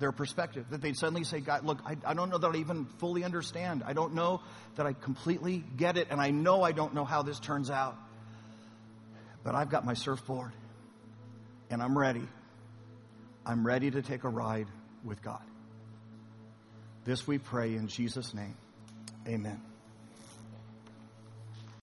their 0.00 0.12
perspective. 0.12 0.66
That 0.70 0.80
they'd 0.80 0.96
suddenly 0.96 1.24
say, 1.24 1.40
God, 1.40 1.64
look, 1.64 1.78
I, 1.86 1.96
I, 2.04 2.14
don't 2.14 2.30
know 2.30 2.38
that 2.38 2.50
I 2.50 2.56
even 2.56 2.86
fully 2.98 3.22
understand. 3.22 3.84
I 3.86 3.92
don't 3.92 4.14
know 4.14 4.40
that 4.76 4.86
I 4.86 4.94
completely 4.94 5.62
get 5.76 5.96
it. 5.96 6.08
And 6.10 6.20
I 6.20 6.30
know 6.30 6.62
I 6.62 6.72
don't 6.72 6.94
know 6.94 7.04
how 7.04 7.22
this 7.22 7.38
turns 7.38 7.70
out. 7.70 7.96
But 9.44 9.54
I've 9.54 9.70
got 9.70 9.84
my 9.84 9.94
surfboard 9.94 10.52
and 11.70 11.82
I'm 11.82 11.96
ready. 11.96 12.26
I'm 13.46 13.64
ready 13.64 13.90
to 13.90 14.02
take 14.02 14.24
a 14.24 14.28
ride 14.28 14.66
with 15.04 15.22
God. 15.22 15.42
This 17.04 17.26
we 17.26 17.38
pray 17.38 17.74
in 17.74 17.88
Jesus' 17.88 18.34
name. 18.34 18.56
Amen. 19.26 19.69